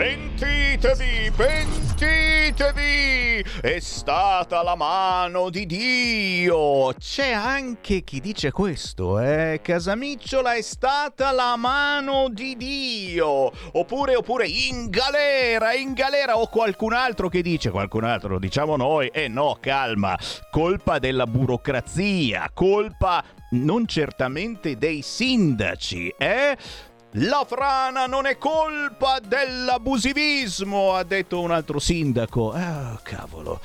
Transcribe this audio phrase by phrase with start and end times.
[0.00, 2.80] Pentitevi, pentitevi!
[3.60, 6.94] È stata la mano di Dio!
[6.98, 9.60] C'è anche chi dice questo, eh?
[9.62, 13.52] Casamicciola è stata la mano di Dio!
[13.72, 16.38] Oppure, oppure, in galera, in galera!
[16.38, 20.18] O qualcun altro che dice, qualcun altro, lo diciamo noi, eh no, calma,
[20.50, 26.56] colpa della burocrazia, colpa non certamente dei sindaci, eh?
[27.14, 32.52] La frana non è colpa dell'abusivismo, ha detto un altro sindaco.
[32.52, 33.60] Ah, cavolo.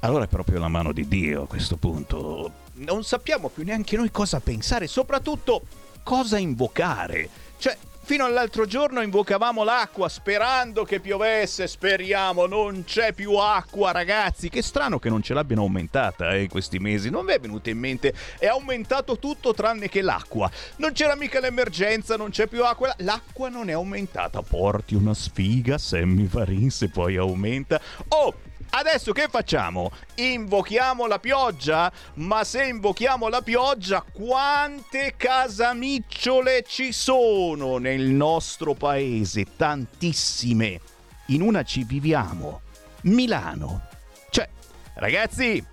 [0.00, 2.50] Allora è proprio la mano di Dio a questo punto.
[2.76, 5.60] Non sappiamo più neanche noi cosa pensare, soprattutto
[6.02, 7.28] cosa invocare.
[7.58, 7.76] Cioè,
[8.10, 14.48] Fino all'altro giorno invocavamo l'acqua sperando che piovesse, speriamo, non c'è più acqua ragazzi.
[14.48, 17.78] Che strano che non ce l'abbiano aumentata eh, questi mesi, non vi è venuto in
[17.78, 18.12] mente?
[18.36, 20.50] È aumentato tutto tranne che l'acqua.
[20.78, 24.42] Non c'era mica l'emergenza, non c'è più acqua, l'acqua non è aumentata.
[24.42, 27.80] Porti una sfiga, Sammy Varin, se poi aumenta.
[28.08, 28.34] Oh,
[28.72, 29.90] Adesso che facciamo?
[30.14, 31.90] Invochiamo la pioggia?
[32.14, 39.56] Ma se invochiamo la pioggia, quante casamicciole ci sono nel nostro paese?
[39.56, 40.80] Tantissime.
[41.26, 42.60] In una ci viviamo.
[43.02, 43.88] Milano.
[44.30, 44.48] Cioè,
[44.94, 45.64] ragazzi,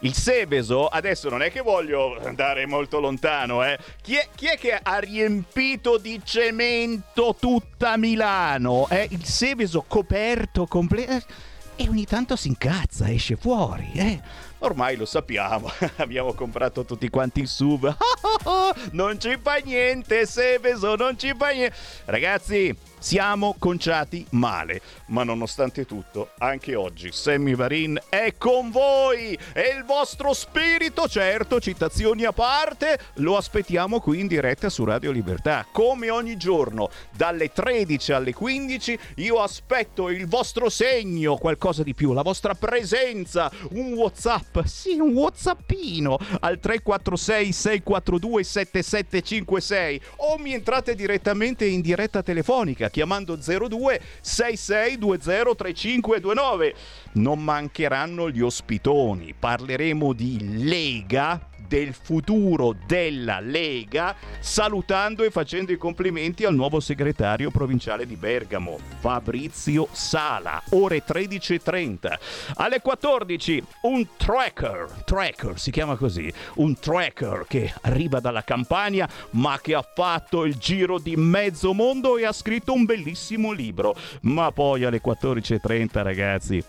[0.00, 3.78] il Seveso, adesso non è che voglio andare molto lontano, eh.
[4.00, 8.88] Chi è, chi è che ha riempito di cemento tutta Milano?
[8.88, 9.08] Eh?
[9.10, 14.20] Il Seveso coperto completo e ogni tanto si incazza, esce fuori, eh.
[14.60, 17.94] Ormai lo sappiamo, abbiamo comprato tutti quanti il SUV.
[18.92, 21.76] non ci fa niente, Seveso, non ci fa niente.
[22.06, 29.74] Ragazzi, siamo conciati male, ma nonostante tutto, anche oggi Sammy Varin è con voi e
[29.76, 35.66] il vostro spirito, certo, citazioni a parte, lo aspettiamo qui in diretta su Radio Libertà.
[35.70, 42.12] Come ogni giorno, dalle 13 alle 15, io aspetto il vostro segno, qualcosa di più,
[42.12, 50.94] la vostra presenza, un WhatsApp, sì, un WhatsAppino al 346 642 7756 o mi entrate
[50.94, 56.74] direttamente in diretta telefonica chiamando 02 6620 3529.
[57.12, 59.34] Non mancheranno gli ospitoni.
[59.38, 67.50] Parleremo di Lega del futuro della Lega, salutando e facendo i complimenti al nuovo segretario
[67.50, 72.18] provinciale di Bergamo, Fabrizio Sala, ore 13.30.
[72.54, 79.58] Alle 14 un tracker, tracker si chiama così, un tracker che arriva dalla Campania ma
[79.60, 83.94] che ha fatto il giro di mezzo mondo e ha scritto un bellissimo libro.
[84.22, 86.64] Ma poi alle 14.30 ragazzi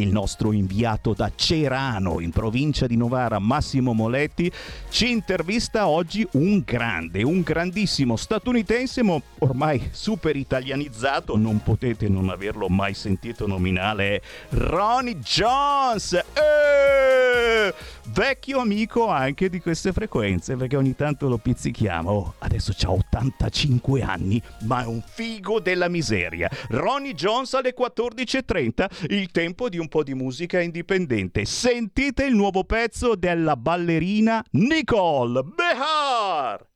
[0.00, 4.50] il nostro inviato da Cerano in provincia di Novara, Massimo Moletti,
[4.88, 12.28] ci intervista oggi un grande, un grandissimo statunitense, ma ormai super italianizzato, non potete non
[12.28, 16.12] averlo mai sentito nominare, Ronnie Jones!
[16.12, 17.74] Eh!
[18.06, 22.10] Vecchio amico anche di queste frequenze, perché ogni tanto lo pizzichiamo.
[22.10, 26.48] Oh, adesso ha 85 anni, ma è un figo della miseria.
[26.68, 31.44] Ronnie Jones alle 14.30, il tempo di un un po' di musica indipendente.
[31.44, 36.73] Sentite il nuovo pezzo della ballerina Nicole Behar!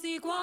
[0.00, 0.34] 时光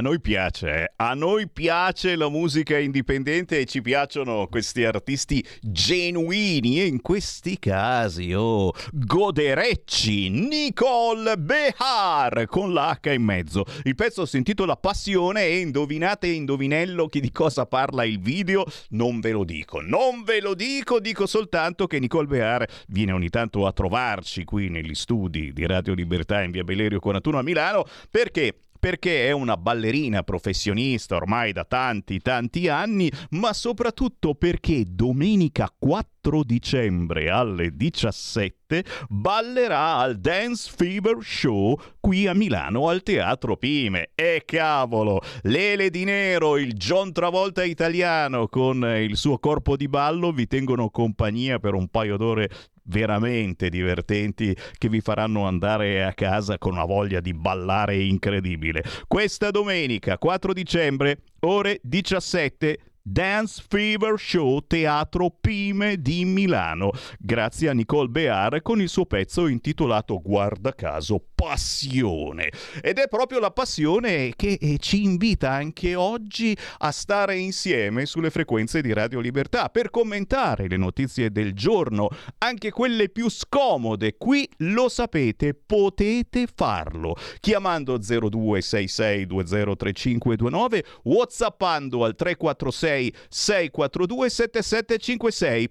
[0.00, 0.92] noi piace, eh?
[0.96, 7.58] a noi piace la musica indipendente e ci piacciono questi artisti genuini e in questi
[7.58, 13.64] casi, oh, goderecci, Nicole Behar con l'H in mezzo.
[13.84, 18.64] Il pezzo si intitola Passione e indovinate indovinello chi di cosa parla il video?
[18.90, 23.28] Non ve lo dico, non ve lo dico, dico soltanto che Nicole Behar viene ogni
[23.28, 27.84] tanto a trovarci qui negli studi di Radio Libertà in via Bellerio 41 a Milano
[28.10, 35.72] perché perché è una ballerina professionista ormai da tanti tanti anni, ma soprattutto perché domenica
[35.76, 44.10] 4 dicembre alle 17 ballerà al Dance Fever Show qui a Milano al Teatro Pime.
[44.14, 50.32] E cavolo, Lele di Nero, il John Travolta italiano con il suo corpo di ballo
[50.32, 52.50] vi tengono compagnia per un paio d'ore
[52.88, 58.82] veramente divertenti che vi faranno andare a casa con una voglia di ballare incredibile.
[59.06, 62.78] Questa domenica 4 dicembre, ore 17,
[63.10, 69.46] Dance Fever Show Teatro Pime di Milano, grazie a Nicole Bear con il suo pezzo
[69.46, 72.50] intitolato Guarda caso Passione.
[72.82, 78.30] Ed è proprio la passione che eh, ci invita anche oggi a stare insieme sulle
[78.30, 82.08] frequenze di Radio Libertà per commentare le notizie del giorno,
[82.38, 84.16] anche quelle più scomode.
[84.18, 95.68] Qui lo sapete, potete farlo chiamando 0266203529, whatsappando al 346 642 7756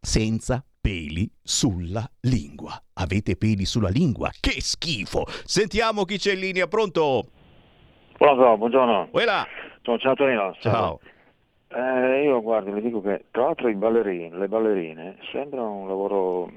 [0.00, 2.72] senza peli sulla lingua.
[2.94, 4.30] Avete peli sulla lingua?
[4.40, 5.22] Che schifo!
[5.44, 7.22] Sentiamo chi c'è in linea, pronto?
[8.18, 9.08] Pronto, buongiorno.
[9.12, 9.46] Uela.
[9.82, 10.52] Sono ciao Torino.
[10.58, 10.98] Ciao.
[11.68, 16.50] Eh, io guardi, le dico che tra l'altro i ballerini, le ballerine sembra un lavoro,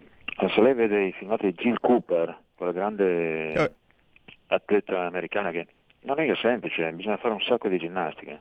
[0.54, 3.72] se lei vede i filmati di Jill Cooper, quella grande Eh.
[4.48, 5.68] atleta americana che
[6.02, 8.40] non è che è semplice, bisogna fare un sacco di ginnastica.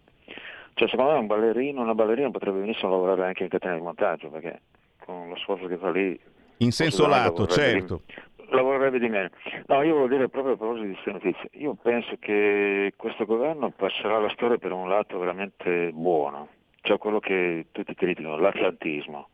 [0.72, 4.28] Cioè secondo me un ballerino, una ballerina potrebbe benissimo lavorare anche in catena di montaggio,
[4.30, 4.60] perché
[5.04, 6.18] con lo sforzo che fa lì
[6.58, 8.02] In senso lato, certo.
[8.50, 9.28] lavorerebbe di meno.
[9.66, 13.70] No, io volevo dire proprio a proposito di queste notizie, io penso che questo governo
[13.70, 16.48] passerà la storia per un lato veramente buono,
[16.80, 19.28] cioè quello che tutti criticano, l'atlantismo.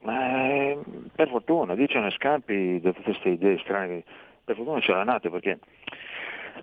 [0.00, 0.78] Ma eh,
[1.14, 4.02] per fortuna, dicono scampi da tutte queste idee strane,
[4.44, 5.58] per fortuna ce l'ha nate perché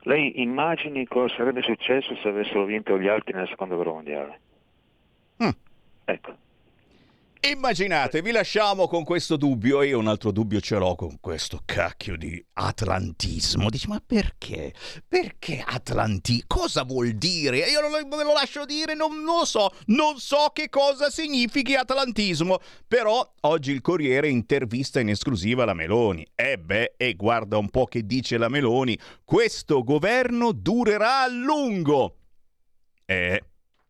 [0.01, 4.39] lei immagini cosa sarebbe successo se avessero vinto gli altri nella seconda guerra mondiale.
[5.43, 5.49] Mm.
[6.05, 6.35] Ecco.
[7.41, 12.17] Immaginate, vi lasciamo con questo dubbio io un altro dubbio ce l'ho con questo cacchio
[12.17, 13.69] di atlantismo.
[13.69, 14.73] Dici, ma perché?
[15.07, 16.43] Perché atlanti?
[16.45, 17.59] Cosa vuol dire?
[17.59, 21.75] Io lo- ve lo lascio dire, non, non lo so, non so che cosa significhi
[21.75, 22.59] atlantismo.
[22.85, 26.27] Però oggi il Corriere intervista in esclusiva la Meloni.
[26.35, 32.17] E beh, e guarda un po' che dice la Meloni, questo governo durerà a lungo.
[33.05, 33.43] E,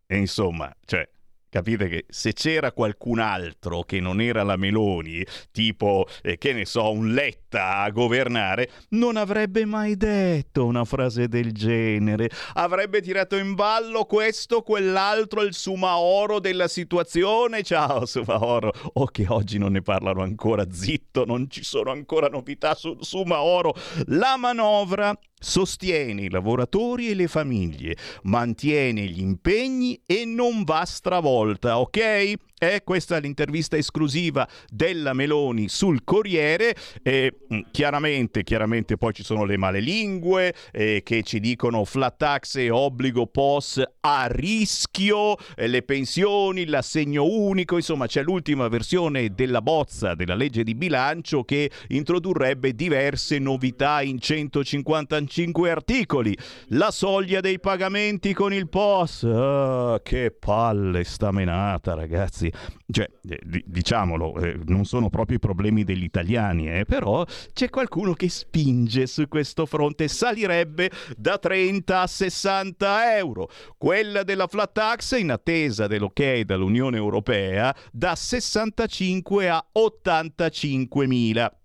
[0.05, 1.09] e insomma, cioè,
[1.49, 6.65] capite che se c'era qualcun altro che non era la Meloni, tipo, eh, che ne
[6.65, 12.29] so, un Letta a governare, non avrebbe mai detto una frase del genere.
[12.53, 17.63] Avrebbe tirato in ballo questo, quell'altro, il Sumaoro della situazione.
[17.63, 18.71] Ciao Sumaoro.
[18.93, 23.73] O che oggi non ne parlano ancora, zitto, non ci sono ancora novità su Sumaoro.
[24.07, 31.79] La manovra sostiene i lavoratori e le famiglie, mantiene gli impegni e non va stravolta,
[31.79, 32.33] ok?
[32.61, 39.23] E questa è l'intervista esclusiva della Meloni sul Corriere e mh, chiaramente, chiaramente poi ci
[39.23, 45.67] sono le malelingue eh, che ci dicono flat tax e obbligo POS a rischio, eh,
[45.67, 51.71] le pensioni, l'assegno unico, insomma c'è l'ultima versione della bozza della legge di bilancio che
[51.87, 56.37] introdurrebbe diverse novità in 155 articoli.
[56.71, 62.48] La soglia dei pagamenti con il POS, ah, che palle sta menata ragazzi
[62.89, 67.69] cioè, eh, di- diciamolo, eh, non sono proprio i problemi degli italiani, eh, però c'è
[67.69, 73.49] qualcuno che spinge su questo fronte, salirebbe da 30 a 60 euro.
[73.77, 81.58] Quella della flat tax, in attesa dell'ok dall'Unione Europea, da 65 a 85 mila.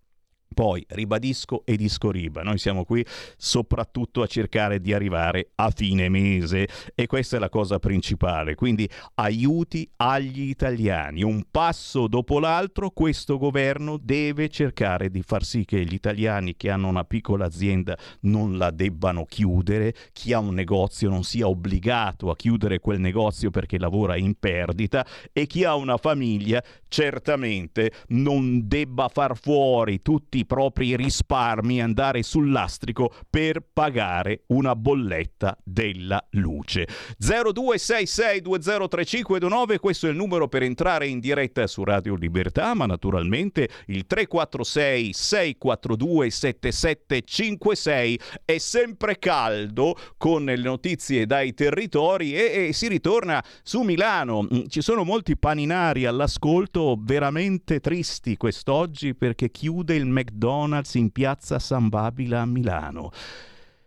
[0.55, 3.05] Poi ribadisco e discoriba, noi siamo qui
[3.37, 8.89] soprattutto a cercare di arrivare a fine mese e questa è la cosa principale, quindi
[9.15, 15.85] aiuti agli italiani, un passo dopo l'altro questo governo deve cercare di far sì che
[15.85, 21.09] gli italiani che hanno una piccola azienda non la debbano chiudere, chi ha un negozio
[21.09, 25.97] non sia obbligato a chiudere quel negozio perché lavora in perdita e chi ha una
[25.97, 34.77] famiglia certamente non debba far fuori tutti propri risparmi andare sul lastrico per pagare una
[34.77, 36.89] bolletta della luce.
[37.21, 44.07] 0266203529, questo è il numero per entrare in diretta su Radio Libertà, ma naturalmente il
[44.07, 53.43] 346 642 7756 è sempre caldo con le notizie dai territori e, e si ritorna
[53.63, 54.43] su Milano.
[54.43, 61.59] Mm, ci sono molti paninari all'ascolto veramente tristi quest'oggi perché chiude il McDonald's in piazza
[61.59, 63.11] San Babila a Milano.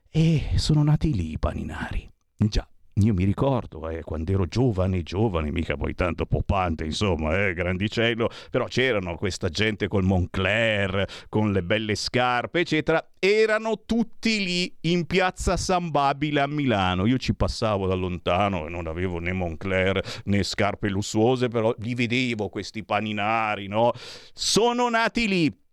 [0.10, 2.08] E sono nati lì i paninari.
[2.38, 2.68] Già.
[3.00, 8.28] Io mi ricordo, eh, quando ero giovane, giovane, mica poi tanto popante, insomma, eh, grandicello,
[8.50, 15.06] però c'erano questa gente col Moncler, con le belle scarpe, eccetera, erano tutti lì in
[15.06, 17.06] piazza San Babile a Milano.
[17.06, 21.94] Io ci passavo da lontano e non avevo né Moncler né scarpe lussuose, però li
[21.94, 23.92] vedevo questi paninari, no?
[24.34, 25.66] Sono nati lì.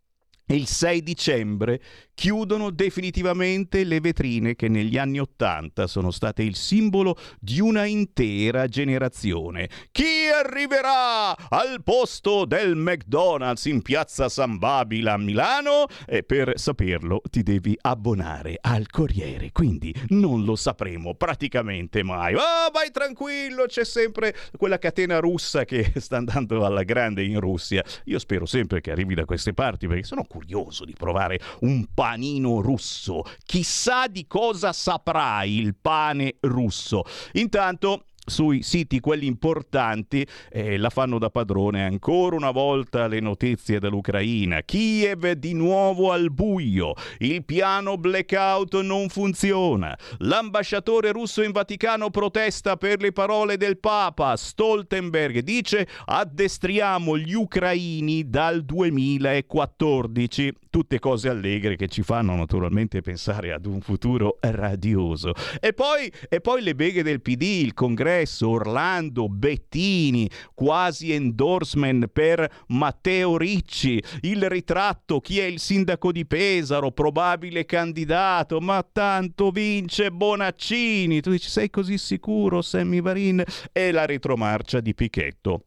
[0.47, 1.79] Il 6 dicembre
[2.15, 8.67] chiudono definitivamente le vetrine che negli anni Ottanta sono state il simbolo di una intera
[8.69, 9.69] generazione.
[9.91, 15.87] Chi arriverà al posto del McDonald's in piazza San Babila a Milano?
[16.07, 22.35] E per saperlo ti devi abbonare al Corriere, quindi non lo sapremo praticamente mai.
[22.35, 27.83] oh, vai tranquillo, c'è sempre quella catena russa che sta andando alla grande in Russia.
[28.05, 32.04] Io spero sempre che arrivi da queste parti perché sono curioso di provare un po'
[32.05, 33.23] panino russo.
[33.47, 37.03] Chissà di cosa saprà il pane russo.
[37.33, 43.79] Intanto sui siti quelli importanti eh, la fanno da padrone ancora una volta le notizie
[43.79, 46.95] dall'Ucraina Kiev di nuovo al buio.
[47.19, 49.97] Il piano blackout non funziona.
[50.19, 54.37] L'ambasciatore russo in Vaticano protesta per le parole del Papa.
[54.37, 63.53] Stoltenberg dice addestriamo gli ucraini dal 2014 tutte cose allegre che ci fanno naturalmente pensare
[63.53, 65.33] ad un futuro radioso.
[65.61, 72.07] E poi, e poi le beghe del PD il congresso Congresso, Orlando, Bettini, quasi endorsement
[72.07, 79.51] per Matteo Ricci, il ritratto, chi è il sindaco di Pesaro, probabile candidato, ma tanto
[79.51, 81.21] vince Bonaccini.
[81.21, 83.43] Tu dici, sei così sicuro, Sammy Varin?
[83.73, 85.65] E la retromarcia di Pichetto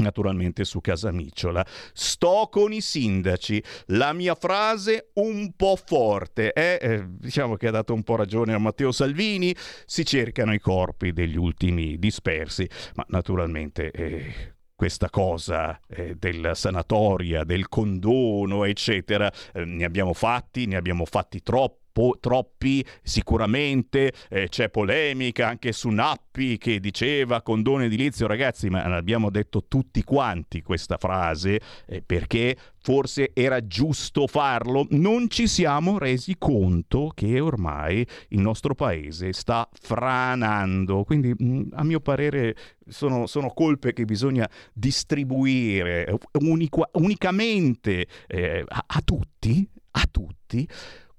[0.00, 1.64] naturalmente su Casamicciola.
[1.92, 3.62] Sto con i sindaci.
[3.86, 6.78] La mia frase un po' forte, eh?
[6.80, 9.54] Eh, diciamo che ha dato un po' ragione a Matteo Salvini,
[9.84, 13.90] si cercano i corpi degli ultimi dispersi, ma naturalmente...
[13.90, 21.04] Eh, questa cosa eh, della sanatoria, del condono, eccetera, eh, ne abbiamo fatti, ne abbiamo
[21.04, 28.26] fatti troppi po- troppi sicuramente, eh, c'è polemica anche su Nappi che diceva condono edilizio,
[28.26, 35.28] ragazzi, ma l'abbiamo detto tutti quanti questa frase eh, perché forse era giusto farlo, non
[35.28, 42.00] ci siamo resi conto che ormai il nostro paese sta franando, quindi mm, a mio
[42.00, 42.56] parere
[42.88, 50.68] sono, sono, colpe che bisogna distribuire eh, unica, unicamente eh, a, a tutti, a tutti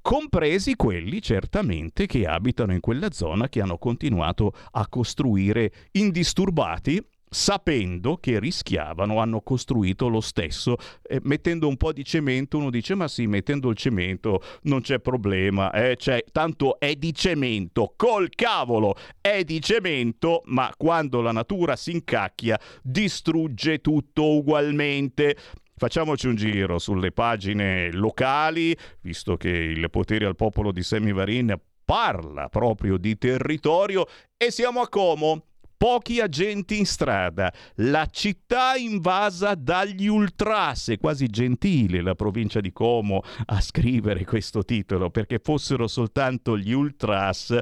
[0.02, 7.04] compresi quelli certamente che abitano in quella zona che hanno continuato a costruire indisturbati
[7.34, 10.76] sapendo che rischiavano, hanno costruito lo stesso.
[11.02, 15.00] Eh, mettendo un po' di cemento, uno dice: Ma sì, mettendo il cemento non c'è
[15.00, 21.32] problema, eh, cioè, tanto è di cemento, col cavolo è di cemento, ma quando la
[21.32, 25.38] natura si incacchia, distrugge tutto ugualmente.
[25.82, 32.50] Facciamoci un giro sulle pagine locali, visto che il potere al popolo di Semivarin parla
[32.50, 34.06] proprio di territorio
[34.38, 35.44] e siamo a Como.
[35.78, 42.72] Pochi agenti in strada, la città invasa dagli ultras, è quasi gentile la provincia di
[42.72, 47.58] Como a scrivere questo titolo, perché fossero soltanto gli ultras,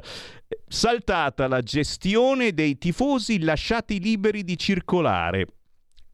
[0.68, 5.46] saltata la gestione dei tifosi lasciati liberi di circolare.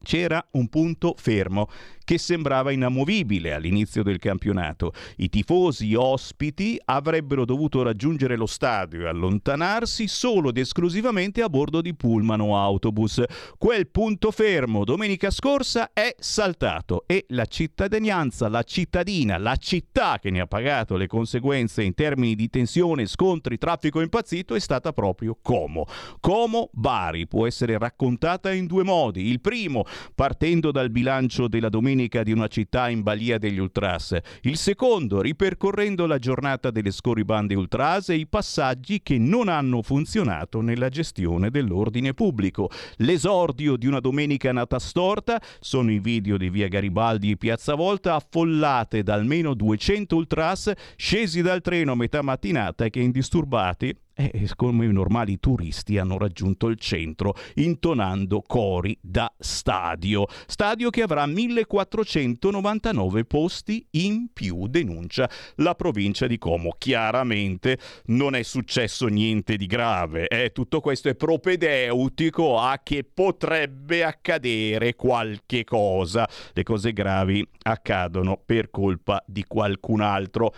[0.07, 1.67] C'era un punto fermo
[2.07, 4.93] che sembrava inamovibile all'inizio del campionato.
[5.17, 11.81] I tifosi ospiti avrebbero dovuto raggiungere lo stadio e allontanarsi solo ed esclusivamente a bordo
[11.81, 13.25] di pullman o autobus.
[13.59, 20.31] Quel punto fermo domenica scorsa è saltato e la cittadinanza, la cittadina, la città che
[20.31, 25.37] ne ha pagato le conseguenze in termini di tensione, scontri, traffico impazzito è stata proprio
[25.43, 25.87] Como.
[26.21, 29.27] Como Bari può essere raccontata in due modi.
[29.27, 29.85] Il primo,
[30.15, 34.17] partendo dal bilancio della domenica domenica di una città in balia degli ultras.
[34.43, 40.61] Il secondo, ripercorrendo la giornata delle scorribande ultras e i passaggi che non hanno funzionato
[40.61, 42.69] nella gestione dell'ordine pubblico.
[42.97, 48.15] L'esordio di una domenica nata storta sono i video di via Garibaldi e Piazza Volta
[48.15, 54.87] affollate da almeno 200 ultras scesi dal treno a metà mattinata che indisturbati e come
[54.87, 60.27] i normali turisti hanno raggiunto il centro intonando cori da stadio.
[60.47, 66.75] Stadio che avrà 1499 posti in più, denuncia la provincia di Como.
[66.79, 70.51] Chiaramente non è successo niente di grave, eh?
[70.53, 76.27] tutto questo è propedeutico a che potrebbe accadere qualche cosa.
[76.55, 80.55] Le cose gravi accadono per colpa di qualcun altro.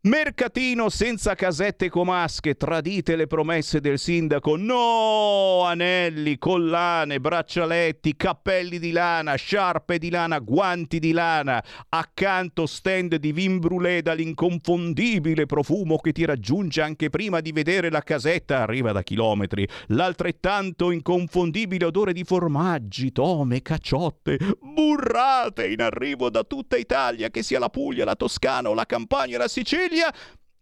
[0.00, 4.54] Mercatino senza casette comasche, tradite le promesse del sindaco.
[4.54, 5.64] No!
[5.64, 11.60] Anelli, collane, braccialetti, cappelli di lana, sciarpe di lana, guanti di lana.
[11.88, 18.02] Accanto stand di vin brûlé dall'inconfondibile profumo che ti raggiunge anche prima di vedere la
[18.02, 19.66] casetta, arriva da chilometri.
[19.88, 27.58] L'altrettanto inconfondibile odore di formaggi, tome, caciotte, burrate in arrivo da tutta Italia, che sia
[27.58, 30.12] la Puglia, la Toscana la Campania, la Sicilia Sicilia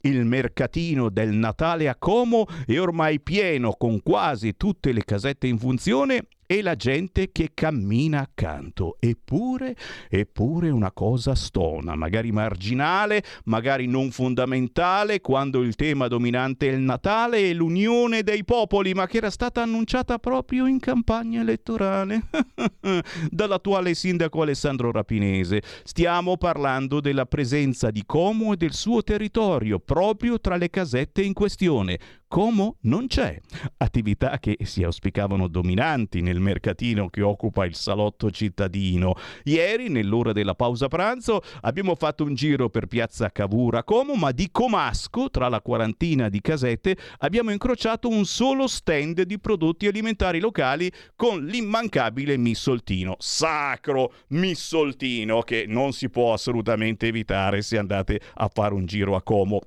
[0.03, 5.59] il mercatino del Natale a Como è ormai pieno con quasi tutte le casette in
[5.59, 8.97] funzione e la gente che cammina accanto.
[9.01, 9.77] Eppure,
[10.09, 16.81] eppure una cosa stona, magari marginale, magari non fondamentale, quando il tema dominante è il
[16.81, 22.23] Natale e l'unione dei popoli, ma che era stata annunciata proprio in campagna elettorale
[23.31, 25.63] dall'attuale sindaco Alessandro Rapinese.
[25.83, 31.33] Stiamo parlando della presenza di Como e del suo territorio, proprio tra le casette in
[31.33, 31.99] questione.
[32.29, 33.41] Como non c'è.
[33.77, 39.15] Attività che si auspicavano dominanti nel mercatino che occupa il salotto cittadino.
[39.45, 44.33] Ieri, nell'ora della pausa pranzo, abbiamo fatto un giro per piazza Cavour a Como, ma
[44.33, 50.41] di Comasco, tra la quarantina di casette, abbiamo incrociato un solo stand di prodotti alimentari
[50.41, 53.15] locali con l'immancabile missoltino.
[53.21, 59.23] Sacro missoltino che non si può assolutamente evitare se andate a fare un giro a
[59.23, 59.61] Como.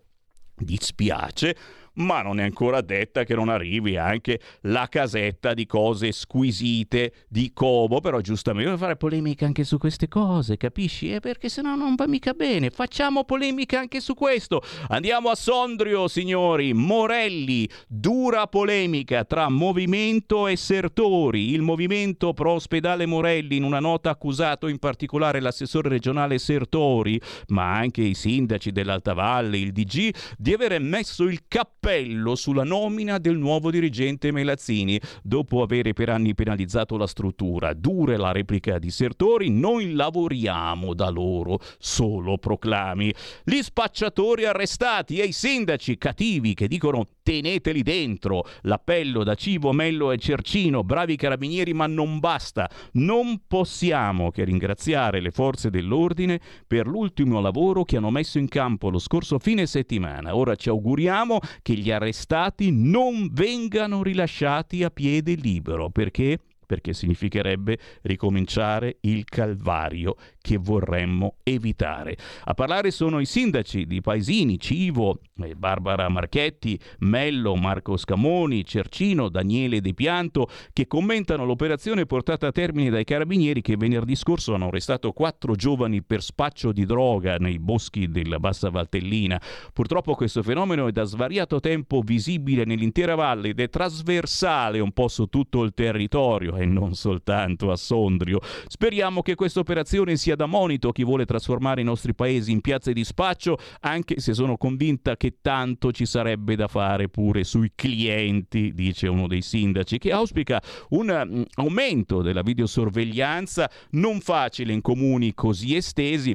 [0.61, 1.55] Dispiace,
[1.99, 7.51] ma non è ancora detta che non arrivi anche la casetta di cose squisite di
[7.53, 11.13] Como, però giustamente fare polemica anche su queste cose, capisci?
[11.13, 14.61] Eh, perché sennò non va mica bene, facciamo polemica anche su questo.
[14.89, 21.51] Andiamo a Sondrio, signori, Morelli, dura polemica tra movimento e Sertori.
[21.51, 27.73] Il movimento pro ospedale Morelli in una nota accusato in particolare l'assessore regionale Sertori, ma
[27.73, 33.17] anche i sindaci dell'Alta Valle, il DG, di aver messo il cappello appello sulla nomina
[33.17, 35.01] del nuovo dirigente Melazzini.
[35.23, 41.09] Dopo aver per anni penalizzato la struttura, dure la replica di Sertori, noi lavoriamo da
[41.09, 43.11] loro, solo proclami.
[43.43, 48.45] Gli spacciatori arrestati e i sindaci cattivi che dicono teneteli dentro.
[48.61, 52.69] L'appello da Civo, Mello e Cercino, bravi carabinieri, ma non basta.
[52.93, 58.89] Non possiamo che ringraziare le forze dell'ordine per l'ultimo lavoro che hanno messo in campo
[58.89, 60.35] lo scorso fine settimana.
[60.35, 65.89] Ora ci auguriamo che gli arrestati non vengano rilasciati a piede libero.
[65.89, 66.39] Perché?
[66.65, 72.17] Perché significherebbe ricominciare il calvario che vorremmo evitare.
[72.45, 79.29] A parlare sono i sindaci di Paesini, Civo, eh, Barbara Marchetti, Mello, Marco Scamoni, Cercino,
[79.29, 84.67] Daniele De Pianto, che commentano l'operazione portata a termine dai carabinieri che venerdì scorso hanno
[84.67, 89.41] arrestato quattro giovani per spaccio di droga nei boschi della Bassa Valtellina.
[89.73, 95.07] Purtroppo questo fenomeno è da svariato tempo visibile nell'intera valle ed è trasversale un po'
[95.07, 98.39] su tutto il territorio e non soltanto a Sondrio.
[98.67, 102.93] Speriamo che questa operazione sia da monito chi vuole trasformare i nostri paesi in piazze
[102.93, 108.71] di spaccio, anche se sono convinta che tanto ci sarebbe da fare pure sui clienti,
[108.73, 115.33] dice uno dei sindaci, che auspica un mm, aumento della videosorveglianza non facile in comuni
[115.33, 116.33] così estesi.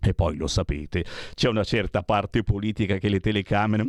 [0.00, 3.84] E poi lo sapete, c'è una certa parte politica che le telecamere...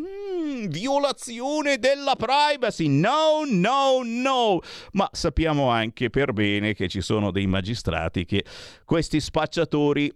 [0.67, 2.88] Violazione della privacy!
[2.88, 4.60] No, no, no!
[4.93, 8.45] Ma sappiamo anche per bene che ci sono dei magistrati che
[8.86, 10.12] questi spacciatori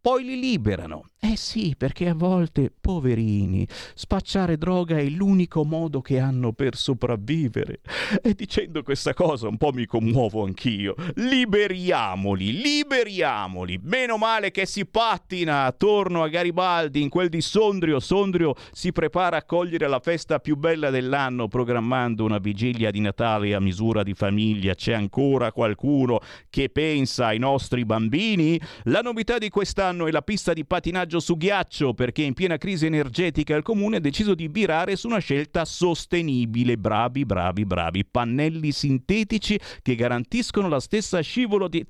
[0.00, 6.18] poi li liberano Eh sì, perché a volte, poverini, spacciare droga è l'unico modo che
[6.18, 7.80] hanno per sopravvivere.
[8.22, 10.94] E dicendo questa cosa un po' mi commuovo anch'io.
[11.16, 13.78] Liberiamoli, liberiamoli.
[13.82, 18.00] Meno male che si pattina attorno a Garibaldi in quel di Sondrio.
[18.00, 23.54] Sondrio si prepara a cogliere la festa più bella dell'anno programmando una vigilia di Natale
[23.54, 24.74] a misura di famiglia.
[24.74, 28.58] C'è ancora qualcuno che pensa ai nostri bambini?
[28.84, 32.56] La novità di quest'anno è la pista di patinaggio passaggio su ghiaccio perché in piena
[32.56, 36.76] crisi energetica il comune ha deciso di virare su una scelta sostenibile.
[36.76, 38.04] Bravi, bravi, bravi.
[38.04, 41.84] Pannelli sintetici che garantiscono la stessa scivolo di...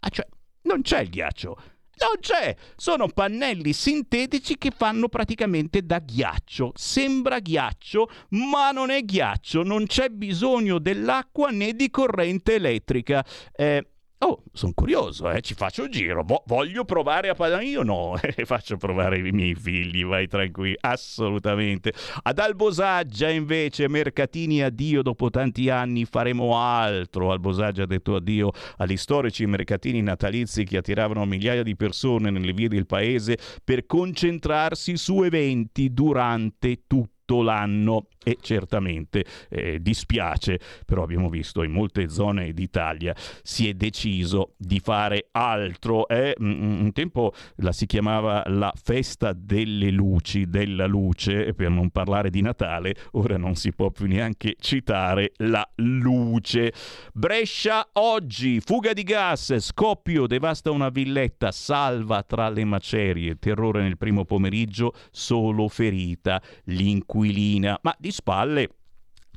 [0.00, 0.26] Ah, cioè,
[0.62, 1.56] non c'è il ghiaccio.
[1.98, 2.54] Non c'è!
[2.76, 6.72] Sono pannelli sintetici che fanno praticamente da ghiaccio.
[6.74, 9.62] Sembra ghiaccio, ma non è ghiaccio.
[9.62, 13.24] Non c'è bisogno dell'acqua né di corrente elettrica.
[13.54, 15.42] Eh, Oh, sono curioso, eh?
[15.42, 16.22] ci faccio un giro.
[16.24, 17.66] Vo- voglio provare a parlare.
[17.66, 21.92] Io no, faccio provare i miei figli, vai tranquilli, assolutamente.
[22.22, 27.30] Ad Albosaggia invece, mercatini addio dopo tanti anni, faremo altro.
[27.30, 32.68] Albosaggia ha detto addio agli storici mercatini natalizi che attiravano migliaia di persone nelle vie
[32.68, 41.28] del paese per concentrarsi su eventi durante tutto l'anno e certamente eh, dispiace, però abbiamo
[41.28, 46.08] visto in molte zone d'Italia si è deciso di fare altro.
[46.08, 46.34] Eh?
[46.40, 52.40] Un tempo la si chiamava la festa delle luci, della luce, per non parlare di
[52.40, 56.72] Natale, ora non si può più neanche citare la luce.
[57.12, 63.96] Brescia oggi, fuga di gas, scoppio, devasta una villetta, salva tra le macerie, terrore nel
[63.96, 66.42] primo pomeriggio, solo ferita,
[67.06, 68.68] Aquilina, ma di spalle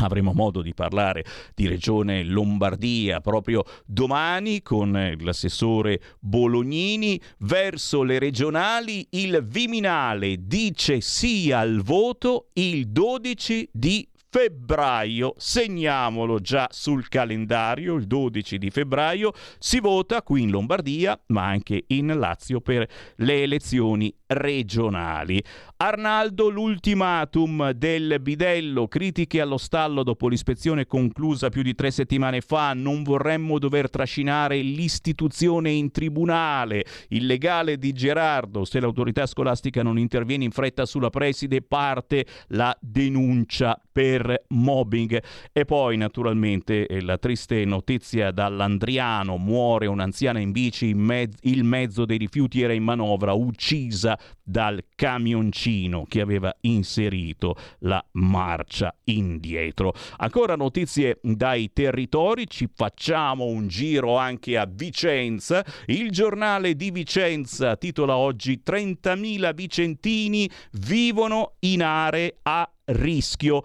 [0.02, 7.20] Avremo modo di parlare di Regione Lombardia proprio domani con l'assessore Bolognini.
[7.40, 16.68] Verso le regionali il Viminale dice sì al voto il 12 di febbraio, segniamolo già
[16.72, 22.62] sul calendario, il 12 di febbraio si vota qui in Lombardia, ma anche in Lazio
[22.62, 25.44] per le elezioni regionali.
[25.78, 32.74] Arnaldo, l'ultimatum del bidello, critiche allo stallo dopo l'ispezione conclusa più di tre settimane fa,
[32.74, 39.98] non vorremmo dover trascinare l'istituzione in tribunale, il legale di Gerardo, se l'autorità scolastica non
[39.98, 45.24] interviene in fretta sulla preside parte la denuncia per mobbing.
[45.52, 51.64] E poi naturalmente eh, la triste notizia dall'Andriano, muore un'anziana in bici, in mezzo, il
[51.64, 59.94] mezzo dei rifiuti era in manovra, uccisa dal camioncino che aveva inserito la marcia indietro.
[60.18, 65.64] Ancora notizie dai territori, ci facciamo un giro anche a Vicenza.
[65.86, 73.64] Il giornale di Vicenza titola oggi 30.000 vicentini vivono in aree a rischio.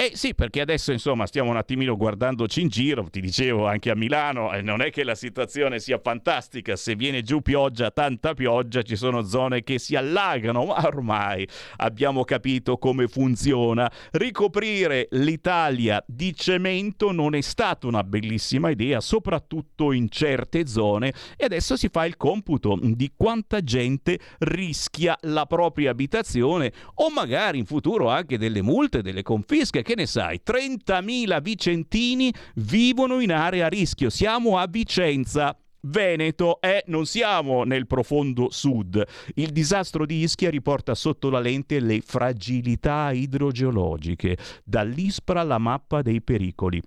[0.00, 3.94] Eh sì, perché adesso insomma stiamo un attimino guardandoci in giro, ti dicevo anche a
[3.94, 8.80] Milano, eh, non è che la situazione sia fantastica, se viene giù pioggia, tanta pioggia,
[8.80, 13.92] ci sono zone che si allagano, ma ormai abbiamo capito come funziona.
[14.12, 21.44] Ricoprire l'Italia di cemento non è stata una bellissima idea, soprattutto in certe zone, e
[21.44, 27.66] adesso si fa il computo di quanta gente rischia la propria abitazione o magari in
[27.66, 33.68] futuro anche delle multe, delle confische che ne sai, 30.000 vicentini vivono in area a
[33.68, 34.08] rischio.
[34.08, 35.56] Siamo a Vicenza.
[35.82, 39.02] Veneto e non siamo nel profondo sud.
[39.34, 44.36] Il disastro di Ischia riporta sotto la lente le fragilità idrogeologiche.
[44.62, 46.80] Dall'ISPRA la mappa dei pericoli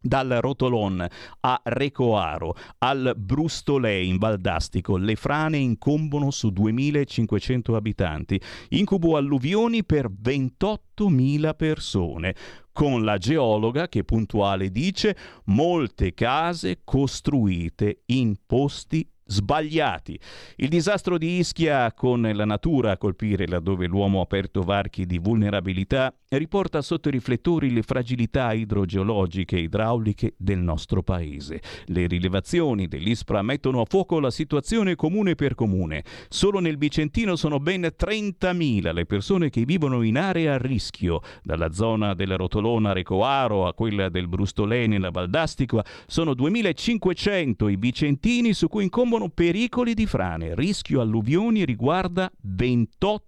[0.00, 1.06] dal Rotolon
[1.40, 10.10] a Recoaro al Brustolè in Valdastico, le frane incombono su 2500 abitanti, incubo alluvioni per
[10.10, 12.34] 28.000 persone.
[12.72, 20.18] Con la geologa che puntuale dice molte case costruite in posti sbagliati.
[20.56, 25.18] Il disastro di Ischia con la natura a colpire laddove l'uomo ha aperto varchi di
[25.18, 31.60] vulnerabilità riporta sotto i riflettori le fragilità idrogeologiche e idrauliche del nostro paese.
[31.86, 36.04] Le rilevazioni dell'ISPRA mettono a fuoco la situazione comune per comune.
[36.28, 41.72] Solo nel Vicentino sono ben 30.000 le persone che vivono in area a rischio, dalla
[41.72, 48.68] zona della Rotolona Recoaro a quella del Brustolè nella Valdastico, sono 2.500 i vicentini su
[48.68, 50.54] cui incombono pericoli di frane.
[50.54, 52.30] Rischio alluvioni riguarda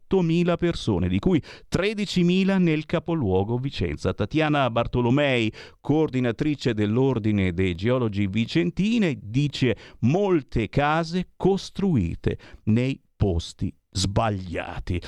[0.09, 4.15] 28.000 persone, di cui 13.000 nel capoluogo Vicenza.
[4.15, 15.01] Tatiana Bartolomei, coordinatrice dell'Ordine dei Geologi Vicentini, dice molte case costruite nei posti sbagliati.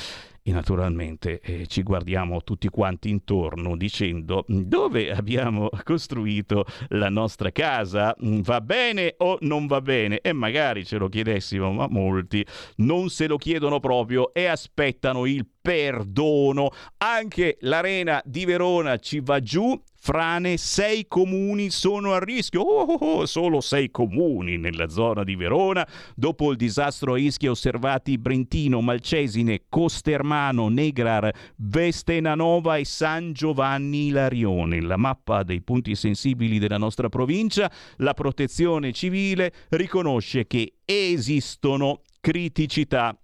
[0.42, 8.16] E naturalmente eh, ci guardiamo tutti quanti intorno dicendo dove abbiamo costruito la nostra casa,
[8.18, 10.20] va bene o non va bene?
[10.20, 12.44] E magari ce lo chiedessimo, ma molti
[12.76, 16.70] non se lo chiedono proprio e aspettano il perdono.
[16.96, 22.62] Anche l'arena di Verona ci va giù frane, sei comuni sono a rischio.
[22.62, 25.86] Oh, oh, oh, solo sei comuni nella zona di Verona.
[26.16, 34.80] Dopo il disastro a Ischia osservati Brentino, Malcesine, Costermano, Negrar, Vestenanova e San Giovanni Ilarione.
[34.80, 43.14] La mappa dei punti sensibili della nostra provincia, la protezione civile riconosce che esistono criticità.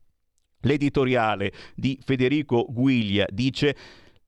[0.60, 3.76] L'editoriale di Federico Guiglia dice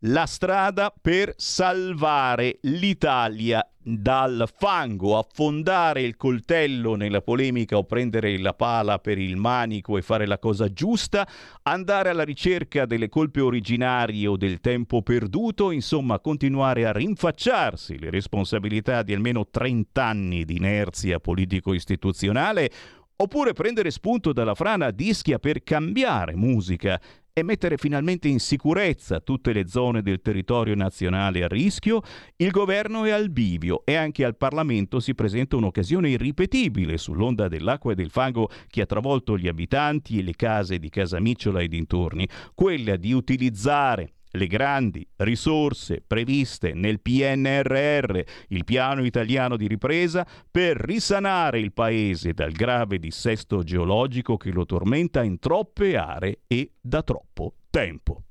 [0.03, 8.53] la strada per salvare l'Italia dal fango, affondare il coltello nella polemica o prendere la
[8.53, 11.27] pala per il manico e fare la cosa giusta,
[11.63, 18.11] andare alla ricerca delle colpe originarie o del tempo perduto, insomma continuare a rinfacciarsi le
[18.11, 22.71] responsabilità di almeno 30 anni di inerzia politico-istituzionale
[23.21, 27.01] oppure prendere spunto dalla frana dischia per cambiare musica
[27.39, 32.03] e mettere finalmente in sicurezza tutte le zone del territorio nazionale a rischio,
[32.37, 37.93] il governo è al bivio e anche al Parlamento si presenta un'occasione irripetibile sull'onda dell'acqua
[37.93, 42.29] e del fango che ha travolto gli abitanti e le case di Casamicciola e dintorni,
[42.55, 50.77] quella di utilizzare le grandi risorse previste nel PNRR, il piano italiano di ripresa, per
[50.77, 57.03] risanare il paese dal grave dissesto geologico che lo tormenta in troppe aree e da
[57.03, 58.23] troppo tempo.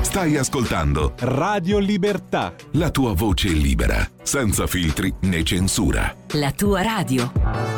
[0.00, 2.54] Stai ascoltando Radio Libertà.
[2.72, 6.14] La tua voce libera, senza filtri né censura.
[6.32, 7.77] La tua radio.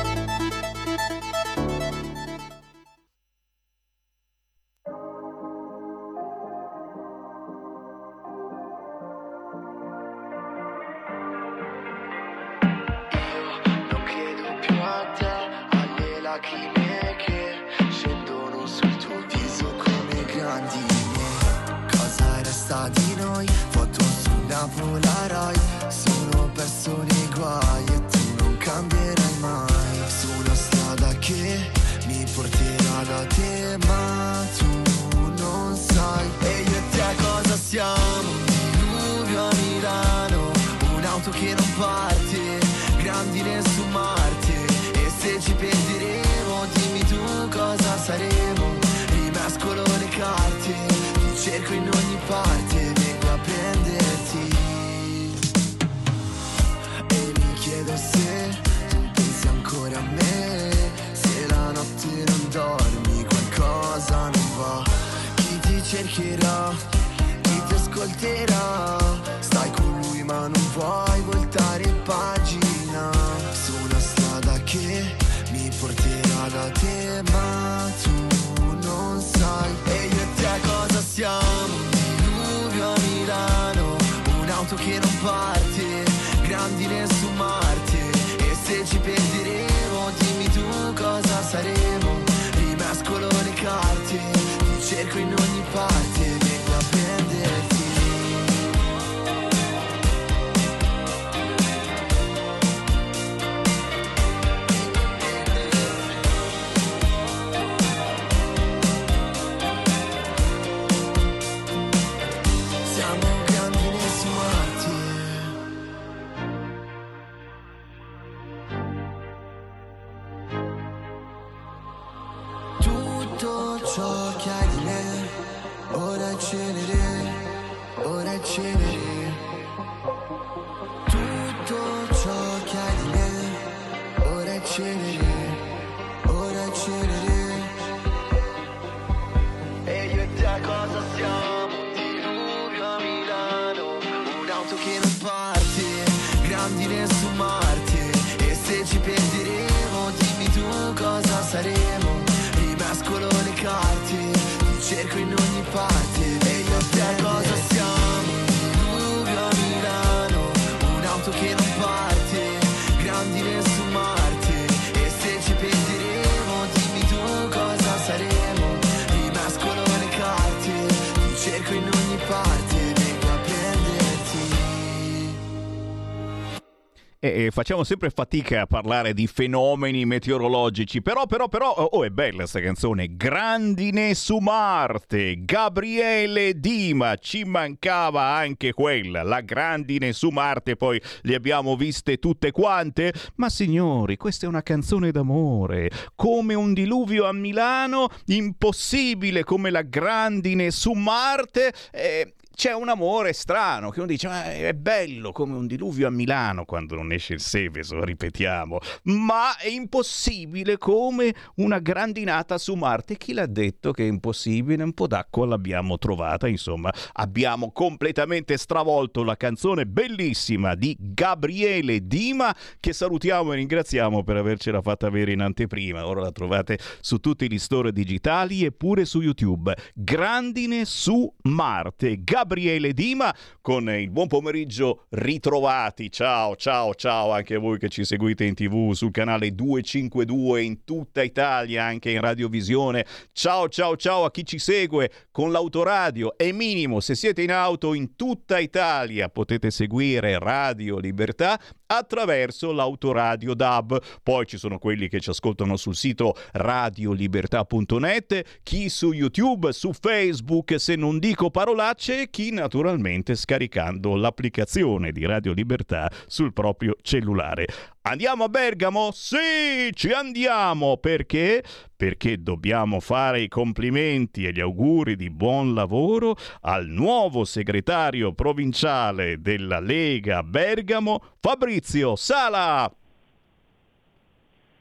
[177.23, 182.03] E, e facciamo sempre fatica a parlare di fenomeni meteorologici, però, però, però, oh, oh,
[182.03, 183.15] è bella sta canzone.
[183.15, 191.35] Grandine su Marte, Gabriele Dima, ci mancava anche quella, la grandine su Marte, poi le
[191.35, 193.13] abbiamo viste tutte quante.
[193.35, 199.83] Ma signori, questa è una canzone d'amore, come un diluvio a Milano, impossibile come la
[199.83, 201.71] grandine su Marte.
[201.91, 206.11] eh, c'è un amore strano che uno dice ma è bello come un diluvio a
[206.11, 213.17] Milano quando non esce il Seveso, ripetiamo, ma è impossibile come una grandinata su Marte.
[213.17, 214.83] Chi l'ha detto che è impossibile?
[214.83, 222.55] Un po' d'acqua l'abbiamo trovata, insomma, abbiamo completamente stravolto la canzone bellissima di Gabriele Dima
[222.79, 226.05] che salutiamo e ringraziamo per avercela fatta avere in anteprima.
[226.05, 229.75] Ora la trovate su tutti gli store digitali e pure su YouTube.
[229.95, 232.23] Grandine su Marte.
[232.23, 236.11] Gabriele Dima con il buon pomeriggio ritrovati.
[236.11, 240.83] Ciao, ciao, ciao anche a voi che ci seguite in tv sul canale 252 in
[240.83, 243.05] tutta Italia, anche in radiovisione.
[243.31, 246.35] Ciao, ciao, ciao a chi ci segue con l'autoradio.
[246.35, 251.57] È minimo, se siete in auto in tutta Italia potete seguire Radio Libertà
[251.97, 253.99] attraverso l'autoradio DAB.
[254.23, 260.79] Poi ci sono quelli che ci ascoltano sul sito radiolibertà.net, chi su YouTube, su Facebook,
[260.79, 267.65] se non dico parolacce, e chi naturalmente scaricando l'applicazione di Radio Libertà sul proprio cellulare.
[268.03, 269.11] Andiamo a Bergamo?
[269.11, 271.63] Sì, ci andiamo perché?
[271.95, 279.39] Perché dobbiamo fare i complimenti e gli auguri di buon lavoro al nuovo segretario provinciale
[279.39, 282.91] della Lega Bergamo, Fabrizio Sala.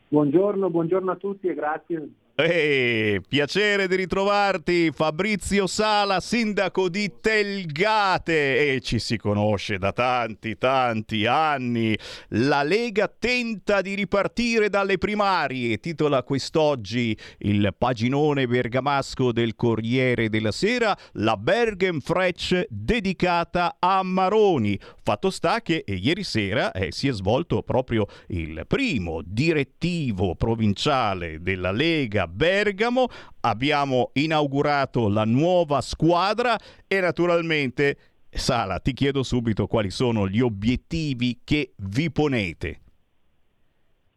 [0.09, 2.09] Buongiorno, buongiorno a tutti e grazie.
[2.43, 8.75] Eh, piacere di ritrovarti, Fabrizio Sala, sindaco di Telgate.
[8.75, 11.95] E ci si conosce da tanti, tanti anni.
[12.29, 20.53] La Lega tenta di ripartire dalle primarie, titola quest'oggi il paginone bergamasco del Corriere della
[20.53, 24.79] Sera, la Bergenfrecce dedicata a Maroni.
[25.11, 31.43] Fatto sta che eh, ieri sera eh, si è svolto proprio il primo direttivo provinciale
[31.43, 33.09] della Lega Bergamo,
[33.41, 37.97] abbiamo inaugurato la nuova squadra e naturalmente,
[38.31, 42.81] Sala, ti chiedo subito quali sono gli obiettivi che vi ponete.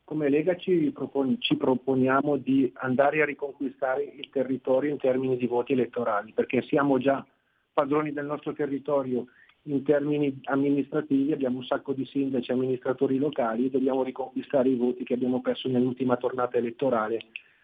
[0.03, 5.47] Come Lega ci, propon- ci proponiamo di andare a riconquistare il territorio in termini di
[5.47, 7.25] voti elettorali, perché siamo già
[7.73, 9.25] padroni del nostro territorio
[9.63, 14.75] in termini amministrativi, abbiamo un sacco di sindaci e amministratori locali e dobbiamo riconquistare i
[14.75, 17.19] voti che abbiamo perso nell'ultima tornata elettorale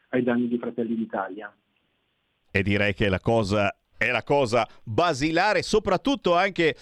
[0.09, 1.53] ai danni di Fratelli d'Italia.
[2.51, 6.73] E direi che la cosa è la cosa basilare, soprattutto anche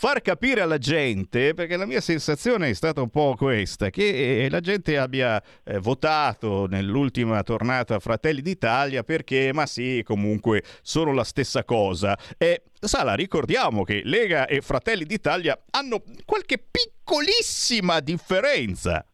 [0.00, 4.48] far capire alla gente, perché la mia sensazione è stata un po' questa, che eh,
[4.48, 11.24] la gente abbia eh, votato nell'ultima tornata Fratelli d'Italia perché, ma sì, comunque sono la
[11.24, 12.16] stessa cosa.
[12.36, 19.04] E Sala, ricordiamo che Lega e Fratelli d'Italia hanno qualche piccolissima differenza.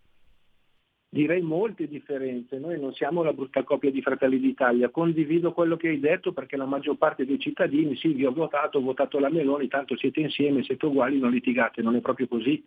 [1.14, 5.86] Direi molte differenze, noi non siamo la brutta coppia di Fratelli d'Italia, condivido quello che
[5.86, 9.30] hai detto perché la maggior parte dei cittadini, sì, vi ho votato, ho votato la
[9.30, 12.60] Meloni, tanto siete insieme, siete uguali, non litigate, non è proprio così.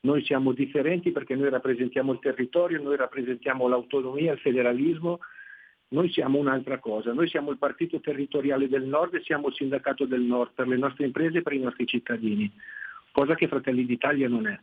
[0.00, 5.20] Noi siamo differenti perché noi rappresentiamo il territorio, noi rappresentiamo l'autonomia, il federalismo,
[5.90, 10.04] noi siamo un'altra cosa, noi siamo il partito territoriale del nord e siamo il sindacato
[10.04, 12.50] del nord per le nostre imprese e per i nostri cittadini,
[13.12, 14.58] cosa che Fratelli d'Italia non è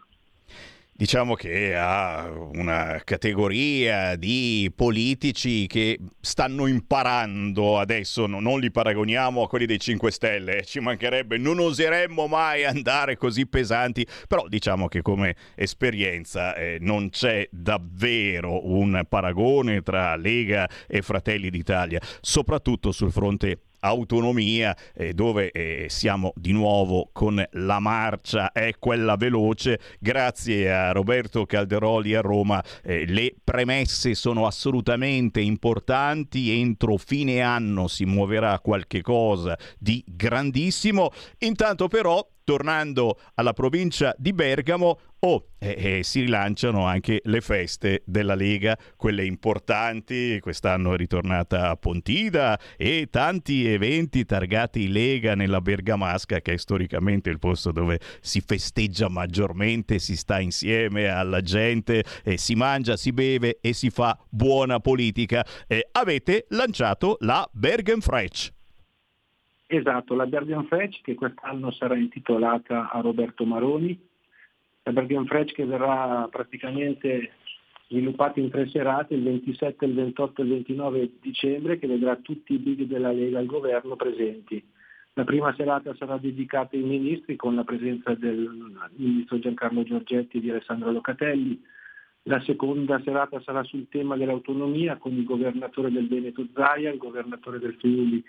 [0.98, 9.44] diciamo che ha una categoria di politici che stanno imparando adesso, no, non li paragoniamo
[9.44, 14.88] a quelli dei 5 Stelle, ci mancherebbe, non oseremmo mai andare così pesanti, però diciamo
[14.88, 22.94] che come esperienza eh, non c'è davvero un paragone tra Lega e Fratelli d'Italia, soprattutto
[22.94, 29.80] sul fronte autonomia eh, dove eh, siamo di nuovo con la marcia è quella veloce.
[30.00, 36.60] Grazie a Roberto Calderoli a Roma eh, le premesse sono assolutamente importanti.
[36.60, 41.12] Entro fine anno si muoverà qualche cosa di grandissimo.
[41.40, 48.04] Intanto però tornando alla provincia di Bergamo, Oh, e, e, si rilanciano anche le feste
[48.06, 50.38] della Lega, quelle importanti.
[50.40, 57.32] Quest'anno è ritornata a Pontida e tanti eventi targati Lega nella Bergamasca, che è storicamente
[57.32, 63.12] il posto dove si festeggia maggiormente, si sta insieme alla gente, e si mangia, si
[63.12, 65.44] beve e si fa buona politica.
[65.66, 68.55] E avete lanciato la Bergenfresh.
[69.76, 74.14] Esatto, la Bergenfresh che quest'anno sarà intitolata a Roberto Maroni
[74.86, 77.32] la Bergen Fresh che verrà praticamente
[77.88, 82.54] sviluppata in tre serate, il 27, il 28 e il 29 dicembre, che vedrà tutti
[82.54, 84.64] i big della Lega al governo presenti.
[85.14, 88.48] La prima serata sarà dedicata ai ministri con la presenza del
[88.96, 91.60] ministro Giancarlo Giorgetti e di Alessandro Locatelli.
[92.24, 97.58] La seconda serata sarà sul tema dell'autonomia con il governatore del Veneto Zaia, il governatore
[97.58, 98.24] del Friuli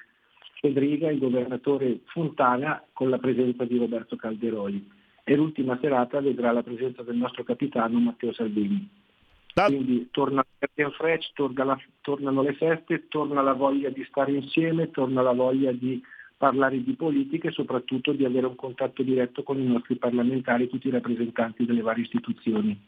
[0.60, 4.90] Fedriga e il governatore Fontana con la presenza di Roberto Calderoli
[5.24, 8.88] e l'ultima serata vedrà la presenza del nostro capitano Matteo Salvini.
[9.52, 15.22] Quindi torna il Fresh, torna tornano le feste, torna la voglia di stare insieme, torna
[15.22, 16.02] la voglia di
[16.36, 20.88] parlare di politica e soprattutto di avere un contatto diretto con i nostri parlamentari tutti
[20.88, 22.78] i rappresentanti delle varie istituzioni.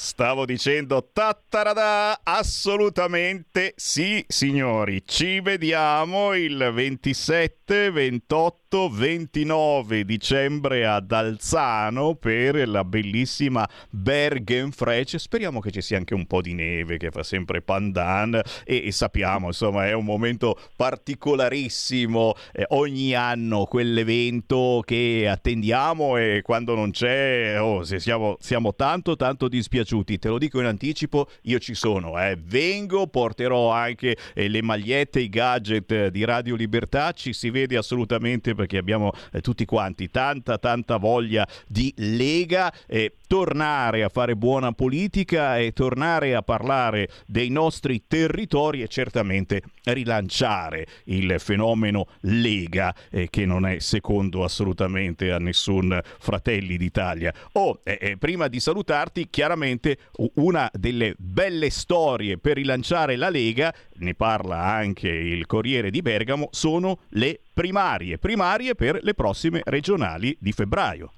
[0.00, 5.02] Stavo dicendo tattarada, assolutamente sì, signori.
[5.04, 15.16] Ci vediamo il 27, 28, 29 dicembre ad Alzano per la bellissima Bergenfresh.
[15.16, 18.92] Speriamo che ci sia anche un po' di neve che fa sempre pandan e, e
[18.92, 26.90] sappiamo, insomma, è un momento particolarissimo eh, ogni anno quell'evento che attendiamo e quando non
[26.90, 31.74] c'è, oh, siamo, siamo tanto tanto dispiaciuti piaciuti, te lo dico in anticipo, io ci
[31.74, 32.36] sono, eh.
[32.40, 37.76] vengo, porterò anche eh, le magliette, i gadget eh, di Radio Libertà, ci si vede
[37.76, 44.34] assolutamente perché abbiamo eh, tutti quanti tanta tanta voglia di Lega e tornare a fare
[44.34, 52.92] buona politica e tornare a parlare dei nostri territori e certamente rilanciare il fenomeno Lega
[53.10, 57.32] eh, che non è secondo assolutamente a nessun Fratelli d'Italia.
[57.52, 59.98] Oh, eh, prima di salutarti, chiaramente
[60.34, 66.48] una delle belle storie per rilanciare la Lega, ne parla anche il Corriere di Bergamo,
[66.50, 71.12] sono le primarie, primarie per le prossime regionali di febbraio.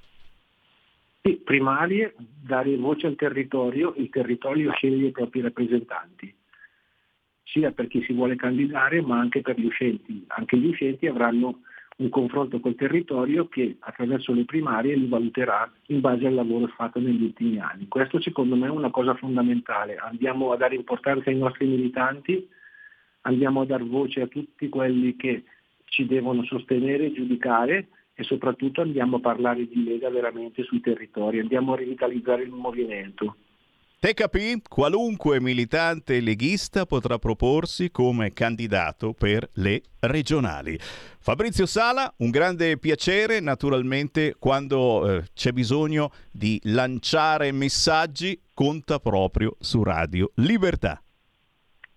[1.22, 6.34] Sì, primarie, dare voce al territorio, il territorio sceglie i propri rappresentanti,
[7.42, 10.24] sia per chi si vuole candidare ma anche per gli uscenti.
[10.28, 11.60] Anche gli uscenti avranno
[11.96, 16.98] un confronto col territorio che attraverso le primarie li valuterà in base al lavoro fatto
[16.98, 17.86] negli ultimi anni.
[17.88, 19.96] Questo secondo me è una cosa fondamentale.
[19.96, 22.48] Andiamo a dare importanza ai nostri militanti,
[23.22, 25.44] andiamo a dar voce a tutti quelli che
[25.84, 27.88] ci devono sostenere e giudicare
[28.20, 33.36] e soprattutto andiamo a parlare di Lega veramente sui territori, andiamo a rivitalizzare il movimento.
[33.98, 34.60] Te capì?
[34.66, 40.78] Qualunque militante leghista potrà proporsi come candidato per le regionali.
[40.78, 49.56] Fabrizio Sala, un grande piacere, naturalmente quando eh, c'è bisogno di lanciare messaggi conta proprio
[49.60, 51.02] su Radio Libertà.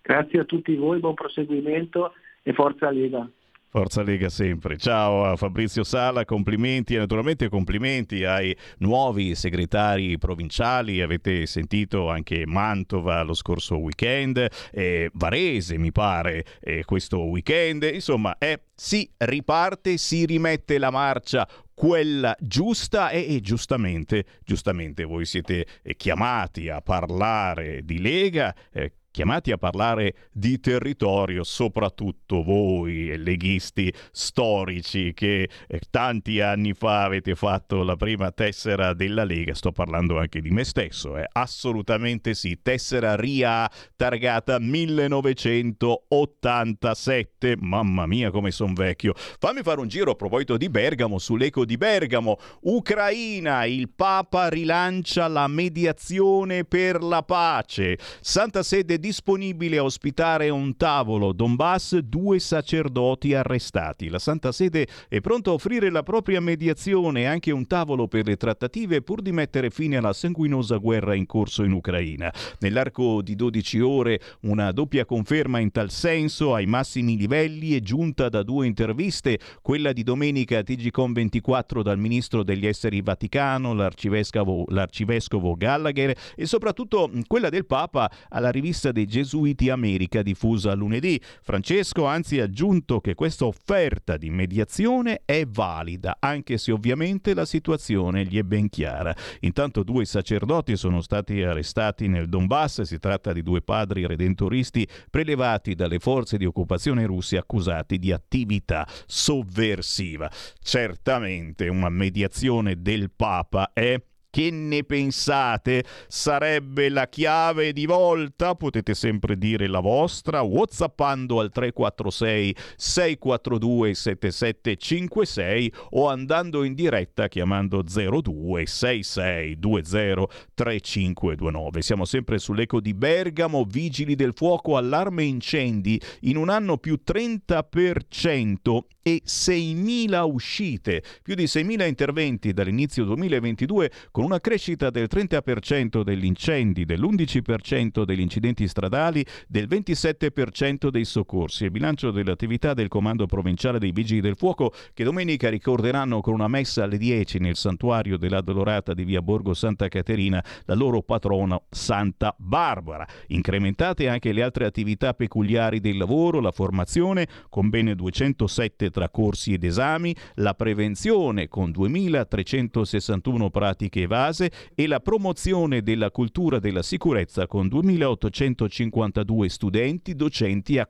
[0.01, 2.13] Grazie a tutti voi, buon proseguimento
[2.43, 3.30] e forza Lega.
[3.76, 4.78] Forza Lega sempre.
[4.78, 11.01] Ciao a Fabrizio Sala, complimenti e naturalmente complimenti ai nuovi segretari provinciali.
[11.01, 17.89] Avete sentito anche Mantova lo scorso weekend, eh, Varese mi pare eh, questo weekend.
[17.91, 25.26] Insomma, eh, si riparte, si rimette la marcia quella giusta e, e, giustamente, giustamente voi
[25.26, 33.16] siete eh, chiamati a parlare di Lega, eh, chiamati a parlare di territorio, soprattutto voi
[33.16, 39.72] leghisti storici che eh, tanti anni fa avete fatto la prima tessera della Lega, sto
[39.72, 41.28] parlando anche di me stesso, eh.
[41.32, 49.14] assolutamente sì, tessera RIA targata 1987, mamma mia come son vecchio.
[49.16, 55.28] Fammi fare un giro a proposito di Bergamo, sull'eco di Bergamo, Ucraina, il Papa rilancia
[55.28, 63.34] la mediazione per la pace, Santa Sede disponibile a ospitare un tavolo Donbass, due sacerdoti
[63.34, 64.08] arrestati.
[64.08, 68.26] La Santa Sede è pronta a offrire la propria mediazione e anche un tavolo per
[68.26, 72.34] le trattative pur di mettere fine alla sanguinosa guerra in corso in Ucraina.
[72.60, 78.30] Nell'arco di 12 ore una doppia conferma in tal senso ai massimi livelli è giunta
[78.30, 84.64] da due interviste, quella di domenica a TGCOM 24 dal ministro degli esteri Vaticano, l'arcivescovo,
[84.70, 91.20] l'arcivescovo Gallagher e soprattutto quella del Papa alla rivista dei Gesuiti America diffusa lunedì.
[91.41, 97.44] Francesco anzi ha aggiunto che questa offerta di mediazione è valida, anche se ovviamente la
[97.44, 99.14] situazione gli è ben chiara.
[99.41, 105.76] Intanto due sacerdoti sono stati arrestati nel Donbass, si tratta di due padri redentoristi prelevati
[105.76, 110.32] dalle forze di occupazione russe accusati di attività sovversiva.
[110.62, 114.02] Certamente una mediazione del Papa è
[114.34, 115.84] che ne pensate?
[116.08, 118.56] Sarebbe la chiave di volta?
[118.56, 127.84] Potete sempre dire la vostra whatsappando al 346 642 7756 o andando in diretta chiamando
[127.84, 130.26] 02 6620
[130.56, 131.82] 3529.
[131.84, 138.80] Siamo sempre sull'eco di Bergamo, vigili del fuoco, allarme incendi in un anno più 30%
[139.04, 146.26] e 6.000 uscite, più di 6.000 interventi dall'inizio 2022 con una crescita del 30% degli
[146.26, 151.65] incendi, dell'11% degli incidenti stradali, del 27% dei soccorsi.
[151.65, 156.47] Il bilancio dell'attività del Comando Provinciale dei Vigili del Fuoco che domenica ricorderanno con una
[156.47, 161.59] messa alle 10 nel santuario della Dolorata di via Borgo Santa Caterina la loro patrona
[161.69, 163.05] Santa Barbara.
[163.28, 169.53] Incrementate anche le altre attività peculiari del lavoro, la formazione con ben 207 tra corsi
[169.53, 177.47] ed esami, la prevenzione con 2361 pratiche evase e la promozione della cultura della sicurezza
[177.47, 180.86] con 2852 studenti, docenti e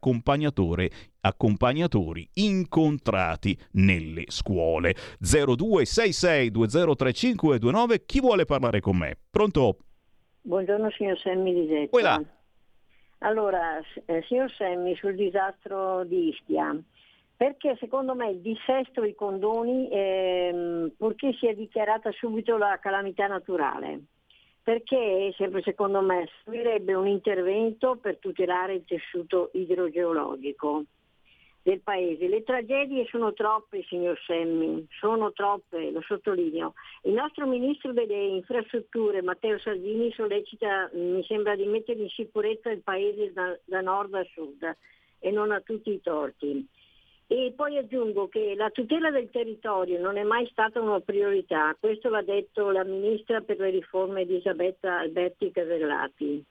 [1.21, 4.93] accompagnatori incontrati nelle scuole.
[5.21, 9.17] 0266203529 chi vuole parlare con me?
[9.29, 9.77] Pronto?
[10.41, 12.21] Buongiorno signor Semmi di Zetta.
[13.19, 16.77] Allora, eh, signor Semmi, sul disastro di Ischia,
[17.43, 23.99] perché secondo me il dissesto dei condoni, ehm, purché sia dichiarata subito la calamità naturale,
[24.63, 30.85] perché sempre secondo me servirebbe un intervento per tutelare il tessuto idrogeologico
[31.63, 32.29] del paese.
[32.29, 36.75] Le tragedie sono troppe, signor Semmi, sono troppe, lo sottolineo.
[37.01, 42.83] Il nostro ministro delle infrastrutture, Matteo Salvini, sollecita, mi sembra, di mettere in sicurezza il
[42.83, 44.77] paese da, da nord a sud
[45.19, 46.65] e non a tutti i torti.
[47.35, 52.09] E poi aggiungo che la tutela del territorio non è mai stata una priorità, questo
[52.09, 56.45] l'ha detto la ministra per le riforme Elisabetta Alberti Casellati.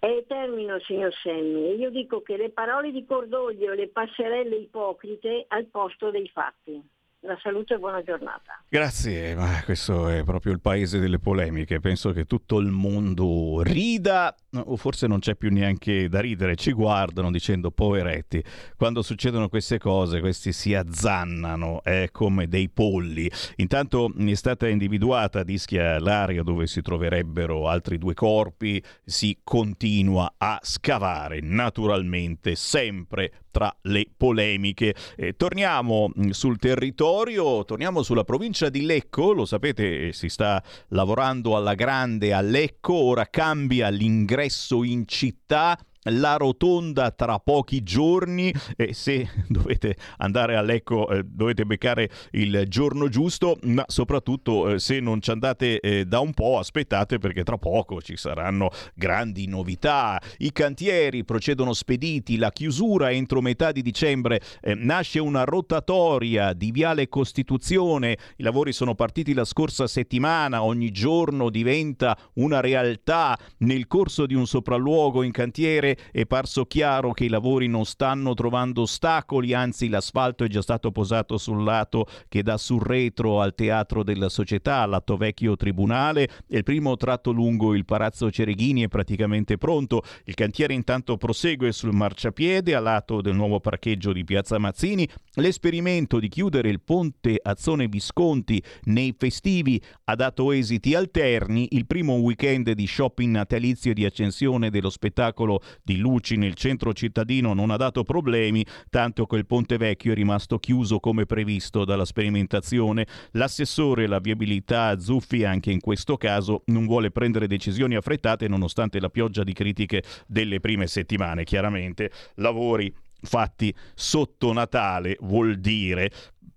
[0.00, 5.44] E termino, signor Semmi, io dico che le parole di cordoglio e le passerelle ipocrite
[5.46, 6.82] al posto dei fatti
[7.26, 8.62] la salute e buona giornata.
[8.68, 11.80] Grazie, ma questo è proprio il paese delle polemiche.
[11.80, 16.72] Penso che tutto il mondo rida, o forse non c'è più neanche da ridere, ci
[16.72, 18.42] guardano dicendo poveretti.
[18.76, 23.30] Quando succedono queste cose, questi si azzannano eh, come dei polli.
[23.56, 30.34] Intanto è stata individuata a Ischia l'area dove si troverebbero altri due corpi, si continua
[30.38, 34.94] a scavare naturalmente sempre tra le polemiche.
[35.16, 41.56] Eh, torniamo mm, sul territorio, torniamo sulla provincia di Lecco, lo sapete si sta lavorando
[41.56, 45.78] alla grande a Lecco, ora cambia l'ingresso in città
[46.10, 52.64] la rotonda tra pochi giorni e se dovete andare a Lecco eh, dovete beccare il
[52.68, 57.42] giorno giusto ma soprattutto eh, se non ci andate eh, da un po' aspettate perché
[57.42, 60.20] tra poco ci saranno grandi novità.
[60.38, 66.70] I cantieri procedono spediti la chiusura entro metà di dicembre eh, nasce una rotatoria di
[66.70, 73.86] Viale Costituzione i lavori sono partiti la scorsa settimana ogni giorno diventa una realtà nel
[73.86, 78.82] corso di un sopralluogo in cantiere è parso chiaro che i lavori non stanno trovando
[78.82, 84.02] ostacoli, anzi l'asfalto è già stato posato sul lato che dà sul retro al teatro
[84.02, 89.56] della società, lato vecchio tribunale, e il primo tratto lungo il Palazzo Cereghini è praticamente
[89.58, 90.02] pronto.
[90.24, 95.08] Il cantiere intanto prosegue sul marciapiede a lato del nuovo parcheggio di Piazza Mazzini.
[95.38, 101.68] L'esperimento di chiudere il ponte Azzone Visconti nei festivi ha dato esiti alterni.
[101.72, 106.94] Il primo weekend di shopping natalizio e di accensione dello spettacolo di luci nel centro
[106.94, 111.84] cittadino non ha dato problemi, tanto che il Ponte Vecchio è rimasto chiuso come previsto
[111.84, 113.06] dalla sperimentazione.
[113.32, 119.10] L'assessore alla viabilità Zuffi anche in questo caso non vuole prendere decisioni affrettate nonostante la
[119.10, 121.44] pioggia di critiche delle prime settimane.
[121.44, 122.90] Chiaramente lavori
[123.26, 126.10] fatti sotto Natale vuol dire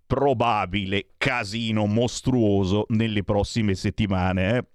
[0.05, 4.57] probabile casino mostruoso nelle prossime settimane.
[4.57, 4.65] Eh?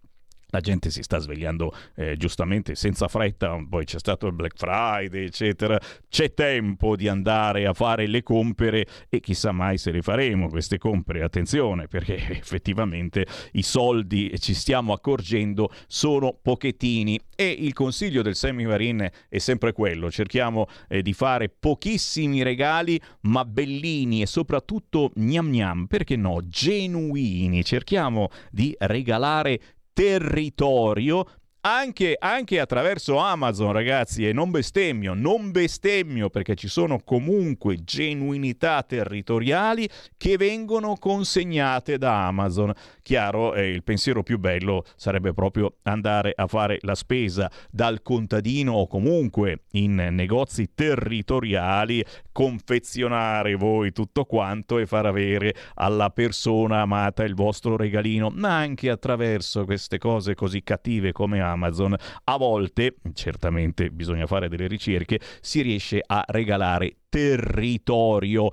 [0.55, 5.24] La gente si sta svegliando eh, giustamente senza fretta, poi c'è stato il Black Friday,
[5.24, 5.80] eccetera.
[6.09, 10.78] C'è tempo di andare a fare le compere e chissà mai se le faremo queste
[10.78, 11.24] compere.
[11.24, 17.18] Attenzione, perché effettivamente i soldi, ci stiamo accorgendo, sono pochettini.
[17.34, 23.44] E il consiglio del Semivarin è sempre quello: cerchiamo eh, di fare pochissimi regali, ma
[23.44, 27.64] bellini e soprattutto gnam gnam, perché no, genuini.
[27.64, 29.59] Cerchiamo di regalare
[29.95, 31.24] territorio
[31.66, 38.82] anche, anche, attraverso Amazon, ragazzi, e non bestemmio, non bestemmio perché ci sono comunque genuinità
[38.82, 39.88] territoriali
[40.18, 42.70] che vengono consegnate da Amazon.
[43.01, 48.72] Chiaro, eh, il pensiero più bello sarebbe proprio andare a fare la spesa dal contadino
[48.72, 52.05] o comunque in negozi territoriali,
[52.35, 58.91] confezionare voi tutto quanto e far avere alla persona amata il vostro regalino, ma anche
[58.91, 65.62] attraverso queste cose così cattive come Amazon a volte, certamente bisogna fare delle ricerche, si
[65.62, 68.51] riesce a regalare territorio.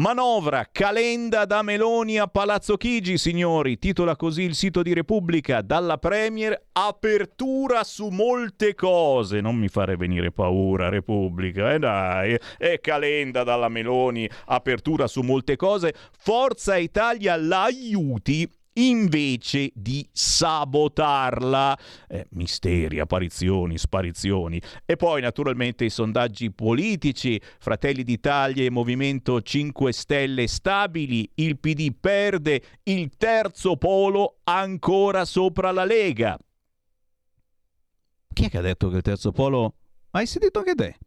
[0.00, 5.98] Manovra, calenda da Meloni a Palazzo Chigi, signori, titola così il sito di Repubblica, dalla
[5.98, 13.44] Premier, apertura su molte cose, non mi fare venire paura Repubblica, eh dai, e calenda
[13.44, 21.78] dalla Meloni, apertura su molte cose, Forza Italia l'aiuti invece di sabotarla.
[22.08, 24.60] Eh, misteri, apparizioni, sparizioni.
[24.84, 31.92] E poi naturalmente i sondaggi politici, Fratelli d'Italia e Movimento 5 Stelle stabili, il PD
[31.98, 36.38] perde, il terzo polo ancora sopra la Lega.
[38.32, 39.74] Chi è che ha detto che il terzo polo...
[40.12, 40.98] Hai sentito anche te?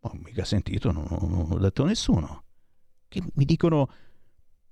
[0.00, 2.44] Oh, mica sentito, non, non, non ho detto nessuno.
[3.08, 3.88] Che mi dicono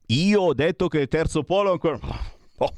[0.07, 1.99] io ho detto che il terzo polo ancora...
[2.59, 2.73] Oh,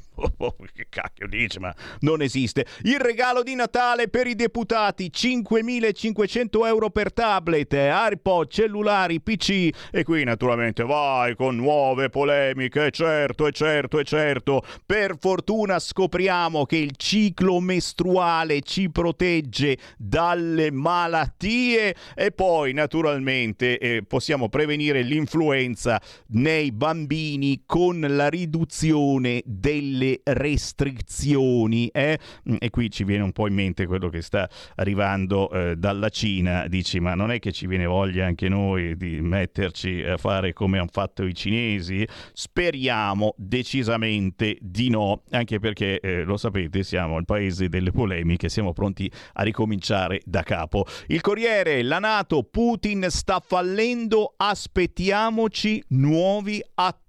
[0.73, 2.65] che cacchio dice, ma non esiste.
[2.83, 10.03] Il regalo di Natale per i deputati, 5.500 euro per tablet, iPod, cellulari, PC e
[10.03, 14.63] qui naturalmente vai con nuove polemiche, certo, e certo, e certo.
[14.85, 24.03] Per fortuna scopriamo che il ciclo mestruale ci protegge dalle malattie e poi naturalmente eh,
[24.03, 31.87] possiamo prevenire l'influenza nei bambini con la riduzione delle le restrizioni.
[31.87, 32.17] Eh?
[32.49, 36.09] Mm, e qui ci viene un po' in mente quello che sta arrivando eh, dalla
[36.09, 36.67] Cina.
[36.67, 40.79] Dici, ma non è che ci viene voglia anche noi di metterci a fare come
[40.79, 42.07] hanno fatto i cinesi?
[42.33, 48.73] Speriamo decisamente di no, anche perché eh, lo sapete, siamo il paese delle polemiche, siamo
[48.73, 50.85] pronti a ricominciare da capo.
[51.07, 57.06] Il Corriere, la Nato, Putin sta fallendo, aspettiamoci nuovi attacchi.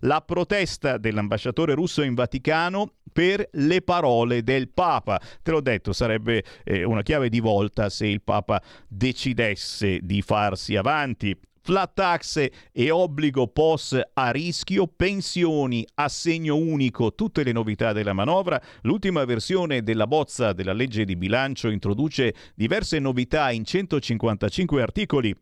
[0.00, 5.20] La protesta dell'ambasciatore russo in Vaticano per le parole del Papa.
[5.42, 10.76] Te l'ho detto, sarebbe eh, una chiave di volta se il Papa decidesse di farsi
[10.76, 11.38] avanti.
[11.62, 18.60] Flat tax e obbligo POS a rischio, pensioni, assegno unico, tutte le novità della manovra.
[18.82, 25.36] L'ultima versione della bozza della legge di bilancio introduce diverse novità in 155 articoli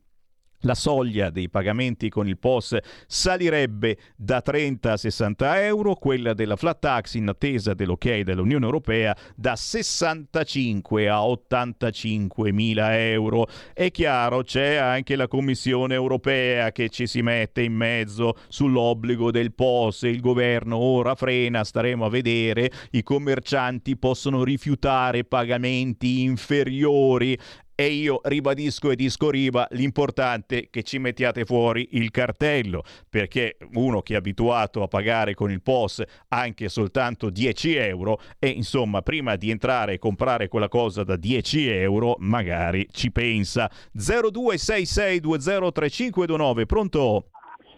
[0.63, 6.57] la soglia dei pagamenti con il POS salirebbe da 30 a 60 euro, quella della
[6.57, 13.47] flat tax in attesa dell'ok dell'Unione Europea da 65 a 85 mila euro.
[13.73, 19.53] È chiaro, c'è anche la Commissione Europea che ci si mette in mezzo sull'obbligo del
[19.53, 27.39] POS, il governo ora frena, staremo a vedere, i commercianti possono rifiutare pagamenti inferiori
[27.81, 33.57] e io ribadisco e disco riba l'importante è che ci mettiate fuori il cartello perché
[33.74, 39.03] uno che è abituato a pagare con il POS anche soltanto 10 euro e insomma
[39.03, 47.26] prima di entrare e comprare quella cosa da 10 euro magari ci pensa 0266203529 pronto?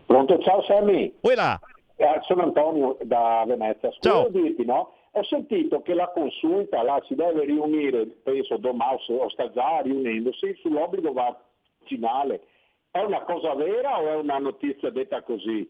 [0.06, 1.12] Pronto, ciao Sammy.
[1.20, 1.60] Uela.
[1.96, 3.90] Eh, sono Antonio da Venezia.
[4.00, 4.30] Ciao.
[4.30, 4.94] dirti, no?
[5.12, 10.54] Ho sentito che la consulta là si deve riunire, penso domani o sta già riunendosi
[10.60, 12.42] sull'obbligo vaccinale.
[12.90, 15.68] È una cosa vera o è una notizia detta così?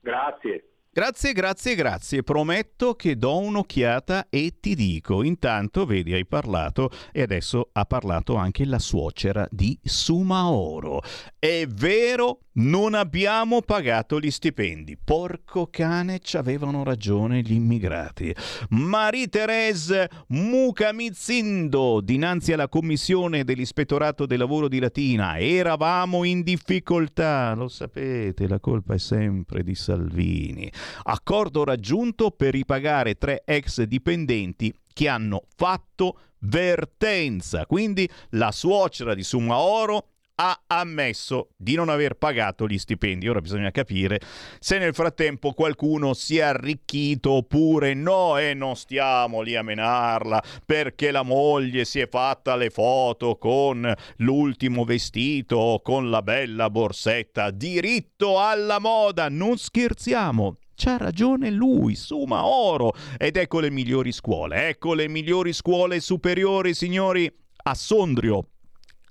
[0.00, 0.75] Grazie.
[0.96, 2.22] Grazie, grazie, grazie.
[2.22, 5.22] Prometto che do un'occhiata e ti dico.
[5.22, 11.02] Intanto, vedi, hai parlato e adesso ha parlato anche la suocera di Sumaoro.
[11.38, 14.96] È vero, non abbiamo pagato gli stipendi.
[14.96, 18.34] Porco cane, ci avevano ragione gli immigrati.
[18.70, 25.38] Marie-Thérèse Mucamizindo, dinanzi alla commissione dell'Ispettorato del Lavoro di Latina.
[25.38, 30.72] Eravamo in difficoltà, lo sapete, la colpa è sempre di Salvini.
[31.04, 37.66] Accordo raggiunto per ripagare tre ex dipendenti che hanno fatto vertenza.
[37.66, 43.28] Quindi la suocera di Sumaoro ha ammesso di non aver pagato gli stipendi.
[43.28, 44.20] Ora bisogna capire
[44.58, 50.42] se nel frattempo qualcuno si è arricchito oppure no e non stiamo lì a menarla
[50.64, 57.50] perché la moglie si è fatta le foto con l'ultimo vestito, con la bella borsetta.
[57.50, 60.56] Diritto alla moda, non scherziamo.
[60.76, 62.92] C'ha ragione lui, Suma Oro.
[63.16, 67.32] Ed ecco le migliori scuole, ecco le migliori scuole superiori, signori,
[67.64, 68.50] a Sondrio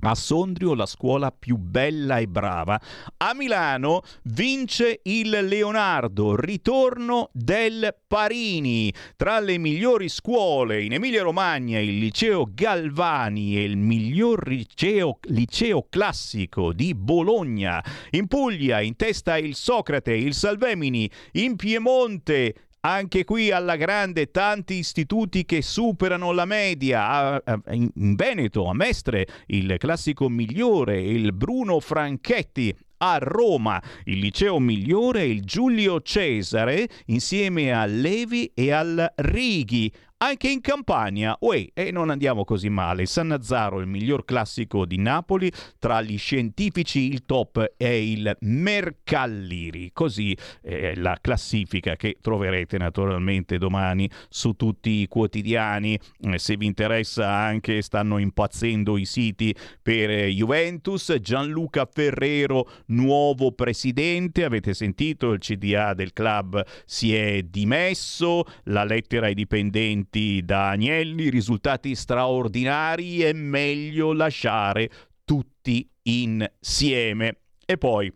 [0.01, 2.79] a Sondrio la scuola più bella e brava.
[3.17, 8.93] A Milano vince il Leonardo, ritorno del Parini.
[9.15, 16.73] Tra le migliori scuole in Emilia-Romagna il liceo Galvani e il miglior liceo, liceo classico
[16.73, 17.83] di Bologna.
[18.11, 21.09] In Puglia in testa il Socrate, il Salvemini.
[21.33, 27.41] In Piemonte anche qui alla grande tanti istituti che superano la media.
[27.71, 33.81] In Veneto, a Mestre, il classico migliore, il Bruno Franchetti a Roma.
[34.05, 40.61] Il liceo migliore è il Giulio Cesare insieme a Levi e al Righi anche in
[40.61, 41.35] Campania.
[41.39, 43.05] Uè, e non andiamo così male.
[43.05, 49.91] San Nazzaro, il miglior classico di Napoli, tra gli scientifici il top è il Mercalliri.
[49.93, 55.99] Così è la classifica che troverete naturalmente domani su tutti i quotidiani.
[56.21, 61.15] Eh, se vi interessa anche stanno impazzendo i siti per Juventus.
[61.19, 64.43] Gianluca Ferrero, nuovo presidente.
[64.43, 70.69] Avete sentito il CDA del club si è dimesso, la lettera ai dipendenti vinti da
[70.69, 74.89] Agnelli, risultati straordinari, è meglio lasciare
[75.25, 77.39] tutti insieme.
[77.65, 78.13] E poi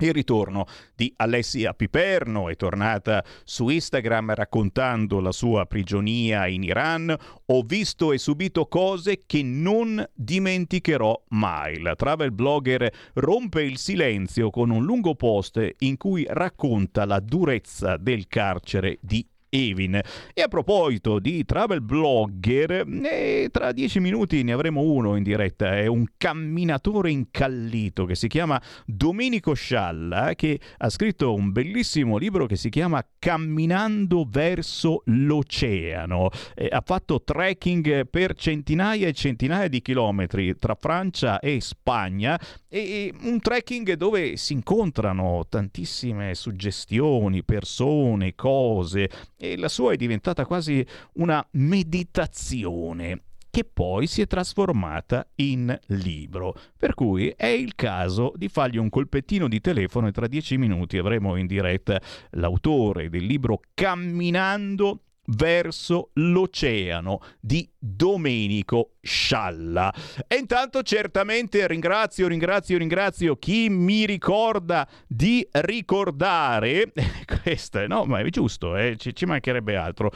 [0.00, 7.14] il ritorno di Alessia Piperno è tornata su Instagram raccontando la sua prigionia in Iran.
[7.46, 11.80] Ho visto e subito cose che non dimenticherò mai.
[11.80, 17.96] La travel blogger rompe il silenzio con un lungo post in cui racconta la durezza
[17.96, 20.00] del carcere di Evin.
[20.34, 25.76] E a proposito di travel blogger, eh, tra dieci minuti ne avremo uno in diretta,
[25.76, 32.46] è un camminatore incallito che si chiama Domenico Scialla, che ha scritto un bellissimo libro
[32.46, 36.30] che si chiama Camminando verso l'oceano.
[36.54, 42.38] Eh, ha fatto trekking per centinaia e centinaia di chilometri tra Francia e Spagna
[42.68, 49.08] e un trekking dove si incontrano tantissime suggestioni, persone, cose
[49.38, 50.84] e la sua è diventata quasi
[51.14, 56.54] una meditazione che poi si è trasformata in libro.
[56.76, 60.98] Per cui è il caso di fargli un colpettino di telefono e tra dieci minuti
[60.98, 62.00] avremo in diretta
[62.32, 69.92] l'autore del libro Camminando verso l'oceano di Domenico Scialla.
[70.26, 76.92] E intanto certamente ringrazio, ringrazio, ringrazio chi mi ricorda di ricordare,
[77.42, 80.10] questo no, ma è giusto, eh, ci, ci mancherebbe altro,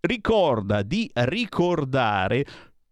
[0.00, 2.44] ricorda di ricordare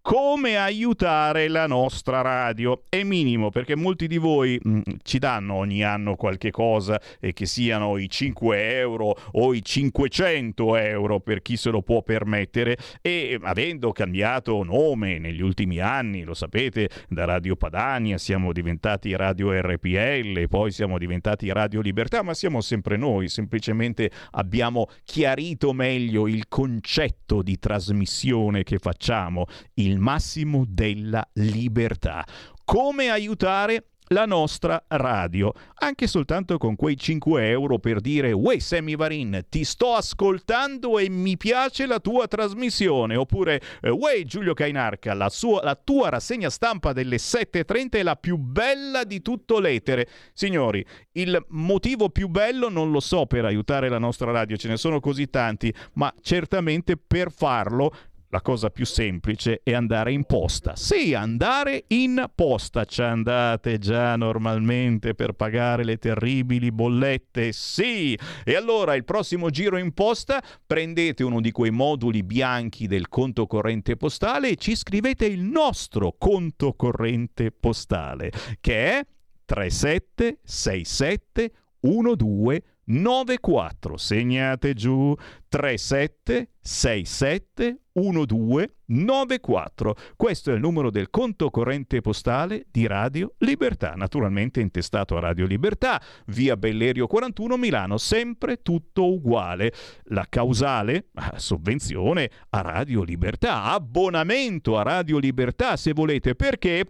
[0.04, 2.82] come aiutare la nostra radio.
[2.90, 7.32] È minimo perché molti di voi mh, mm, ci danno ogni anno qualche cosa e
[7.32, 12.76] che siano i 5 euro o i 500 euro per chi se lo può permettere
[13.00, 19.58] e avendo cambiato nome negli ultimi anni, lo sapete, da Radio Padania siamo diventati Radio
[19.58, 26.46] RPL, poi siamo diventati Radio Libertà, ma siamo sempre noi, semplicemente abbiamo chiarito meglio il
[26.46, 29.46] concetto di trasmissione che facciamo,
[29.76, 32.26] il il massimo della libertà.
[32.64, 38.96] Come aiutare la nostra radio, anche soltanto con quei 5 euro per dire Uè Sammy
[38.96, 45.30] Varin, ti sto ascoltando e mi piace la tua trasmissione, oppure Uè Giulio Cainarca, la,
[45.30, 50.06] sua, la tua rassegna stampa delle 7.30 è la più bella di tutto l'etere.
[50.34, 54.76] Signori, il motivo più bello non lo so per aiutare la nostra radio, ce ne
[54.76, 57.90] sono così tanti, ma certamente per farlo
[58.34, 60.74] la cosa più semplice è andare in posta.
[60.74, 62.84] Sì, andare in posta.
[62.84, 67.52] Ci andate già normalmente per pagare le terribili bollette.
[67.52, 68.18] Sì.
[68.42, 73.46] E allora il prossimo giro in posta prendete uno di quei moduli bianchi del conto
[73.46, 79.06] corrente postale e ci scrivete il nostro conto corrente postale che è
[79.44, 83.96] 3767 1294.
[83.96, 85.14] Segnate giù
[85.46, 89.94] 3767 1294.
[90.16, 95.46] Questo è il numero del conto corrente postale di Radio Libertà, naturalmente intestato a Radio
[95.46, 99.72] Libertà, via Bellerio 41 Milano, sempre tutto uguale.
[100.04, 106.84] La causale, sovvenzione a Radio Libertà, abbonamento a Radio Libertà se volete, perché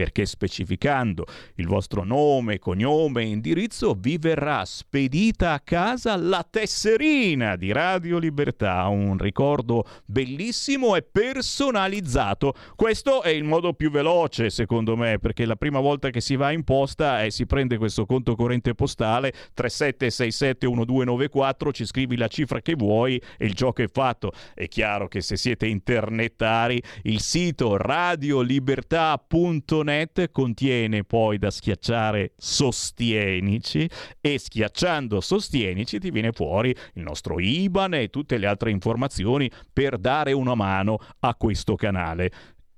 [0.00, 1.26] perché specificando
[1.56, 8.16] il vostro nome, cognome e indirizzo vi verrà spedita a casa la tesserina di Radio
[8.16, 12.54] Libertà, un ricordo bellissimo e personalizzato.
[12.76, 16.50] Questo è il modo più veloce secondo me, perché la prima volta che si va
[16.50, 22.74] in posta e si prende questo conto corrente postale 37671294, ci scrivi la cifra che
[22.74, 24.32] vuoi e il gioco è fatto.
[24.54, 33.90] È chiaro che se siete internetari, il sito radiolibertà.net Net contiene poi da schiacciare sostienici
[34.20, 39.98] e schiacciando sostienici ti viene fuori il nostro IBAN e tutte le altre informazioni per
[39.98, 42.30] dare una mano a questo canale.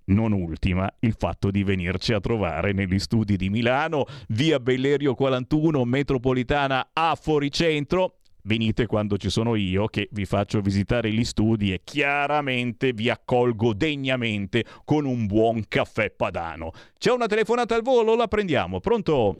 [0.04, 5.84] Non ultima il fatto di venirci a trovare negli studi di Milano, via Bellerio 41,
[5.84, 11.80] metropolitana a Foricentro, venite quando ci sono io che vi faccio visitare gli studi e
[11.84, 16.72] chiaramente vi accolgo degnamente con un buon caffè padano.
[16.98, 18.80] C'è una telefonata al volo, la prendiamo.
[18.80, 19.36] Pronto?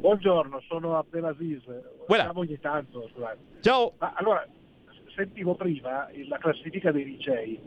[0.00, 1.62] Buongiorno, sono Abdelaziz.
[2.06, 2.30] Voilà.
[2.34, 3.38] ogni tanto, scusate.
[3.60, 3.94] Ciao.
[3.98, 4.46] Ma, allora,
[5.14, 7.58] sentivo prima la classifica dei licei.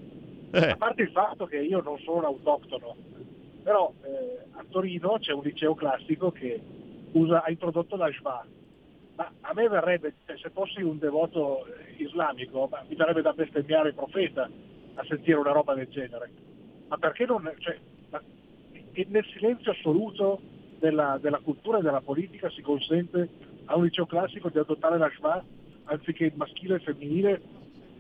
[0.52, 0.70] Eh.
[0.70, 2.96] A parte il fatto che io non sono autoctono,
[3.64, 6.60] però eh, a Torino c'è un liceo classico che
[7.12, 8.46] usa, ha introdotto la SBA,
[9.20, 11.66] ma a me verrebbe, cioè, se fossi un devoto
[11.98, 14.50] islamico, mi verrebbe da bestemmiare il profeta
[14.94, 16.32] a sentire una roba del genere.
[16.88, 17.54] Ma perché non...
[17.58, 17.78] Cioè,
[19.08, 20.40] nel silenzio assoluto
[20.80, 23.28] della, della, cultura e della politica si consente
[23.66, 25.44] a un liceo classico di adottare la Shema
[25.84, 27.42] anziché maschile e femminile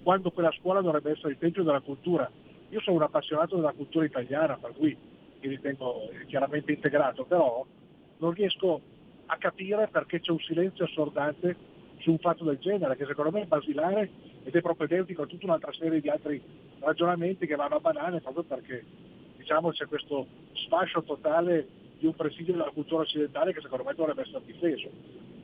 [0.01, 2.31] quando quella scuola dovrebbe essere il tempio della cultura.
[2.69, 4.97] Io sono un appassionato della cultura italiana, per cui
[5.41, 7.65] mi ritengo chiaramente integrato, però
[8.19, 8.81] non riesco
[9.31, 11.55] a capire perché c'è un silenzio assordante
[11.99, 14.09] su un fatto del genere, che secondo me è basilare
[14.43, 16.41] ed è propedeutico a tutta un'altra serie di altri
[16.79, 18.83] ragionamenti che vanno a banane proprio perché
[19.37, 21.67] diciamo, c'è questo sfascio totale
[21.99, 24.89] di un presidio della cultura occidentale che secondo me dovrebbe essere difeso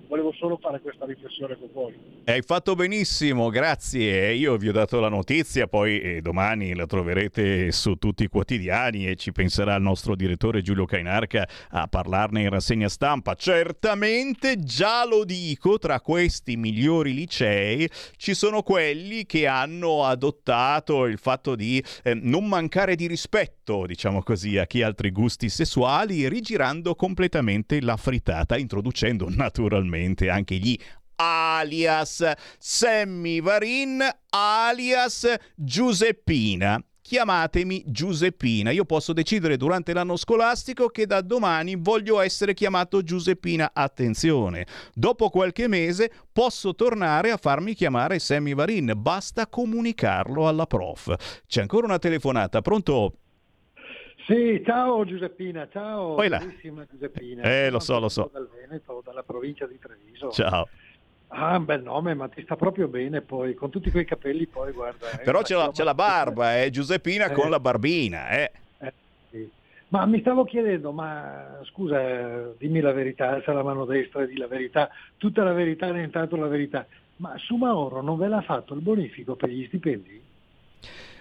[0.07, 1.93] volevo solo fare questa riflessione con voi.
[2.25, 4.33] Hai fatto benissimo, grazie.
[4.33, 9.07] Io vi ho dato la notizia, poi eh, domani la troverete su tutti i quotidiani
[9.07, 13.35] e ci penserà il nostro direttore Giulio Cainarca a parlarne in rassegna stampa.
[13.35, 21.17] Certamente, già lo dico, tra questi migliori licei ci sono quelli che hanno adottato il
[21.17, 26.27] fatto di eh, non mancare di rispetto, diciamo così, a chi ha altri gusti sessuali,
[26.27, 30.77] rigirando completamente la frittata, introducendo naturalmente naturalmente anche gli
[31.17, 32.29] alias
[32.59, 38.71] Sammy Varin alias Giuseppina chiamatemi Giuseppina.
[38.71, 43.71] Io posso decidere durante l'anno scolastico che da domani voglio essere chiamato Giuseppina.
[43.73, 44.65] Attenzione,
[44.95, 51.13] dopo qualche mese posso tornare a farmi chiamare Sammy Varin, basta comunicarlo alla prof.
[51.45, 53.19] C'è ancora una telefonata, pronto?
[54.25, 56.39] Sì, ciao Giuseppina, ciao Poi là.
[56.39, 57.43] Giuseppina.
[57.43, 58.29] Eh, lo so, lo so.
[58.33, 60.31] Dal Veneto, dalla provincia di Treviso.
[60.31, 60.67] Ciao.
[61.27, 64.71] Ah, un bel nome, ma ti sta proprio bene poi, con tutti quei capelli poi,
[64.71, 65.11] guarda.
[65.11, 67.33] Eh, Però c'è la, c'è la, barba, eh, Giuseppina eh.
[67.33, 68.51] con la barbina, eh.
[68.79, 68.93] eh
[69.29, 69.49] sì.
[69.89, 74.37] Ma mi stavo chiedendo, ma scusa, dimmi la verità, alza la mano destra e di
[74.37, 78.41] la verità, tutta la verità, né intanto la verità, ma su Mauro non ve l'ha
[78.41, 80.23] fatto il bonifico per gli stipendi?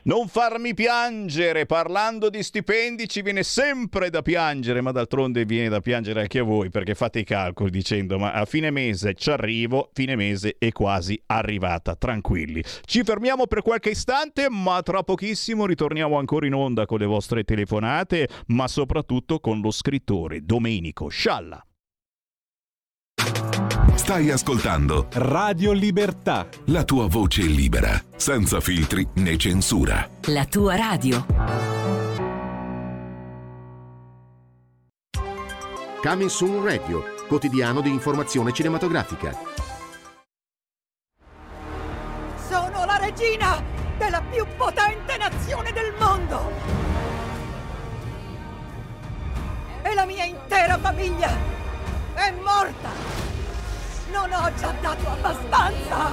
[0.07, 5.81] Non farmi piangere, parlando di stipendi ci viene sempre da piangere, ma d'altronde viene da
[5.81, 9.89] piangere anche a voi perché fate i calcoli dicendo ma a fine mese ci arrivo,
[9.95, 12.63] fine mese è quasi arrivata, tranquilli.
[12.85, 17.43] Ci fermiamo per qualche istante, ma tra pochissimo ritorniamo ancora in onda con le vostre
[17.43, 21.65] telefonate, ma soprattutto con lo scrittore Domenico Scialla.
[24.05, 26.47] Stai ascoltando Radio Libertà.
[26.67, 30.07] La tua voce libera, senza filtri né censura.
[30.27, 31.25] La tua radio.
[36.03, 39.35] Coming Soon Radio, quotidiano di informazione cinematografica.
[42.47, 43.63] Sono la regina
[43.97, 46.51] della più potente nazione del mondo.
[49.83, 51.35] E la mia intera famiglia
[52.13, 53.34] è morta.
[54.15, 56.13] Non ho già dato abbastanza!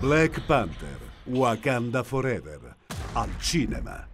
[0.00, 2.76] Black Panther, Wakanda Forever,
[3.12, 4.06] al cinema.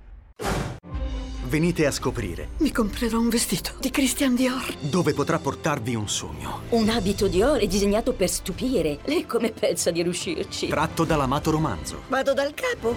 [1.46, 2.48] venite a scoprire.
[2.58, 4.74] Mi comprerò un vestito di Christian Dior.
[4.80, 6.62] Dove potrà portarvi un sogno.
[6.70, 8.98] Un abito Dior è disegnato per stupire.
[9.04, 10.66] Lei come pensa di riuscirci?
[10.66, 12.02] Tratto dall'amato romanzo.
[12.08, 12.96] Vado dal capo.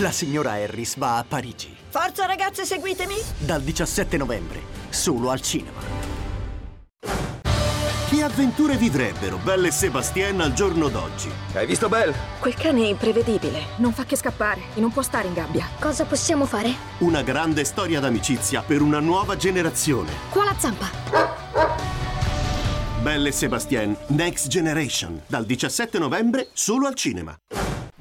[0.00, 1.77] La signora Harris va a Parigi.
[1.90, 3.14] Forza ragazze, seguitemi!
[3.38, 4.60] Dal 17 novembre,
[4.90, 5.80] solo al cinema.
[8.10, 11.30] Che avventure vivrebbero Belle e Sebastien al giorno d'oggi?
[11.54, 12.14] Hai visto Belle?
[12.40, 15.66] Quel cane è imprevedibile, non fa che scappare e non può stare in gabbia.
[15.78, 16.74] Cosa possiamo fare?
[16.98, 20.12] Una grande storia d'amicizia per una nuova generazione.
[20.28, 20.90] Qua la zampa!
[23.00, 27.34] Belle e Sebastien Next Generation, dal 17 novembre solo al cinema.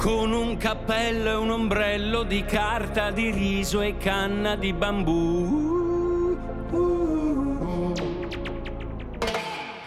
[0.00, 6.38] con un cappello e un ombrello di carta di riso e canna di bambù.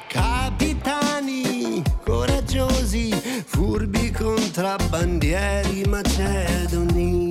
[0.08, 3.12] Capitani coraggiosi,
[3.44, 7.30] furbi contrabbandieri macedoni.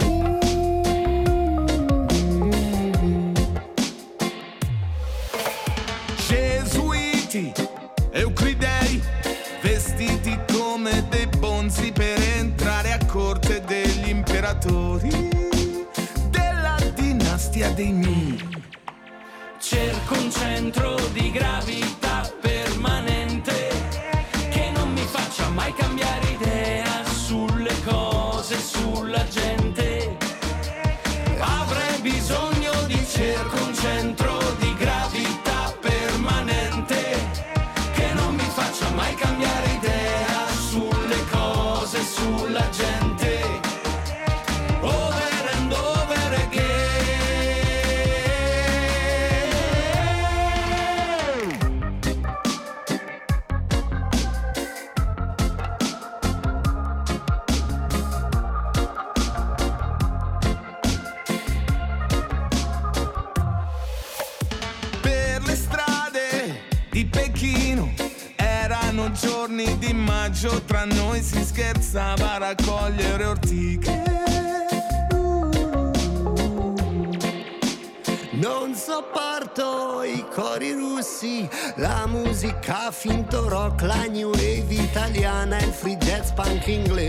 [6.16, 7.52] Gesuiti,
[8.10, 9.00] euclidei,
[9.62, 12.31] vestiti come dei bonzi per
[14.62, 15.28] imperatori
[16.30, 18.60] della dinastia dei Ming.
[19.58, 22.01] Cerco un centro di gravità
[83.82, 87.01] finto rock, la new wave italiana, il free jazz punk inglese.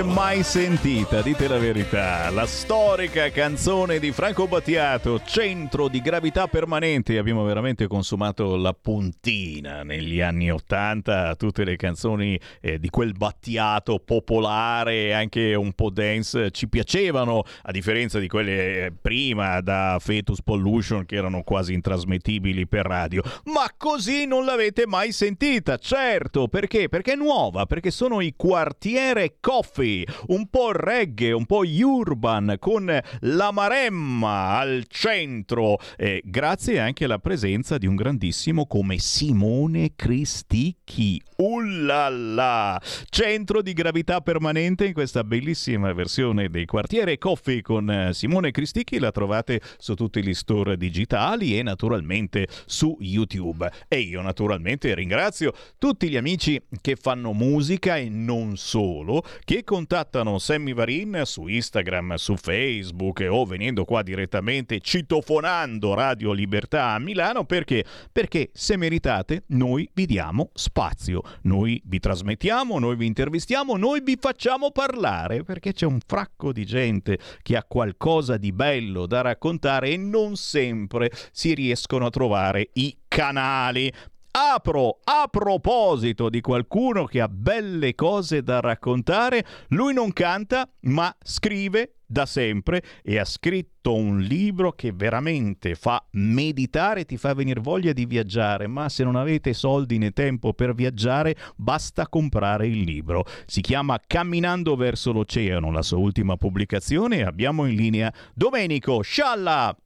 [0.00, 2.30] L'avete mai sentita, dite la verità.
[2.30, 7.18] La storica canzone di Franco Battiato, Centro di gravità permanente.
[7.18, 13.98] Abbiamo veramente consumato la puntina negli anni Ottanta tutte le canzoni eh, di quel Battiato
[13.98, 20.42] popolare anche un po' dance ci piacevano, a differenza di quelle eh, prima da Fetus
[20.42, 23.22] Pollution che erano quasi intrasmettibili per radio.
[23.44, 26.88] Ma così non l'avete mai sentita, certo, perché?
[26.88, 29.89] Perché è nuova, perché sono i quartiere Coffee,
[30.28, 37.18] un po' reggae, un po' urban, con la Maremma al centro, eh, grazie anche alla
[37.18, 41.20] presenza di un grandissimo come Simone Cristicchi.
[41.36, 42.80] Ullala!
[43.08, 48.98] Centro di gravità permanente in questa bellissima versione dei quartiere Coffee con eh, Simone Cristicchi,
[48.98, 53.70] la trovate su tutti gli store digitali e naturalmente su YouTube.
[53.88, 60.38] E io naturalmente ringrazio tutti gli amici che fanno musica e non solo che contattano
[60.38, 67.44] Sammy Varin su Instagram, su Facebook o venendo qua direttamente citofonando Radio Libertà a Milano
[67.44, 67.82] perché?
[68.12, 74.18] Perché se meritate noi vi diamo spazio, noi vi trasmettiamo, noi vi intervistiamo, noi vi
[74.20, 79.88] facciamo parlare perché c'è un fracco di gente che ha qualcosa di bello da raccontare
[79.88, 83.90] e non sempre si riescono a trovare i canali.
[84.32, 91.12] Apro a proposito di qualcuno che ha belle cose da raccontare, lui non canta ma
[91.20, 97.60] scrive da sempre e ha scritto un libro che veramente fa meditare, ti fa venire
[97.60, 102.82] voglia di viaggiare, ma se non avete soldi né tempo per viaggiare, basta comprare il
[102.82, 103.24] libro.
[103.46, 109.76] Si chiama Camminando verso l'oceano, la sua ultima pubblicazione abbiamo in linea Domenico Scialla.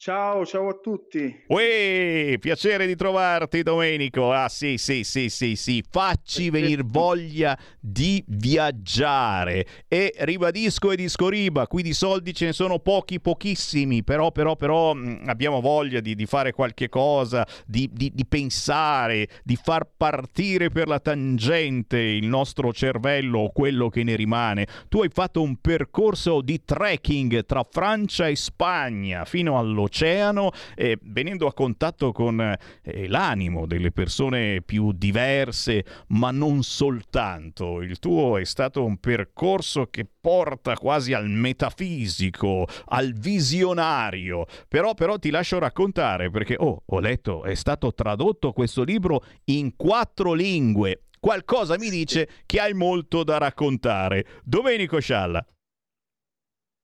[0.00, 1.42] Ciao, ciao a tutti.
[1.48, 4.30] Uè, piacere di trovarti Domenico.
[4.30, 9.66] Ah sì, sì, sì, sì, sì, facci venire voglia di viaggiare.
[9.88, 14.94] E ribadisco e discoriba, qui di soldi ce ne sono pochi, pochissimi, però, però, però
[14.94, 20.68] mm, abbiamo voglia di, di fare qualche cosa, di, di, di pensare, di far partire
[20.70, 24.68] per la tangente il nostro cervello o quello che ne rimane.
[24.88, 30.98] Tu hai fatto un percorso di trekking tra Francia e Spagna fino allo dell'oceano, eh,
[31.02, 37.80] venendo a contatto con eh, l'animo delle persone più diverse, ma non soltanto.
[37.80, 44.46] Il tuo è stato un percorso che porta quasi al metafisico, al visionario.
[44.68, 49.74] Però, però ti lascio raccontare perché, oh, ho letto, è stato tradotto questo libro in
[49.74, 51.02] quattro lingue.
[51.18, 54.24] Qualcosa mi dice che hai molto da raccontare.
[54.44, 55.44] Domenico Scialla.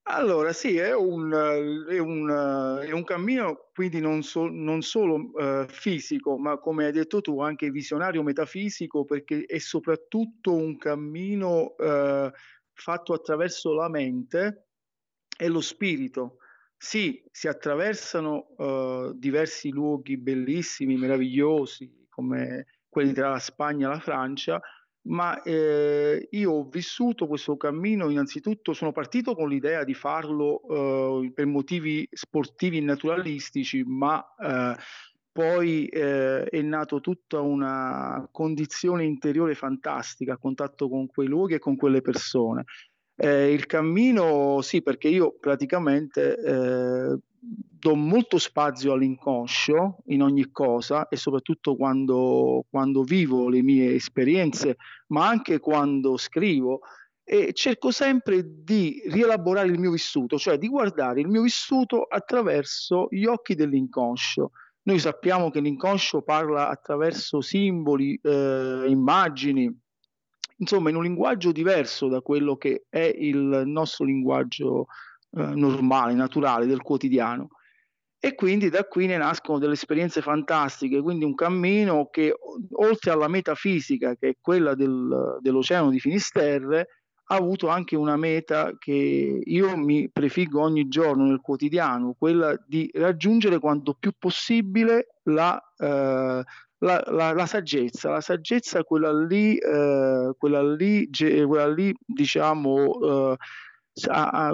[0.07, 1.33] Allora, sì, è un,
[1.89, 6.93] è un, è un cammino quindi non, so, non solo uh, fisico, ma come hai
[6.93, 12.31] detto tu, anche visionario metafisico, perché è soprattutto un cammino uh,
[12.73, 14.67] fatto attraverso la mente
[15.39, 16.37] e lo spirito.
[16.77, 24.01] Sì, si attraversano uh, diversi luoghi bellissimi, meravigliosi, come quelli tra la Spagna e la
[24.01, 24.61] Francia,
[25.07, 30.63] ma eh, io ho vissuto questo cammino innanzitutto, sono partito con l'idea di farlo
[31.23, 34.77] eh, per motivi sportivi naturalistici, ma eh,
[35.31, 41.59] poi eh, è nato tutta una condizione interiore fantastica a contatto con quei luoghi e
[41.59, 42.65] con quelle persone.
[43.17, 47.19] Eh, il cammino, sì, perché io praticamente eh,
[47.85, 54.77] do molto spazio all'inconscio in ogni cosa e soprattutto quando, quando vivo le mie esperienze,
[55.09, 56.81] ma anche quando scrivo
[57.23, 63.07] e cerco sempre di rielaborare il mio vissuto, cioè di guardare il mio vissuto attraverso
[63.11, 64.51] gli occhi dell'inconscio.
[64.83, 69.75] Noi sappiamo che l'inconscio parla attraverso simboli, eh, immagini,
[70.59, 74.87] insomma in un linguaggio diverso da quello che è il nostro linguaggio
[75.35, 77.49] normale, naturale, del quotidiano.
[78.19, 82.35] E quindi da qui ne nascono delle esperienze fantastiche, quindi un cammino che
[82.73, 86.89] oltre alla metafisica, che è quella del, dell'Oceano di Finisterre,
[87.27, 92.91] ha avuto anche una meta che io mi prefiggo ogni giorno nel quotidiano, quella di
[92.95, 96.43] raggiungere quanto più possibile la, eh,
[96.79, 103.37] la, la, la saggezza, la saggezza quella lì, eh, quella lì, quella lì diciamo, eh,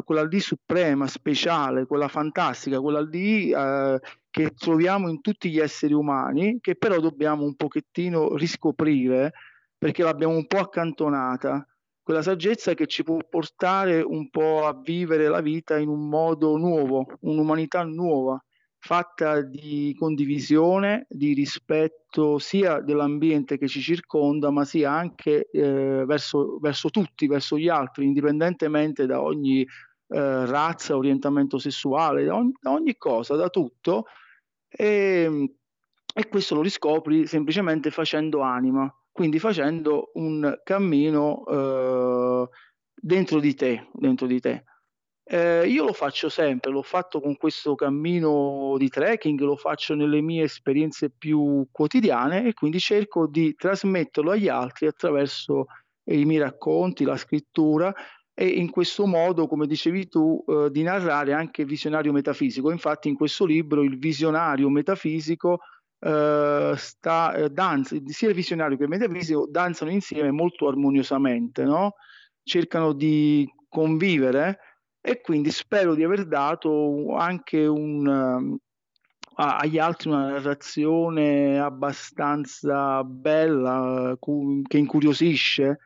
[0.05, 3.99] quella lì suprema, speciale, quella fantastica, quella lì eh,
[4.29, 9.33] che troviamo in tutti gli esseri umani, che però dobbiamo un pochettino riscoprire
[9.79, 11.67] perché l'abbiamo un po' accantonata.
[12.03, 16.57] Quella saggezza che ci può portare un po' a vivere la vita in un modo
[16.57, 18.43] nuovo, un'umanità nuova
[18.81, 26.59] fatta di condivisione, di rispetto sia dell'ambiente che ci circonda, ma sia anche eh, verso,
[26.59, 32.71] verso, tutti, verso gli altri, indipendentemente da ogni eh, razza, orientamento sessuale, da ogni, da
[32.71, 34.07] ogni, cosa, da tutto.
[34.67, 35.55] E,
[36.13, 42.49] e questo lo riscopri semplicemente facendo anima, quindi facendo un cammino eh,
[42.95, 44.65] dentro di te, dentro di te.
[45.33, 50.21] Eh, io lo faccio sempre, l'ho fatto con questo cammino di trekking, lo faccio nelle
[50.21, 55.67] mie esperienze più quotidiane e quindi cerco di trasmetterlo agli altri attraverso
[56.07, 57.95] i miei racconti, la scrittura
[58.35, 62.73] e in questo modo, come dicevi tu, eh, di narrare anche il visionario metafisico.
[62.73, 65.61] Infatti in questo libro il visionario metafisico
[66.01, 71.95] eh, sta, eh, danza, sia il visionario che il metafisico danzano insieme molto armoniosamente, no?
[72.43, 74.59] cercano di convivere
[75.01, 78.59] e quindi spero di aver dato anche un,
[79.35, 84.17] agli altri una narrazione abbastanza bella,
[84.67, 85.79] che incuriosisce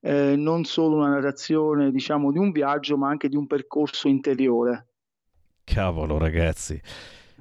[0.00, 4.86] eh, non solo una narrazione diciamo di un viaggio ma anche di un percorso interiore.
[5.64, 6.80] Cavolo ragazzi.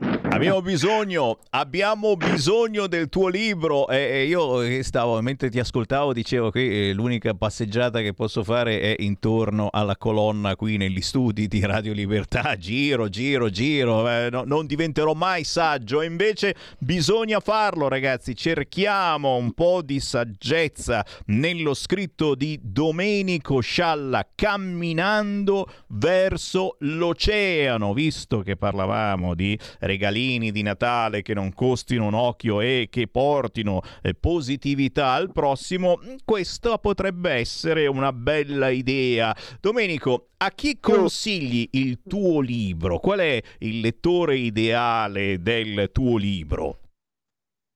[0.01, 3.87] Abbiamo bisogno, abbiamo bisogno del tuo libro.
[3.89, 8.95] E io stavo, mentre ti ascoltavo, dicevo che eh, l'unica passeggiata che posso fare è
[8.99, 12.55] intorno alla colonna qui negli studi di Radio Libertà.
[12.57, 14.09] Giro, giro, giro.
[14.09, 16.01] Eh, no, non diventerò mai saggio.
[16.01, 18.35] Invece bisogna farlo, ragazzi.
[18.35, 27.93] Cerchiamo un po' di saggezza nello scritto di Domenico Scialla, camminando verso l'oceano.
[27.93, 29.59] Visto che parlavamo di
[29.91, 35.99] regalini di Natale che non costino un occhio e che portino eh, positività al prossimo,
[36.23, 39.35] questa potrebbe essere una bella idea.
[39.59, 42.99] Domenico, a chi consigli il tuo libro?
[42.99, 46.77] Qual è il lettore ideale del tuo libro?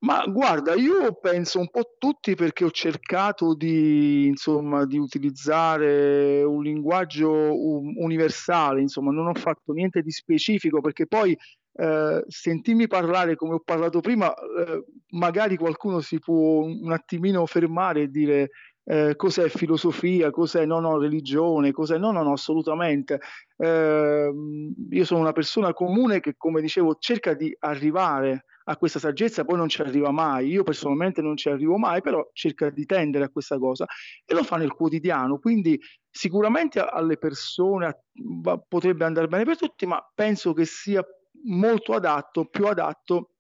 [0.06, 6.62] Ma guarda, io penso un po' tutti perché ho cercato di, insomma, di utilizzare un
[6.62, 11.36] linguaggio universale, insomma, non ho fatto niente di specifico perché poi
[11.78, 18.04] eh, sentirmi parlare come ho parlato prima, eh, magari qualcuno si può un attimino fermare
[18.04, 18.50] e dire
[18.86, 23.20] eh, cos'è filosofia, cos'è no, no, religione, cos'è no, no, no, assolutamente.
[23.58, 24.32] Eh,
[24.90, 29.58] io sono una persona comune che, come dicevo, cerca di arrivare a questa saggezza, poi
[29.58, 30.50] non ci arriva mai.
[30.50, 33.86] Io personalmente non ci arrivo mai, però cerca di tendere a questa cosa
[34.24, 35.40] e lo fa nel quotidiano.
[35.40, 35.80] Quindi
[36.10, 38.06] sicuramente alle persone
[38.68, 41.04] potrebbe andare bene per tutti, ma penso che sia
[41.46, 43.32] molto adatto, più adatto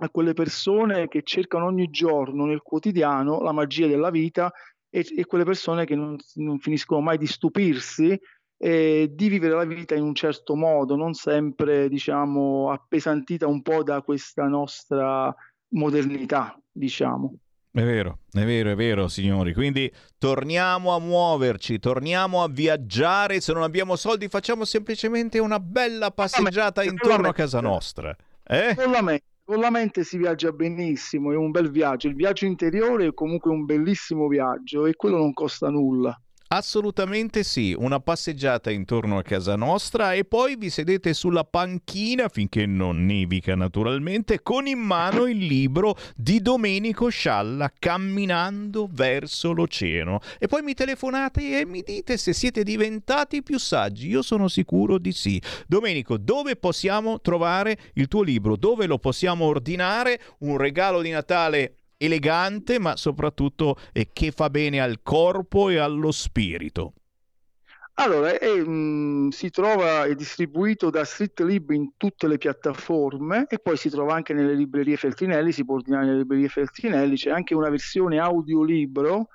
[0.00, 4.52] a quelle persone che cercano ogni giorno nel quotidiano la magia della vita
[4.90, 8.18] e, e quelle persone che non, non, finiscono mai di stupirsi
[8.58, 13.82] e di vivere la vita in un certo modo, non sempre diciamo appesantita un po'
[13.82, 15.34] da questa nostra
[15.68, 17.34] modernità, diciamo.
[17.76, 19.52] È vero, è vero, è vero, signori.
[19.52, 23.38] Quindi torniamo a muoverci, torniamo a viaggiare.
[23.42, 28.16] Se non abbiamo soldi, facciamo semplicemente una bella passeggiata intorno a casa nostra.
[28.42, 28.74] Eh?
[28.74, 29.24] Con la mente.
[29.44, 32.08] Con la mente si viaggia benissimo, è un bel viaggio.
[32.08, 36.18] Il viaggio interiore è comunque un bellissimo viaggio e quello non costa nulla.
[36.56, 42.64] Assolutamente sì, una passeggiata intorno a casa nostra e poi vi sedete sulla panchina finché
[42.64, 50.46] non nevica naturalmente con in mano il libro di Domenico Scialla Camminando verso l'oceano e
[50.46, 55.12] poi mi telefonate e mi dite se siete diventati più saggi, io sono sicuro di
[55.12, 55.38] sì.
[55.66, 58.56] Domenico, dove possiamo trovare il tuo libro?
[58.56, 60.18] Dove lo possiamo ordinare?
[60.38, 66.10] Un regalo di Natale elegante, ma soprattutto eh, che fa bene al corpo e allo
[66.10, 66.94] spirito.
[67.98, 73.46] Allora, è, mh, mm, si trova, è distribuito da Street Lib in tutte le piattaforme
[73.48, 77.30] e poi si trova anche nelle librerie Feltrinelli, si può ordinare nelle librerie Feltrinelli, c'è
[77.30, 79.28] anche una versione audiolibro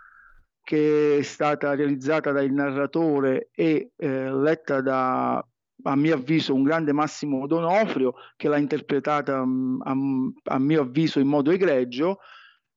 [0.63, 5.43] che è stata realizzata dal narratore e eh, letta da,
[5.83, 10.81] a mio avviso, un grande Massimo Donofrio che l'ha interpretata mh, mm, a, a mio
[10.81, 12.19] avviso in modo egregio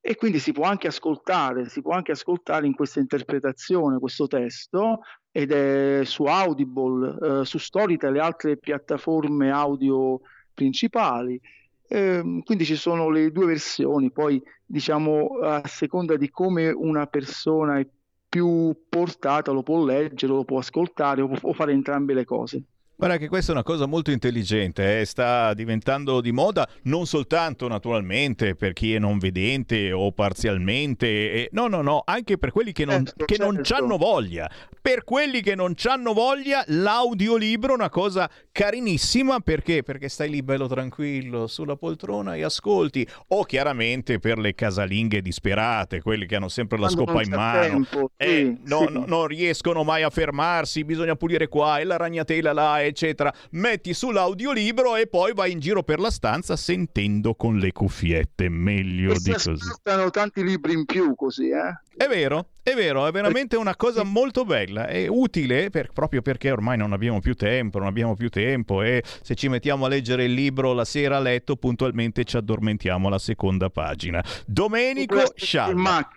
[0.07, 4.99] e quindi si può anche ascoltare, si può anche ascoltare in questa interpretazione questo testo
[5.31, 10.19] ed è su Audible, eh, su Storytel e altre piattaforme audio
[10.53, 11.41] principali.
[11.87, 17.79] Eh, quindi ci sono le due versioni, poi diciamo a seconda di come una persona
[17.79, 17.87] è
[18.29, 22.61] più portata lo può leggere, lo può ascoltare o può fare entrambe le cose.
[22.97, 25.05] Guarda che questa è una cosa molto intelligente, eh?
[25.05, 31.49] sta diventando di moda non soltanto naturalmente per chi è non vedente o parzialmente, eh,
[31.51, 33.51] no no no, anche per quelli che non, certo, che certo.
[33.51, 34.49] non hanno voglia.
[34.81, 39.83] Per quelli che non hanno voglia, l'audiolibro è una cosa carinissima perché?
[39.83, 43.05] Perché stai lì bello tranquillo sulla poltrona e ascolti.
[43.29, 47.61] O chiaramente per le casalinghe disperate, quelli che hanno sempre la Quando scopa in mano,
[47.61, 48.93] tempo, sì, eh, no, sì.
[48.93, 53.93] no, non riescono mai a fermarsi, bisogna pulire qua e la ragnatela là eccetera, metti
[53.93, 59.19] sull'audiolibro e poi vai in giro per la stanza sentendo con le cuffiette, meglio e
[59.21, 59.55] di così.
[59.57, 61.79] Stanno tanti libri in più così, eh?
[61.97, 66.51] È vero, è vero, è veramente una cosa molto bella, è utile per, proprio perché
[66.51, 70.25] ormai non abbiamo più tempo, non abbiamo più tempo e se ci mettiamo a leggere
[70.25, 74.21] il libro la sera a letto puntualmente ci addormentiamo alla seconda pagina.
[74.45, 76.09] Domenico Scialla.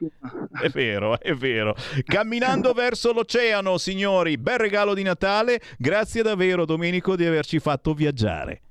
[0.60, 1.76] È vero, è vero.
[2.02, 8.62] Camminando verso l'oceano, signori, bel regalo di Natale, grazie davvero Domenico di averci fatto viaggiare.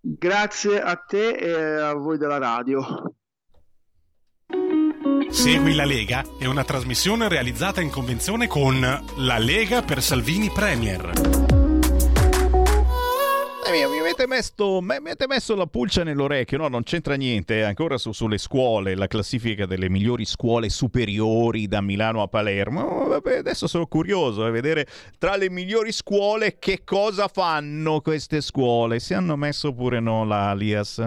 [0.00, 3.14] Grazie a te e a voi della radio.
[5.30, 11.51] Segui la Lega è una trasmissione realizzata in convenzione con La Lega per Salvini Premier.
[13.64, 16.66] Eh, mi, avete messo, mi, avete messo, la pulce nell'orecchio, no?
[16.66, 17.58] Non c'entra niente.
[17.58, 17.62] Eh.
[17.62, 22.80] Ancora su, sulle scuole, la classifica delle migliori scuole superiori da Milano a Palermo.
[22.80, 24.86] Oh, vabbè, adesso sono curioso di eh, vedere
[25.16, 28.98] tra le migliori scuole che cosa fanno queste scuole.
[28.98, 31.00] Se hanno messo pure no l'alias.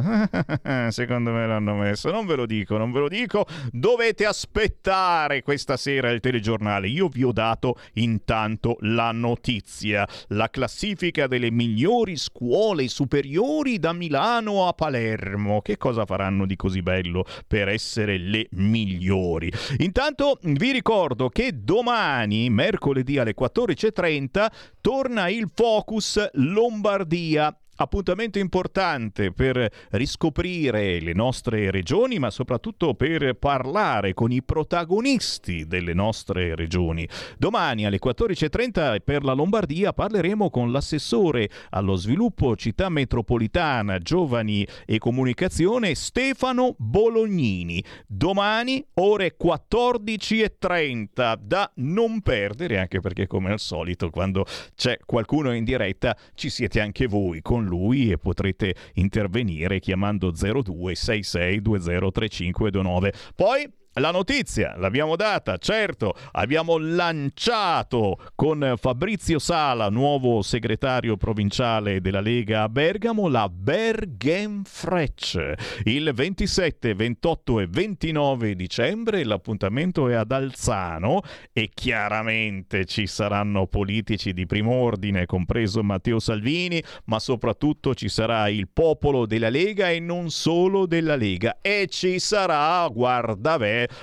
[0.92, 2.10] Secondo me l'hanno messo.
[2.10, 3.46] Non ve lo dico, non ve lo dico.
[3.70, 6.88] Dovete aspettare questa sera il telegiornale.
[6.88, 10.08] Io vi ho dato intanto la notizia.
[10.30, 15.62] La classifica delle migliori scuole scuole superiori da Milano a Palermo.
[15.62, 19.52] Che cosa faranno di così bello per essere le migliori?
[19.80, 24.48] Intanto vi ricordo che domani, mercoledì alle 14.30,
[24.80, 34.14] torna il Focus Lombardia appuntamento importante per riscoprire le nostre regioni, ma soprattutto per parlare
[34.14, 37.08] con i protagonisti delle nostre regioni.
[37.38, 44.98] Domani alle 14.30 per la Lombardia parleremo con l'assessore allo sviluppo città metropolitana, giovani e
[44.98, 47.84] comunicazione Stefano Bolognini.
[48.08, 54.46] Domani ore 14.30 da non perdere, anche perché come al solito quando
[54.76, 63.14] c'è qualcuno in diretta ci siete anche voi con lui e potrete intervenire chiamando 0266203529.
[63.36, 63.70] Poi
[64.00, 72.64] la notizia l'abbiamo data, certo, abbiamo lanciato con Fabrizio Sala, nuovo segretario provinciale della Lega
[72.64, 75.56] a Bergamo, la Bergenfrecce.
[75.84, 81.22] Il 27, 28 e 29 dicembre l'appuntamento è ad Alzano
[81.54, 88.50] e chiaramente ci saranno politici di primo ordine, compreso Matteo Salvini, ma soprattutto ci sarà
[88.50, 93.56] il popolo della Lega e non solo della Lega e ci sarà, guarda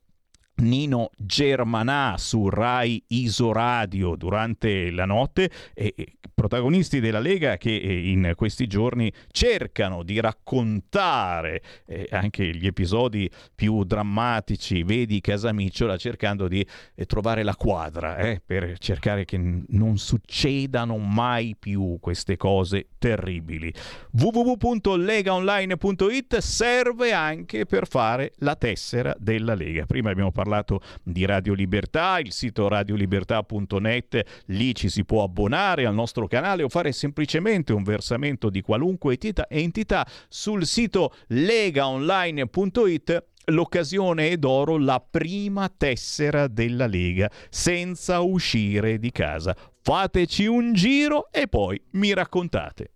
[0.57, 5.95] Nino Germanà su Rai Isoradio durante la notte e
[6.33, 13.31] protagonisti della Lega che eh, in questi giorni cercano di raccontare eh, anche gli episodi
[13.55, 19.97] più drammatici, vedi Casamicciola cercando di eh, trovare la quadra eh, per cercare che non
[19.99, 23.73] succedano mai più queste cose terribili.
[24.13, 29.87] www.legaonline.it serve anche per fare la tessera della Lega.
[29.87, 35.87] Prima abbiamo parlato parlato di Radio Libertà, il sito radiolibertà.net, lì ci si può abbonare
[35.87, 39.19] al nostro canale o fare semplicemente un versamento di qualunque
[39.49, 49.11] entità sul sito legaonline.it l'occasione è d'oro, la prima tessera della Lega, senza uscire di
[49.11, 49.55] casa.
[49.83, 52.96] Fateci un giro e poi mi raccontate.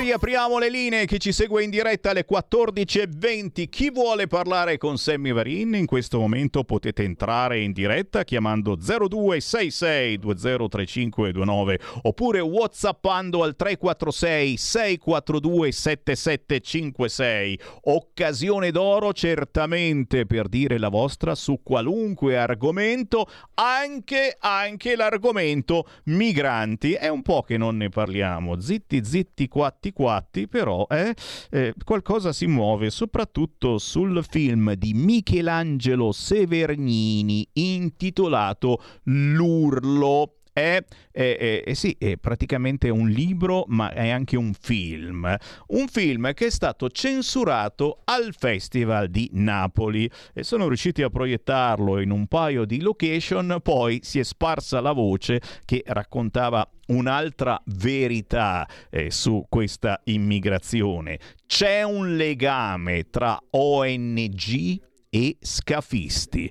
[0.00, 3.68] Riapriamo le linee chi ci segue in diretta alle 14.20.
[3.68, 11.74] Chi vuole parlare con Sammy Varin in questo momento potete entrare in diretta chiamando 0266203529
[12.04, 17.60] oppure whatsappando al 346 642 7756.
[17.82, 26.94] Occasione d'oro certamente per dire la vostra su qualunque argomento, anche, anche l'argomento migranti.
[26.94, 28.58] È un po' che non ne parliamo.
[28.58, 31.14] Zitti zitti qua quatti quatti, però eh,
[31.50, 41.62] eh, qualcosa si muove, soprattutto sul film di Michelangelo Severnini intitolato L'Urlo è, è, è,
[41.64, 45.34] è, sì, è praticamente un libro, ma è anche un film.
[45.68, 52.00] Un film che è stato censurato al Festival di Napoli e sono riusciti a proiettarlo
[52.00, 58.68] in un paio di location, poi si è sparsa la voce che raccontava un'altra verità
[58.90, 61.18] eh, su questa immigrazione.
[61.46, 66.50] C'è un legame tra ONG e scafisti.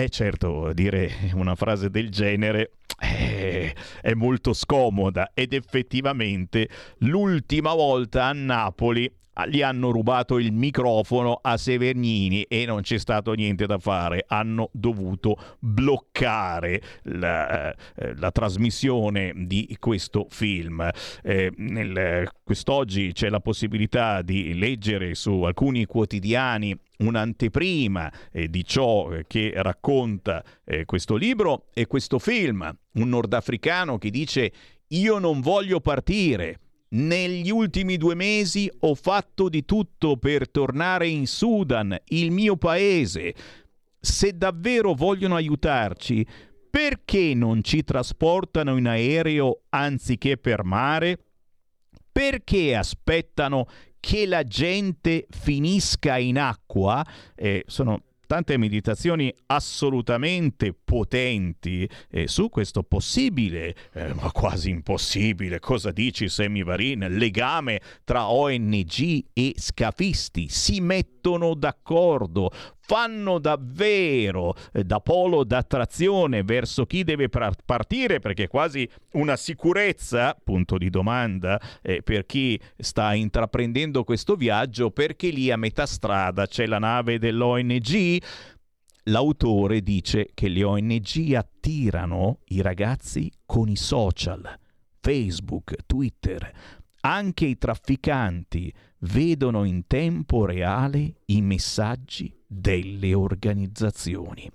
[0.00, 6.68] E certo, dire una frase del genere è, è molto scomoda ed effettivamente
[6.98, 9.12] l'ultima volta a Napoli
[9.46, 14.70] gli hanno rubato il microfono a Severnini e non c'è stato niente da fare, hanno
[14.72, 20.88] dovuto bloccare la, eh, la trasmissione di questo film.
[21.22, 29.08] Eh, nel, quest'oggi c'è la possibilità di leggere su alcuni quotidiani un'anteprima eh, di ciò
[29.26, 32.76] che racconta eh, questo libro e questo film.
[32.94, 34.52] Un nordafricano che dice
[34.88, 36.60] io non voglio partire,
[36.90, 43.34] negli ultimi due mesi ho fatto di tutto per tornare in Sudan, il mio paese.
[44.00, 46.26] Se davvero vogliono aiutarci,
[46.70, 51.18] perché non ci trasportano in aereo anziché per mare?
[52.10, 53.66] Perché aspettano
[54.00, 57.04] che la gente finisca in acqua?
[57.34, 65.90] Eh, sono tante meditazioni assolutamente potenti eh, su questo possibile, eh, ma quasi impossibile, cosa
[65.90, 70.48] dici Sammy Varin, legame tra ONG e scafisti.
[70.48, 72.50] Si mettono d'accordo,
[72.88, 80.34] fanno davvero eh, da polo d'attrazione verso chi deve partire perché è quasi una sicurezza,
[80.42, 86.46] punto di domanda, eh, per chi sta intraprendendo questo viaggio perché lì a metà strada
[86.46, 88.22] c'è la nave dell'ONG.
[89.04, 94.58] L'autore dice che le ONG attirano i ragazzi con i social,
[95.00, 96.50] Facebook, Twitter,
[97.00, 104.50] anche i trafficanti vedono in tempo reale i messaggi delle organizzazioni.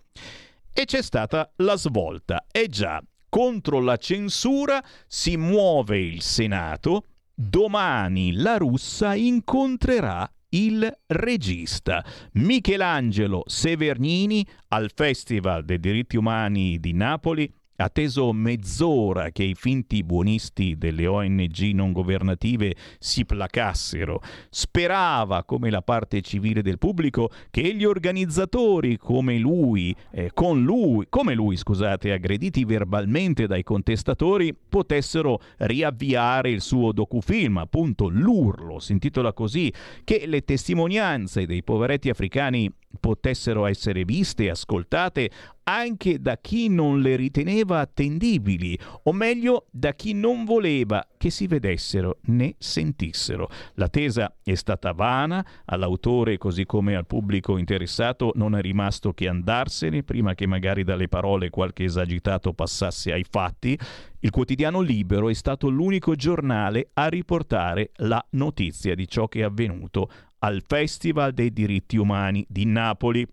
[0.71, 2.45] E c'è stata la svolta.
[2.51, 7.05] E già, contro la censura si muove il Senato.
[7.33, 17.51] Domani la russa incontrerà il regista Michelangelo Severnini al Festival dei diritti umani di Napoli
[17.75, 25.81] Atteso mezz'ora che i finti buonisti delle ONG non governative si placassero, sperava, come la
[25.81, 32.11] parte civile del pubblico, che gli organizzatori come lui, eh, con lui, come lui, scusate,
[32.11, 39.73] aggrediti verbalmente dai contestatori, potessero riavviare il suo docufilm, appunto L'Urlo, si intitola così,
[40.03, 45.31] che le testimonianze dei poveretti africani potessero essere viste e ascoltate
[45.65, 51.47] anche da chi non le riteneva attendibili, o meglio da chi non voleva che si
[51.47, 53.49] vedessero né sentissero.
[53.75, 60.03] L'attesa è stata vana, all'autore così come al pubblico interessato non è rimasto che andarsene
[60.03, 63.77] prima che magari dalle parole qualche esagitato passasse ai fatti.
[64.19, 69.43] Il quotidiano Libero è stato l'unico giornale a riportare la notizia di ciò che è
[69.43, 70.09] avvenuto
[70.43, 73.25] al Festival dei diritti umani di Napoli.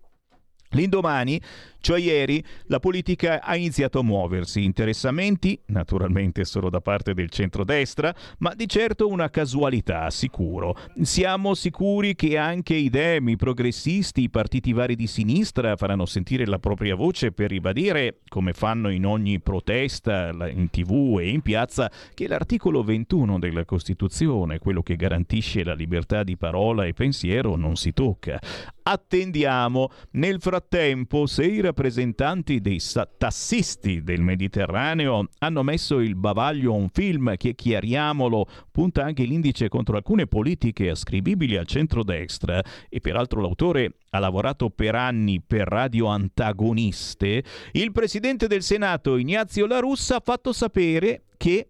[0.71, 1.41] L'indomani
[1.81, 8.13] cioè ieri la politica ha iniziato a muoversi, interessamenti, naturalmente solo da parte del centrodestra,
[8.37, 10.77] ma di certo una casualità, sicuro.
[11.01, 16.45] Siamo sicuri che anche i demi, i progressisti, i partiti vari di sinistra faranno sentire
[16.45, 21.91] la propria voce per ribadire, come fanno in ogni protesta in tv e in piazza,
[22.13, 27.75] che l'articolo 21 della Costituzione, quello che garantisce la libertà di parola e pensiero, non
[27.75, 28.39] si tocca.
[28.83, 29.89] Attendiamo.
[30.11, 32.81] Nel frattempo, se i rappresentanti dei
[33.17, 39.69] tassisti del Mediterraneo hanno messo il bavaglio a un film che, chiariamolo, punta anche l'indice
[39.69, 46.07] contro alcune politiche ascrivibili al centrodestra e peraltro l'autore ha lavorato per anni per radio
[46.07, 47.43] antagoniste,
[47.73, 51.69] il presidente del Senato Ignazio La Russa ha fatto sapere che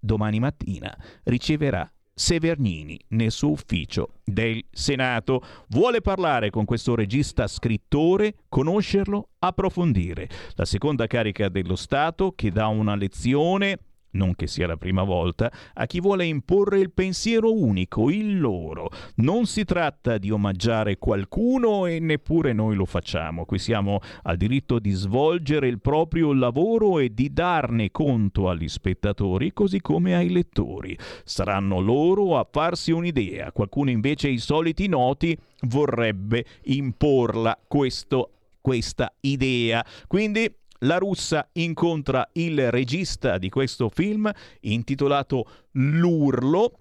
[0.00, 5.40] domani mattina riceverà Severnini nel suo ufficio del Senato.
[5.68, 10.28] Vuole parlare con questo regista scrittore, conoscerlo, approfondire.
[10.56, 13.78] La seconda carica dello Stato che dà una lezione
[14.12, 18.90] non che sia la prima volta, a chi vuole imporre il pensiero unico, il loro.
[19.16, 23.44] Non si tratta di omaggiare qualcuno e neppure noi lo facciamo.
[23.44, 29.52] Qui siamo al diritto di svolgere il proprio lavoro e di darne conto agli spettatori
[29.52, 30.96] così come ai lettori.
[31.24, 33.52] Saranno loro a farsi un'idea.
[33.52, 38.30] Qualcuno invece i soliti noti vorrebbe imporla questo,
[38.60, 39.84] questa idea.
[40.06, 44.30] Quindi la russa incontra il regista di questo film
[44.60, 46.78] intitolato L'Urlo,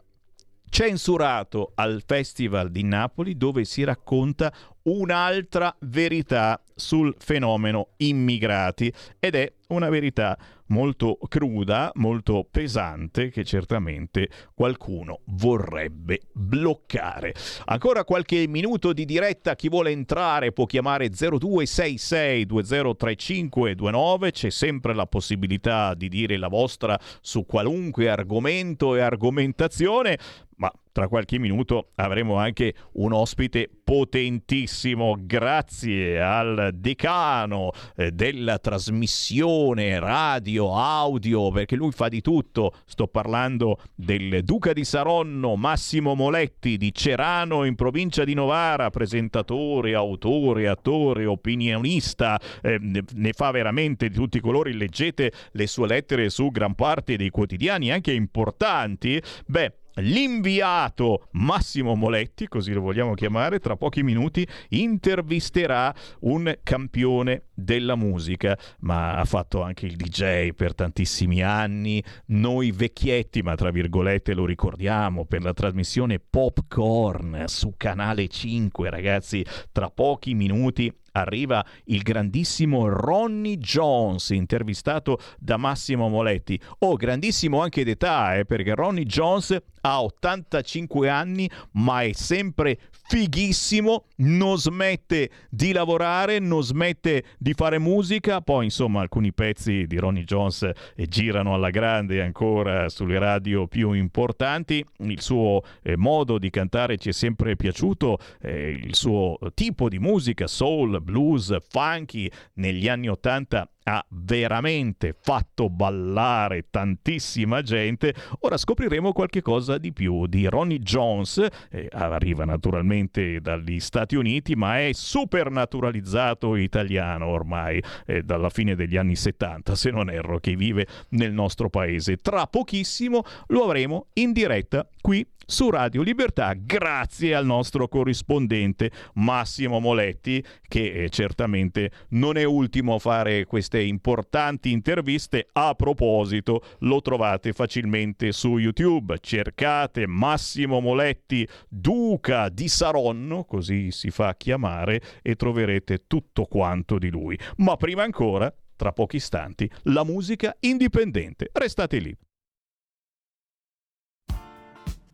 [0.69, 4.53] censurato al Festival di Napoli dove si racconta
[4.83, 10.37] un'altra verità sul fenomeno immigrati ed è una verità
[10.67, 17.33] molto cruda, molto pesante che certamente qualcuno vorrebbe bloccare.
[17.65, 25.05] Ancora qualche minuto di diretta, chi vuole entrare può chiamare 0266 203529, c'è sempre la
[25.05, 30.17] possibilità di dire la vostra su qualunque argomento e argomentazione,
[30.57, 39.99] ma tra qualche minuto avremo anche un ospite potentissimo grazie al decano eh, della trasmissione
[39.99, 42.73] radio, audio, perché lui fa di tutto.
[42.85, 49.93] Sto parlando del Duca di Saronno, Massimo Moletti di Cerano in provincia di Novara, presentatore,
[49.93, 54.73] autore, attore, opinionista, eh, ne fa veramente di tutti i colori.
[54.73, 59.21] Leggete le sue lettere su gran parte dei quotidiani, anche importanti.
[59.45, 67.95] Beh, l'inviato Massimo Moletti, così lo vogliamo chiamare, tra pochi minuti intervisterà un campione della
[67.95, 72.03] musica, ma ha fatto anche il DJ per tantissimi anni.
[72.27, 79.45] Noi vecchietti, ma tra virgolette lo ricordiamo, per la trasmissione Popcorn su Canale 5, ragazzi,
[79.71, 86.59] tra pochi minuti arriva il grandissimo Ronnie Jones, intervistato da Massimo Moletti.
[86.79, 92.77] Oh, grandissimo anche d'età, eh, perché Ronnie Jones ha 85 anni, ma è sempre
[93.07, 99.97] fighissimo, non smette di lavorare, non smette di fare musica, poi insomma alcuni pezzi di
[99.97, 106.37] Ronnie Jones eh, girano alla grande ancora sulle radio più importanti, il suo eh, modo
[106.37, 112.29] di cantare ci è sempre piaciuto, eh, il suo tipo di musica, soul, blues, funky,
[112.55, 118.13] negli anni 80 ha veramente fatto ballare tantissima gente.
[118.41, 124.55] Ora scopriremo qualche cosa di più di Ronnie Jones, eh, arriva naturalmente dagli Stati Uniti,
[124.55, 130.39] ma è super naturalizzato italiano ormai eh, dalla fine degli anni 70, se non erro,
[130.39, 132.17] che vive nel nostro paese.
[132.17, 139.79] Tra pochissimo lo avremo in diretta qui su Radio Libertà grazie al nostro corrispondente Massimo
[139.79, 145.47] Moletti che eh, certamente non è ultimo a fare queste importanti interviste.
[145.53, 149.17] A proposito, lo trovate facilmente su YouTube.
[149.21, 157.09] Cercate Massimo Moletti Duca di Saronno, così si fa chiamare, e troverete tutto quanto di
[157.09, 157.39] lui.
[157.57, 161.49] Ma prima ancora, tra pochi istanti, la musica indipendente.
[161.53, 162.15] Restate lì.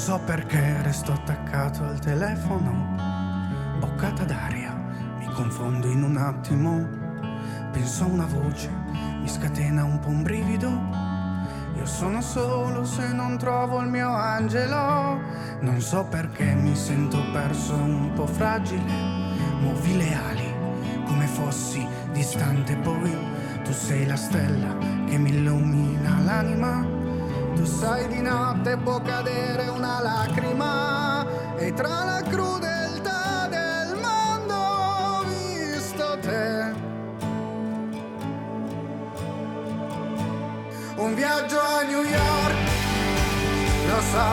[0.00, 2.96] So perché resto attaccato al telefono,
[3.80, 4.74] boccata d'aria,
[5.18, 6.88] mi confondo in un attimo,
[7.70, 8.70] penso a una voce,
[9.20, 10.70] mi scatena un po' un brivido.
[11.76, 15.20] Io sono solo se non trovo il mio angelo,
[15.60, 18.90] non so perché mi sento perso un po' fragile,
[19.60, 20.54] muovi le ali
[21.04, 22.74] come fossi distante.
[22.76, 23.14] Poi,
[23.64, 24.74] tu sei la stella
[25.06, 26.99] che mi illumina l'anima
[27.56, 35.24] tu sai di notte può cadere una lacrima e tra la crudeltà del mondo ho
[35.24, 36.72] visto te.
[40.96, 42.54] Un viaggio a New York,
[43.88, 44.28] lo so,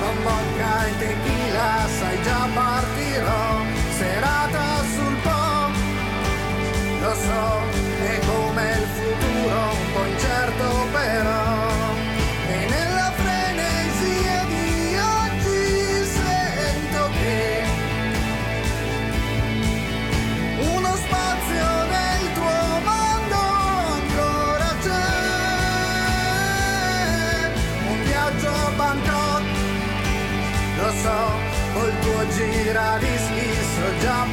[0.00, 3.64] con bocca e tequila, sai già partirò,
[3.98, 5.70] serata sul po',
[7.00, 7.63] lo so.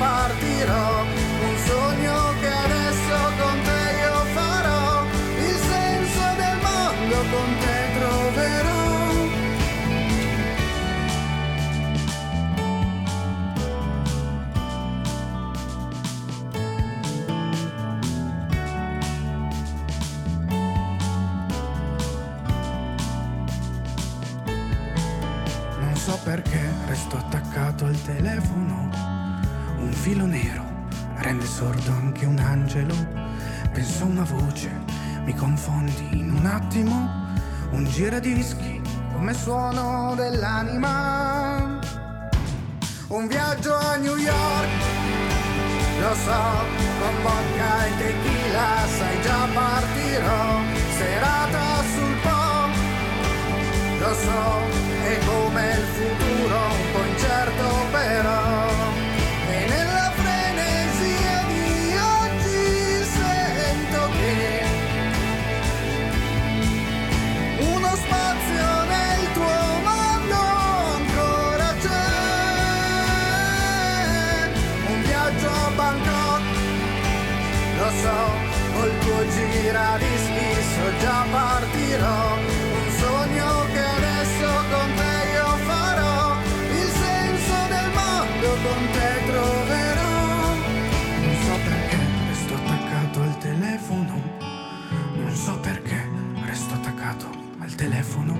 [0.01, 5.05] Partirò, un sogno che adesso con te io farò,
[5.37, 8.89] il senso del mondo con te troverò.
[25.79, 28.90] Non so perché resto attaccato al telefono.
[30.01, 30.63] Filo nero
[31.17, 32.95] rende sordo anche un angelo.
[33.71, 34.67] Penso una voce,
[35.25, 37.07] mi confondi in un attimo.
[37.69, 38.81] Un giradischi
[39.13, 41.79] come suono dell'anima.
[43.09, 44.69] Un viaggio a New York,
[45.99, 46.41] lo so,
[46.99, 50.61] con vodka e tequila, sai già partirò,
[50.97, 52.69] serata sul po',
[53.99, 54.90] lo so,
[98.01, 98.35] telefono.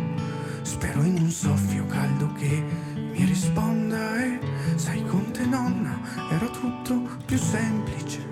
[0.64, 2.64] Spero in un soffio caldo che
[2.96, 4.40] mi risponda e
[4.76, 6.00] sai con te nonna
[6.32, 8.31] era tutto più semplice.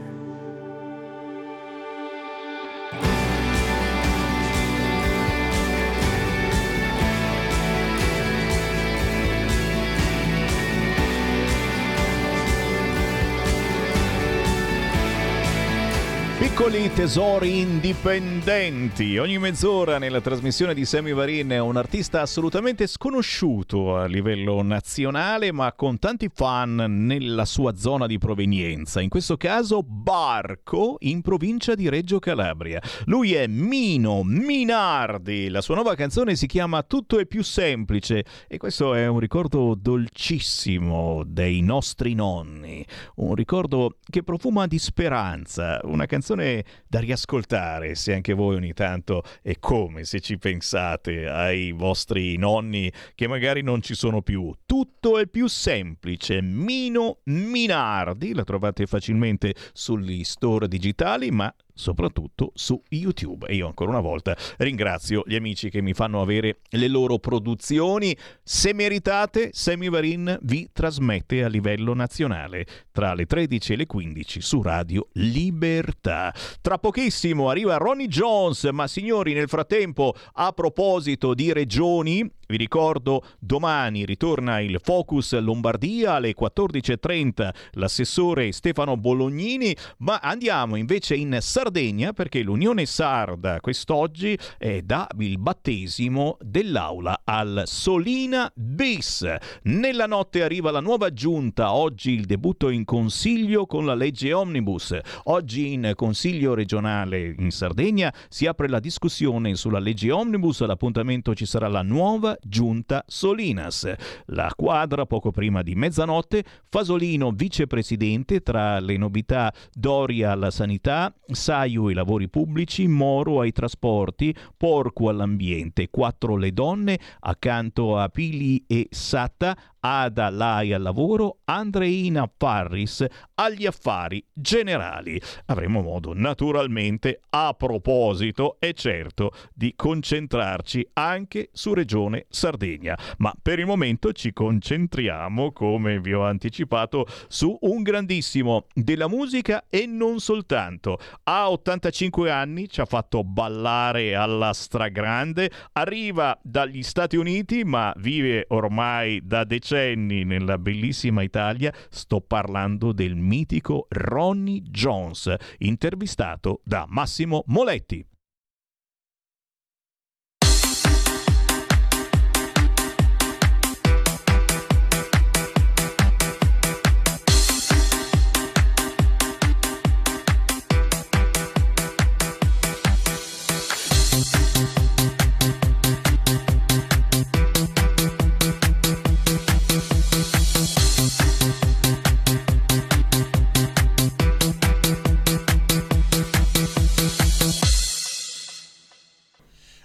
[16.69, 19.17] Piccoli tesori indipendenti.
[19.17, 25.73] Ogni mezz'ora nella trasmissione di Sammy Varin un artista assolutamente sconosciuto a livello nazionale, ma
[25.73, 26.75] con tanti fan
[27.07, 29.01] nella sua zona di provenienza.
[29.01, 32.79] In questo caso Barco, in provincia di Reggio Calabria.
[33.05, 35.49] Lui è Mino Minardi.
[35.49, 39.73] La sua nuova canzone si chiama Tutto è più semplice e questo è un ricordo
[39.75, 42.85] dolcissimo dei nostri nonni.
[43.15, 45.79] Un ricordo che profuma di speranza.
[45.85, 51.71] Una canzone da riascoltare se anche voi ogni tanto è come se ci pensate ai
[51.71, 54.53] vostri nonni che magari non ci sono più.
[54.65, 56.41] Tutto è più semplice.
[56.41, 63.47] Mino Minardi, la trovate facilmente sugli store digitali, ma soprattutto su YouTube.
[63.47, 68.15] E io ancora una volta ringrazio gli amici che mi fanno avere le loro produzioni.
[68.43, 74.41] Se meritate, Sammy Varin vi trasmette a livello nazionale tra le 13 e le 15
[74.41, 76.33] su Radio Libertà.
[76.61, 83.23] Tra pochissimo arriva Ronnie Jones, ma signori, nel frattempo, a proposito di regioni, vi ricordo,
[83.37, 92.11] domani ritorna il Focus Lombardia alle 14.30, l'assessore Stefano Bolognini, ma andiamo invece in Sardegna
[92.11, 99.31] perché l'Unione Sarda quest'oggi è dà il battesimo dell'aula al Solina Bis.
[99.63, 104.97] Nella notte arriva la nuova giunta, oggi il debutto in consiglio con la legge Omnibus.
[105.25, 111.45] Oggi in consiglio regionale in Sardegna si apre la discussione sulla legge Omnibus, all'appuntamento ci
[111.45, 113.91] sarà la nuova giunta Solinas.
[114.27, 121.85] La quadra poco prima di mezzanotte, Fasolino vicepresidente tra le novità Doria alla sanità, Saiu
[121.85, 128.87] ai lavori pubblici, Moro ai trasporti, Porco all'ambiente, quattro le donne accanto a Pili e
[128.89, 135.21] Satta Ada Lai al lavoro, Andreina Parris agli affari generali.
[135.45, 142.97] Avremo modo naturalmente, a proposito, è certo, di concentrarci anche su Regione Sardegna.
[143.17, 149.65] Ma per il momento ci concentriamo, come vi ho anticipato, su un grandissimo della musica
[149.69, 150.97] e non soltanto.
[151.23, 158.45] Ha 85 anni, ci ha fatto ballare alla stragrande, arriva dagli Stati Uniti ma vive
[158.49, 161.73] ormai da decenni nella bellissima Italia.
[161.89, 168.08] Sto parlando del mitico Ronnie Jones, intervistato da Massimo Moletti.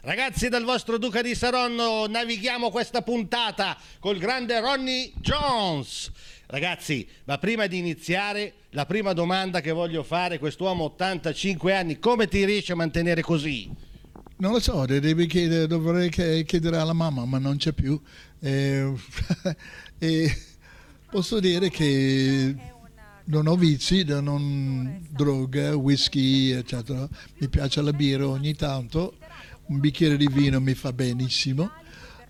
[0.04, 6.12] Ragazzi dal vostro Duca di Saronno navighiamo questa puntata col grande Ronnie Jones.
[6.44, 12.28] Ragazzi, ma prima di iniziare, la prima domanda che voglio fare, quest'uomo 85 anni, come
[12.28, 13.70] ti riesci a mantenere così?
[14.36, 17.98] Non lo so, chiedere, dovrei chiedere alla mamma, ma non c'è più.
[18.40, 18.92] Eh,
[19.98, 20.36] e
[21.10, 22.54] posso dire che
[23.24, 27.08] non ho vizi, non droga, whisky, eccetera.
[27.38, 29.14] Mi piace la birra ogni tanto
[29.66, 31.70] un bicchiere di vino mi fa benissimo.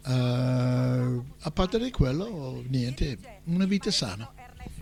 [0.06, 4.32] Uh, a parte di quello, niente, una vita sana.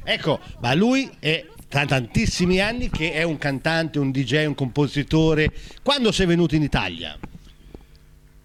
[0.04, 5.52] Ecco, ma lui è da tantissimi anni che è un cantante, un DJ, un compositore.
[5.82, 7.18] Quando sei venuto in Italia?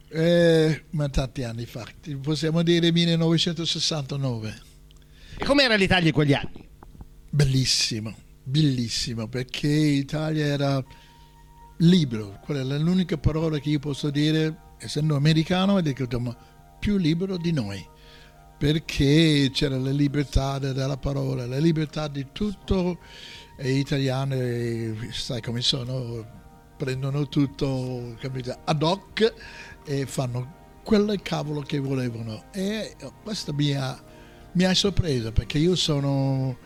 [0.10, 1.86] Eh, ma tanti anni fa,
[2.22, 4.62] possiamo dire 1969.
[5.38, 6.66] E com'era l'Italia in quegli anni?
[7.30, 10.84] Bellissimo, bellissimo, perché l'Italia era
[11.78, 16.36] libero, quella è l'unica parola che io posso dire, essendo americano, è che siamo
[16.80, 17.86] più libero di noi,
[18.58, 23.00] perché c'era la libertà della parola, la libertà di tutto,
[23.58, 26.26] e gli italiani, sai come sono,
[26.78, 29.34] prendono tutto capito, ad hoc
[29.86, 32.46] e fanno quello cavolo che volevano.
[32.52, 34.02] E questo mi ha,
[34.54, 36.58] mi ha sorpreso, perché io sono,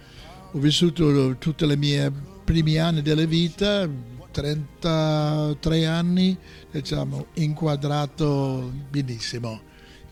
[0.52, 2.12] ho vissuto tutti i miei
[2.44, 3.90] primi anni della vita
[4.32, 6.38] 33 anni
[6.72, 9.62] diciamo, inquadrato benissimo.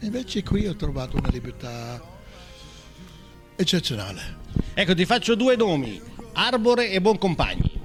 [0.01, 2.01] Invece qui ho trovato una libertà
[3.55, 4.37] eccezionale.
[4.73, 6.01] Ecco, ti faccio due nomi,
[6.33, 7.77] Arbore e Boncompagni.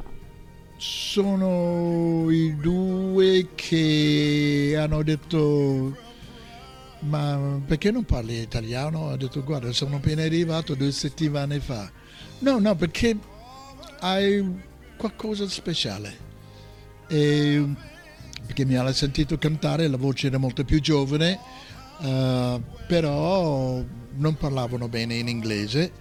[0.76, 5.96] Sono i due che hanno detto
[7.00, 9.08] ma perché non parli italiano?
[9.08, 11.90] Ha detto guarda sono appena arrivato due settimane fa.
[12.40, 13.16] No, no, perché
[14.00, 14.72] hai
[15.04, 16.16] qualcosa di speciale
[17.08, 17.62] e,
[18.46, 21.38] perché mi ha sentito cantare, la voce era molto più giovane,
[21.98, 23.82] uh, però
[24.16, 25.92] non parlavano bene in inglese,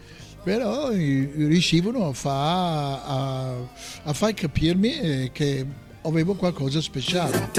[0.42, 3.56] però riuscivano a, fa, a,
[4.04, 5.66] a far capirmi eh, che
[6.04, 7.50] avevo qualcosa di speciale.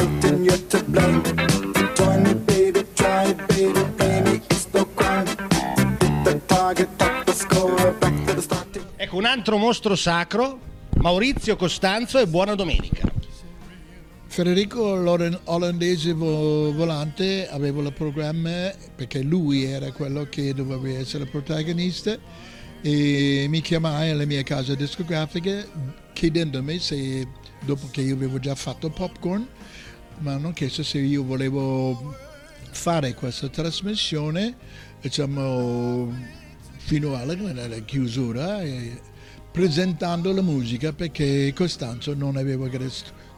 [8.97, 10.73] Ecco un altro mostro sacro,
[11.05, 13.13] Maurizio Costanzo e Buona Domenica.
[14.27, 22.17] Federico l'olandese volante aveva il programma perché lui era quello che doveva essere protagonista
[22.81, 25.67] e mi chiamai alla mia casa discografica
[26.15, 27.29] chiedendomi se
[27.61, 29.47] dopo che io avevo già fatto popcorn
[30.21, 32.17] mi hanno chiesto se io volevo
[32.71, 34.57] fare questa trasmissione
[35.03, 36.11] diciamo
[36.79, 38.63] fino alla, alla chiusura
[39.55, 42.69] presentando la musica perché Costanzo non aveva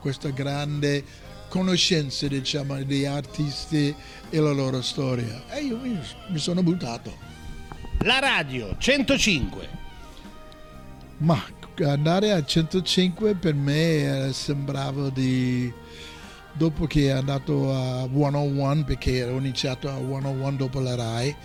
[0.01, 1.05] questa grande
[1.51, 3.95] conoscenza diciamo, degli artisti
[4.31, 6.01] e la loro storia e io mi,
[6.39, 7.15] sono buttato.
[7.99, 9.69] La radio 105.
[11.19, 11.39] Ma
[11.85, 15.71] andare a 105 per me sembrava di
[16.55, 21.37] dopo che è andato a 101 perché ho iniziato a 101 dopo la RAI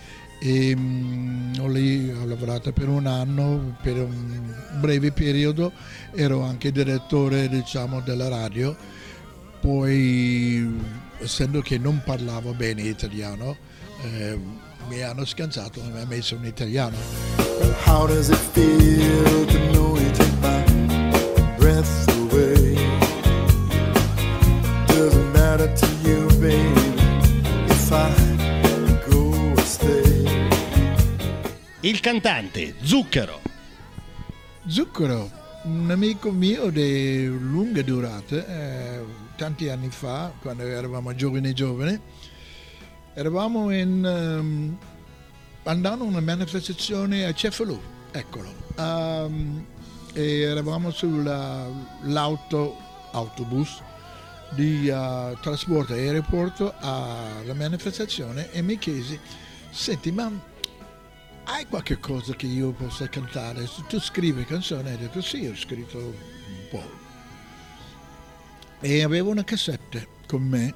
[0.44, 5.70] e um, ho, lì, ho lavorato per un anno, per un breve periodo,
[6.14, 8.76] ero anche direttore diciamo, della radio,
[9.60, 10.80] poi
[11.18, 13.56] essendo che non parlavo bene italiano
[14.02, 14.36] eh,
[14.88, 16.96] mi hanno scansato e mi hanno messo in italiano.
[17.86, 20.64] How does it feel to know you take my
[21.56, 22.74] breath away?
[24.88, 26.81] Doesn't matter to you, baby,
[31.84, 33.40] Il cantante Zucchero.
[34.68, 35.28] Zucchero,
[35.64, 39.04] un amico mio di lunga durata, eh,
[39.34, 42.00] tanti anni fa, quando eravamo giovani giovani,
[43.14, 44.78] eravamo in, ehm,
[45.64, 47.76] andando a una manifestazione a Cefalù,
[48.12, 49.66] eccolo, Ehm,
[50.12, 52.76] e eravamo sull'auto,
[53.10, 53.82] autobus
[54.50, 59.18] di eh, trasporto aeroporto alla manifestazione e mi chiesi,
[59.70, 60.50] senti ma
[61.44, 63.68] hai qualche cosa che io possa cantare?
[63.88, 67.00] Tu scrivi canzoni, hai detto sì, ho scritto un po'.
[68.80, 70.74] E avevo una cassetta con me,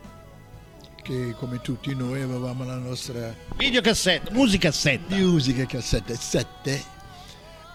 [1.02, 3.34] che come tutti noi avevamo la nostra...
[3.56, 5.16] Videocassetta, musicassetta.
[5.16, 6.82] Musica cassetta, sette,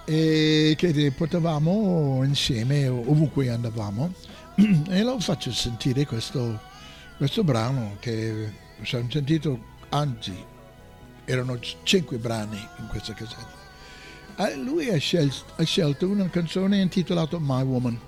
[0.05, 4.13] e che portavamo insieme ovunque andavamo
[4.89, 6.59] e lo faccio sentire questo,
[7.17, 9.59] questo brano che ho sentito,
[9.89, 10.49] anzi
[11.25, 13.59] erano cinque brani in questa cassetta.
[14.37, 17.99] E lui ha scelto, ha scelto una canzone intitolata My Woman.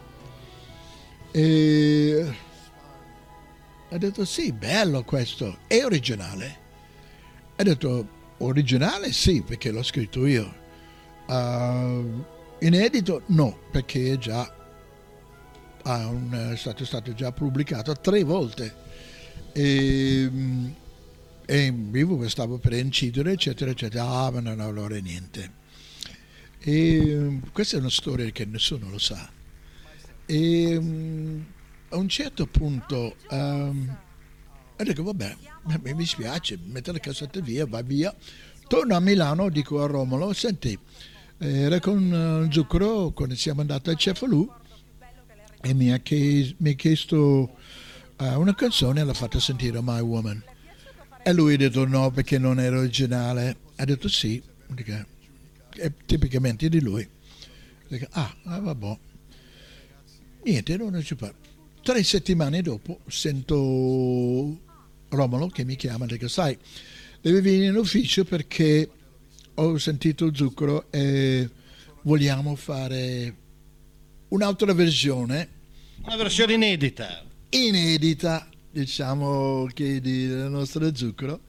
[1.31, 2.35] E
[3.89, 6.57] ha detto sì, bello questo, è originale.
[7.55, 8.07] Ha detto
[8.39, 10.61] originale sì, perché l'ho scritto io.
[11.27, 12.23] Uh,
[12.59, 14.51] inedito no, perché già
[15.83, 18.75] è stato, stato già pubblicato tre volte.
[19.51, 20.29] E,
[21.45, 24.07] e io stavo per incidere, eccetera, eccetera.
[24.07, 25.61] Ah, ma non allora niente.
[26.59, 29.29] E questa è una storia che nessuno lo sa.
[30.25, 30.75] E
[31.89, 33.97] a un certo punto um,
[34.77, 35.35] dico, vabbè,
[35.81, 38.15] mi dispiace, mette la cassetta via, va via.
[38.67, 40.77] Torno a Milano, dico a Romolo, senti,
[41.37, 44.49] era con uh, Zucchero, quando siamo andati a Cefalù,
[45.61, 47.17] e mi ha, mi ha chiesto
[48.17, 50.43] uh, una canzone e l'ha fatta sentire My Woman.
[51.25, 53.57] E lui ha detto no perché non era originale.
[53.77, 54.41] Ha detto sì,
[54.73, 55.05] perché
[55.77, 57.07] è tipicamente di lui.
[57.87, 58.97] Dico, ah, ah vabbè.
[60.43, 61.33] Niente, non ci fa.
[61.81, 64.59] Tre settimane dopo sento
[65.09, 66.57] Romolo che mi chiama e dice, sai,
[67.21, 68.89] devi venire in ufficio perché
[69.53, 71.49] ho sentito Zucchero e
[72.01, 73.35] vogliamo fare
[74.29, 75.49] un'altra versione.
[76.03, 77.23] Una versione inedita.
[77.49, 81.39] Inedita, diciamo, che della nostra Zucchero.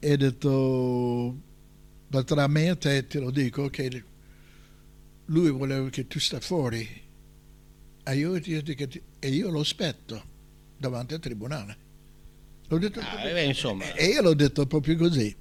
[0.00, 1.36] E ho detto,
[2.08, 4.02] ma tra me e te te lo dico, che
[5.26, 7.02] lui voleva che tu stai fuori.
[8.06, 10.22] E io, e io lo aspetto
[10.76, 11.76] davanti al tribunale.
[12.68, 13.92] L'ho detto ah, beh, insomma.
[13.94, 15.34] E io l'ho detto proprio così.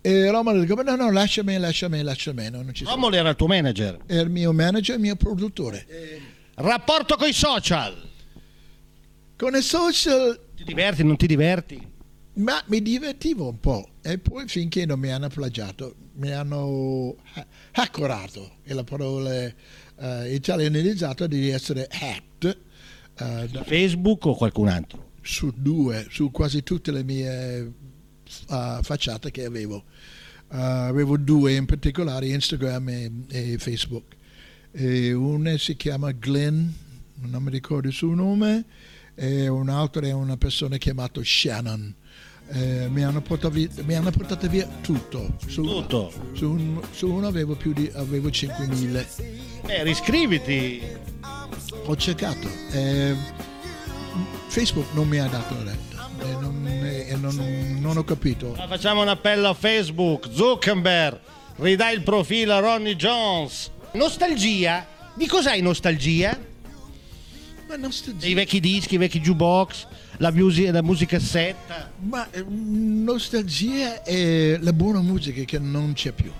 [0.00, 2.50] E Romolo dice, no, no, lasciami, lasciami, lasciami.
[2.50, 3.98] No, non ci Romolo era il tuo manager?
[4.06, 5.86] Era il mio manager, il mio produttore.
[5.88, 6.20] Eh.
[6.54, 8.10] Rapporto con i social?
[9.42, 10.38] Con i social...
[10.54, 11.84] Ti diverti, non ti diverti?
[12.34, 17.16] Ma mi divertivo un po' e poi finché non mi hanno plagiato, mi hanno
[17.72, 22.56] hackorato, è la parola uh, italianizzata di essere hacked.
[23.18, 25.10] Uh, da Facebook o qualcun altro?
[25.22, 29.86] Su due, su quasi tutte le mie uh, facciate che avevo.
[30.50, 34.14] Uh, avevo due in particolare, Instagram e, e Facebook.
[34.70, 36.64] E una si chiama Glenn,
[37.22, 38.66] non mi ricordo il suo nome,
[39.14, 41.94] e un'altra è una persona chiamata Shannon.
[42.48, 45.36] Eh, mi, hanno via, mi, hanno portato via tutto.
[45.46, 46.12] Su, tutto.
[46.32, 49.06] Su, un, su uno avevo più di avevo 5.000.
[49.66, 50.82] Eh, riscriviti.
[51.86, 52.48] Ho cercato.
[52.72, 53.14] Eh,
[54.48, 58.54] Facebook non mi ha dato retta e non, e non, non ho capito.
[58.56, 60.28] Ma facciamo un appello a Facebook.
[60.30, 61.18] Zuckerberg,
[61.56, 63.70] ridai il profilo a Ronnie Jones.
[63.92, 64.86] Nostalgia?
[65.14, 66.50] Di cos'hai nostalgia?
[67.72, 68.26] Ma nostalgia.
[68.26, 69.86] I vecchi dischi, i vecchi jukebox,
[70.18, 71.90] la, musica, la musicassetta.
[72.00, 76.30] Ma eh, nostalgia è la buona musica che non c'è più.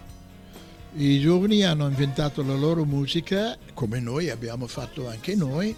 [0.94, 5.74] I giovani hanno inventato la loro musica, come noi abbiamo fatto anche noi,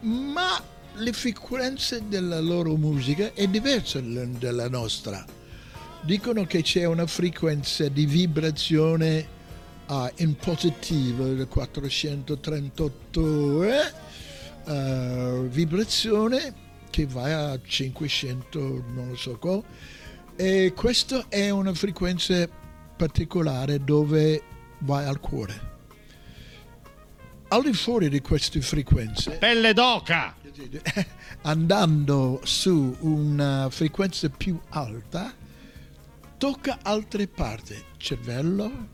[0.00, 0.58] ma
[0.94, 5.22] le frequenze della loro musica è diversa dalla nostra.
[6.00, 9.28] Dicono che c'è una frequenza di vibrazione
[9.88, 14.08] uh, in positivo, 438 eh?
[14.70, 19.62] Uh, vibrazione che va a 500, non lo so cosa.
[20.36, 22.48] E questa è una frequenza
[22.96, 24.42] particolare dove
[24.78, 25.68] vai al cuore.
[27.48, 30.36] Al di fuori di queste frequenze, pelle d'oca,
[31.42, 35.34] andando su una frequenza più alta,
[36.38, 38.88] tocca altre parti, cervello,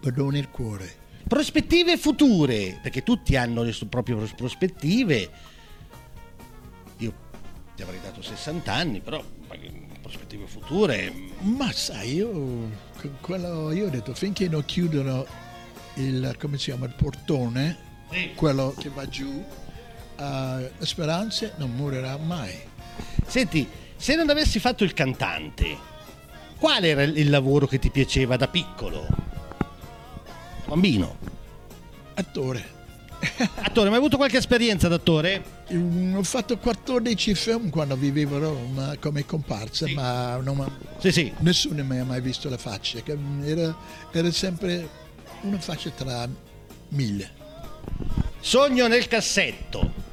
[0.00, 1.04] perdone il cuore.
[1.28, 5.28] Prospettive future, perché tutti hanno le proprie prospettive.
[6.98, 7.12] Io
[7.74, 9.22] ti avrei dato 60 anni, però
[10.00, 11.12] prospettive future.
[11.40, 12.70] Ma sai, io
[13.20, 15.26] quello, io ho detto finché non chiudono
[15.94, 17.76] il, come si chiama, il portone,
[18.10, 18.30] Sì.
[18.36, 19.44] quello che va giù,
[20.18, 22.54] eh, Speranze non morirà mai.
[23.26, 25.76] Senti, se non avessi fatto il cantante,
[26.56, 29.34] qual era il lavoro che ti piaceva da piccolo?
[30.66, 31.16] Bambino.
[32.14, 32.74] Attore.
[33.56, 35.42] Attore, ma hai avuto qualche esperienza d'attore?
[35.72, 40.70] Mm, Ho fatto 14 film quando vivevo a Roma come comparsa, ma non-
[41.40, 43.00] nessuno mi ha mai visto la faccia.
[43.00, 43.74] che Era,
[44.12, 44.88] era sempre
[45.42, 46.28] una faccia tra
[46.90, 47.30] mille.
[48.40, 50.04] Sogno nel cassetto.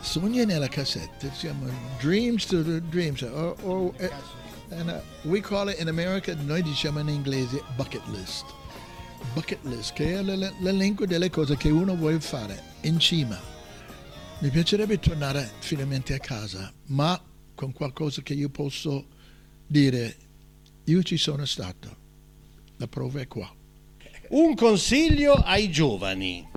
[0.00, 1.66] Sogni nella cassetta, siamo
[2.00, 3.20] dreams to the dreams.
[3.20, 4.10] O, o, eh,
[4.70, 8.44] and, uh, we call it in America, noi diciamo in inglese bucket list.
[9.34, 13.38] Bucket list, che è l'elenco delle cose che uno vuole fare in cima.
[14.40, 17.22] Mi piacerebbe tornare finalmente a casa, ma
[17.54, 19.06] con qualcosa che io posso
[19.66, 20.16] dire,
[20.84, 21.96] io ci sono stato,
[22.76, 23.54] la prova è qua.
[24.30, 26.48] Un consiglio ai giovani.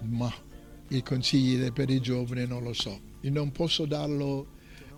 [0.00, 0.32] Ma
[0.88, 3.00] i consigli per i giovani non lo so.
[3.20, 4.46] Io non posso darlo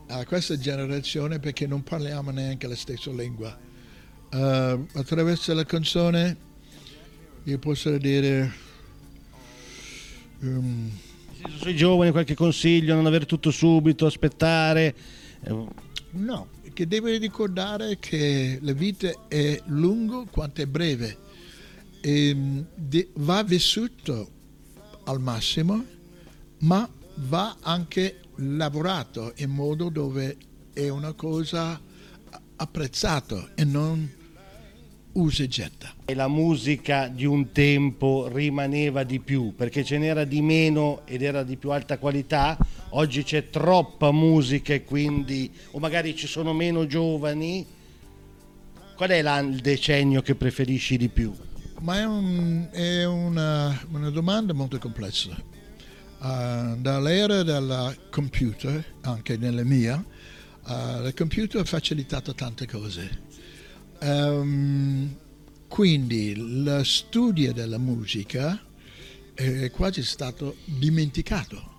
[0.09, 3.57] a questa generazione perché non parliamo neanche la stessa lingua.
[4.31, 6.44] Eh, attraverso la canzone
[7.45, 8.53] io posso dire
[10.41, 10.91] ehm,
[11.61, 14.95] Sui giovani qualche consiglio, non avere tutto subito, aspettare.
[15.43, 15.67] Eh,
[16.13, 21.19] no, che devi ricordare che la vita è lunga quanto è breve
[22.01, 22.35] e
[22.75, 24.31] de- va vissuto
[25.05, 25.85] al massimo,
[26.61, 30.37] ma va anche lavorato in modo dove
[30.73, 31.79] è una cosa
[32.57, 34.11] apprezzata e non
[35.15, 35.93] usa e getta.
[36.05, 41.23] E la musica di un tempo rimaneva di più perché ce n'era di meno ed
[41.23, 42.57] era di più alta qualità.
[42.91, 47.67] Oggi c'è troppa musica e quindi, o magari ci sono meno giovani.
[48.97, 51.35] Qual è il decennio che preferisci di più?
[51.81, 55.37] Ma è, un- è una, una domanda molto complessa.
[56.21, 60.03] Uh, dall'era del computer, anche nella mia,
[60.65, 63.33] uh, il computer ha facilitato tante cose.
[64.05, 65.17] Ehm,
[65.67, 68.63] quindi lo studio della musica
[69.33, 71.73] è quasi stato dimenticato.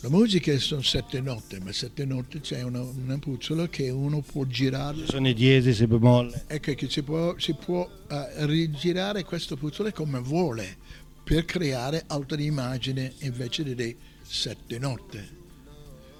[0.00, 4.44] La musica sono sette note, ma sette note c'è una, una puzzola che uno può
[4.44, 5.06] girare.
[5.06, 6.44] Sono i diesi, si bemolle.
[6.48, 10.76] Ecco che si può, si può eh, rigirare questo puzzle come vuole
[11.22, 15.36] per creare altre immagini invece delle sette note.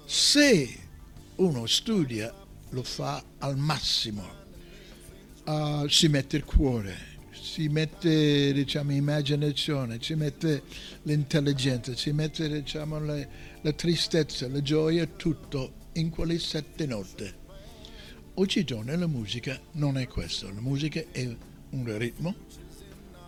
[0.05, 0.77] Se
[1.35, 2.33] uno studia,
[2.71, 4.38] lo fa al massimo,
[5.49, 6.95] eh, si mette il cuore,
[7.31, 10.61] si mette diciamo, immaginazione, si mette
[11.03, 13.29] l'intelligenza, si mette diciamo, le-
[13.61, 17.37] la tristezza, la gioia, tutto in quelle sette note.
[18.35, 21.35] Oggigiorno la musica non è questo, la musica è
[21.71, 22.35] un ritmo,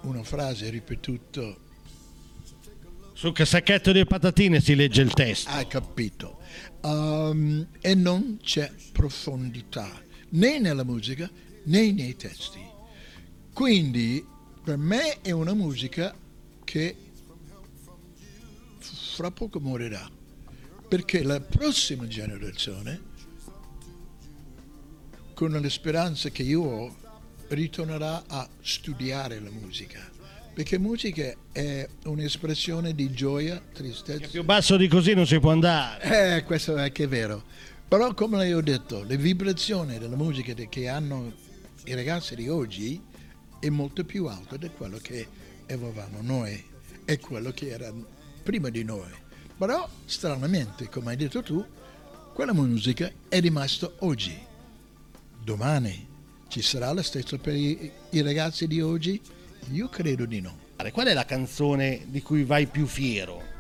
[0.04, 1.58] una frase ripetuta.
[3.14, 5.50] Sul casacchetto di patatine si legge il testo.
[5.50, 6.40] Hai capito.
[6.82, 9.90] Um, e non c'è profondità
[10.30, 11.30] né nella musica
[11.64, 12.60] né nei testi.
[13.54, 14.26] Quindi
[14.64, 16.16] per me è una musica
[16.64, 16.96] che
[19.14, 20.10] fra poco morirà,
[20.88, 23.10] perché la prossima generazione,
[25.34, 26.96] con le speranze che io ho,
[27.50, 30.10] ritornerà a studiare la musica,
[30.54, 34.28] perché musica è un'espressione di gioia, tristezza.
[34.28, 36.38] Più basso di così non si può andare.
[36.38, 37.44] Eh, questo è che è vero.
[37.88, 41.34] Però come ho detto, le vibrazioni della musica che hanno
[41.86, 43.02] i ragazzi di oggi
[43.60, 45.28] è molto più alta di quello che
[45.68, 46.64] avevamo noi
[47.06, 47.92] e quello che era
[48.44, 49.12] prima di noi.
[49.58, 51.66] Però, stranamente, come hai detto tu,
[52.34, 54.38] quella musica è rimasta oggi.
[55.44, 56.08] Domani
[56.48, 59.20] ci sarà la stessa per i, i ragazzi di oggi?
[59.72, 60.58] Io credo di no.
[60.92, 63.52] Qual è la canzone di cui vai più fiero?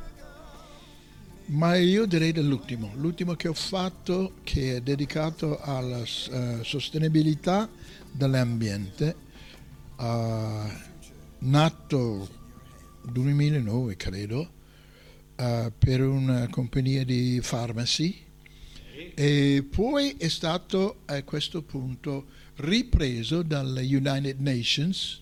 [1.45, 7.69] Ma io direi dell'ultimo, l'ultimo che ho fatto che è dedicato alla eh, sostenibilità
[8.11, 9.15] dell'ambiente,
[9.99, 10.71] eh,
[11.39, 12.29] nato
[13.03, 14.51] 2009 credo,
[15.35, 18.29] eh, per una compagnia di farmaci.
[19.15, 22.27] E poi è stato a questo punto
[22.57, 25.21] ripreso dalle United Nations,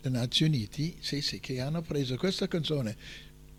[0.00, 2.96] le Nazioni Unite, sì, sì, che hanno preso questa canzone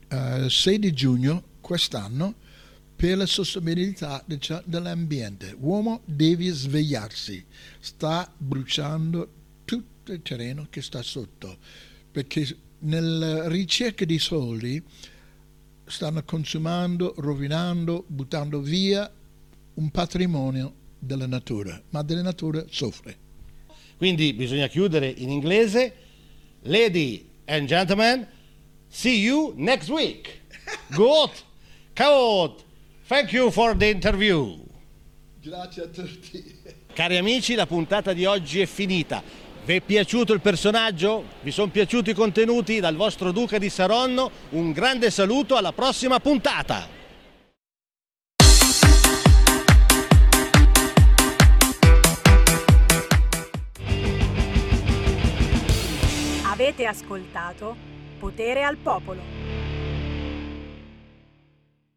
[0.09, 2.35] eh, 6 di giugno quest'anno
[2.99, 4.21] per la sostenibilità
[4.65, 5.55] dell'ambiente.
[5.57, 7.45] Uomo devi svegliarsi,
[7.79, 9.31] sta bruciando
[9.63, 11.59] tutto il terreno che sta sotto,
[12.11, 12.45] perché
[12.79, 14.83] nella ricerca di soldi
[15.85, 19.09] stanno consumando, rovinando, buttando via
[19.75, 23.17] un patrimonio della natura, ma della natura soffre.
[23.95, 25.93] Quindi bisogna chiudere in inglese.
[26.63, 28.27] Lady and gentlemen,
[28.89, 30.41] see you next week.
[30.91, 31.31] Good.
[31.95, 32.67] Good.
[33.09, 34.55] Thank you for the interview.
[35.41, 36.61] Grazie a tutti.
[36.93, 39.23] Cari amici, la puntata di oggi è finita.
[39.65, 41.23] Vi è piaciuto il personaggio?
[41.41, 42.79] Vi sono piaciuti i contenuti?
[42.79, 46.87] Dal vostro Duca di Saronno un grande saluto alla prossima puntata.
[56.43, 57.75] Avete ascoltato
[58.19, 59.38] Potere al Popolo.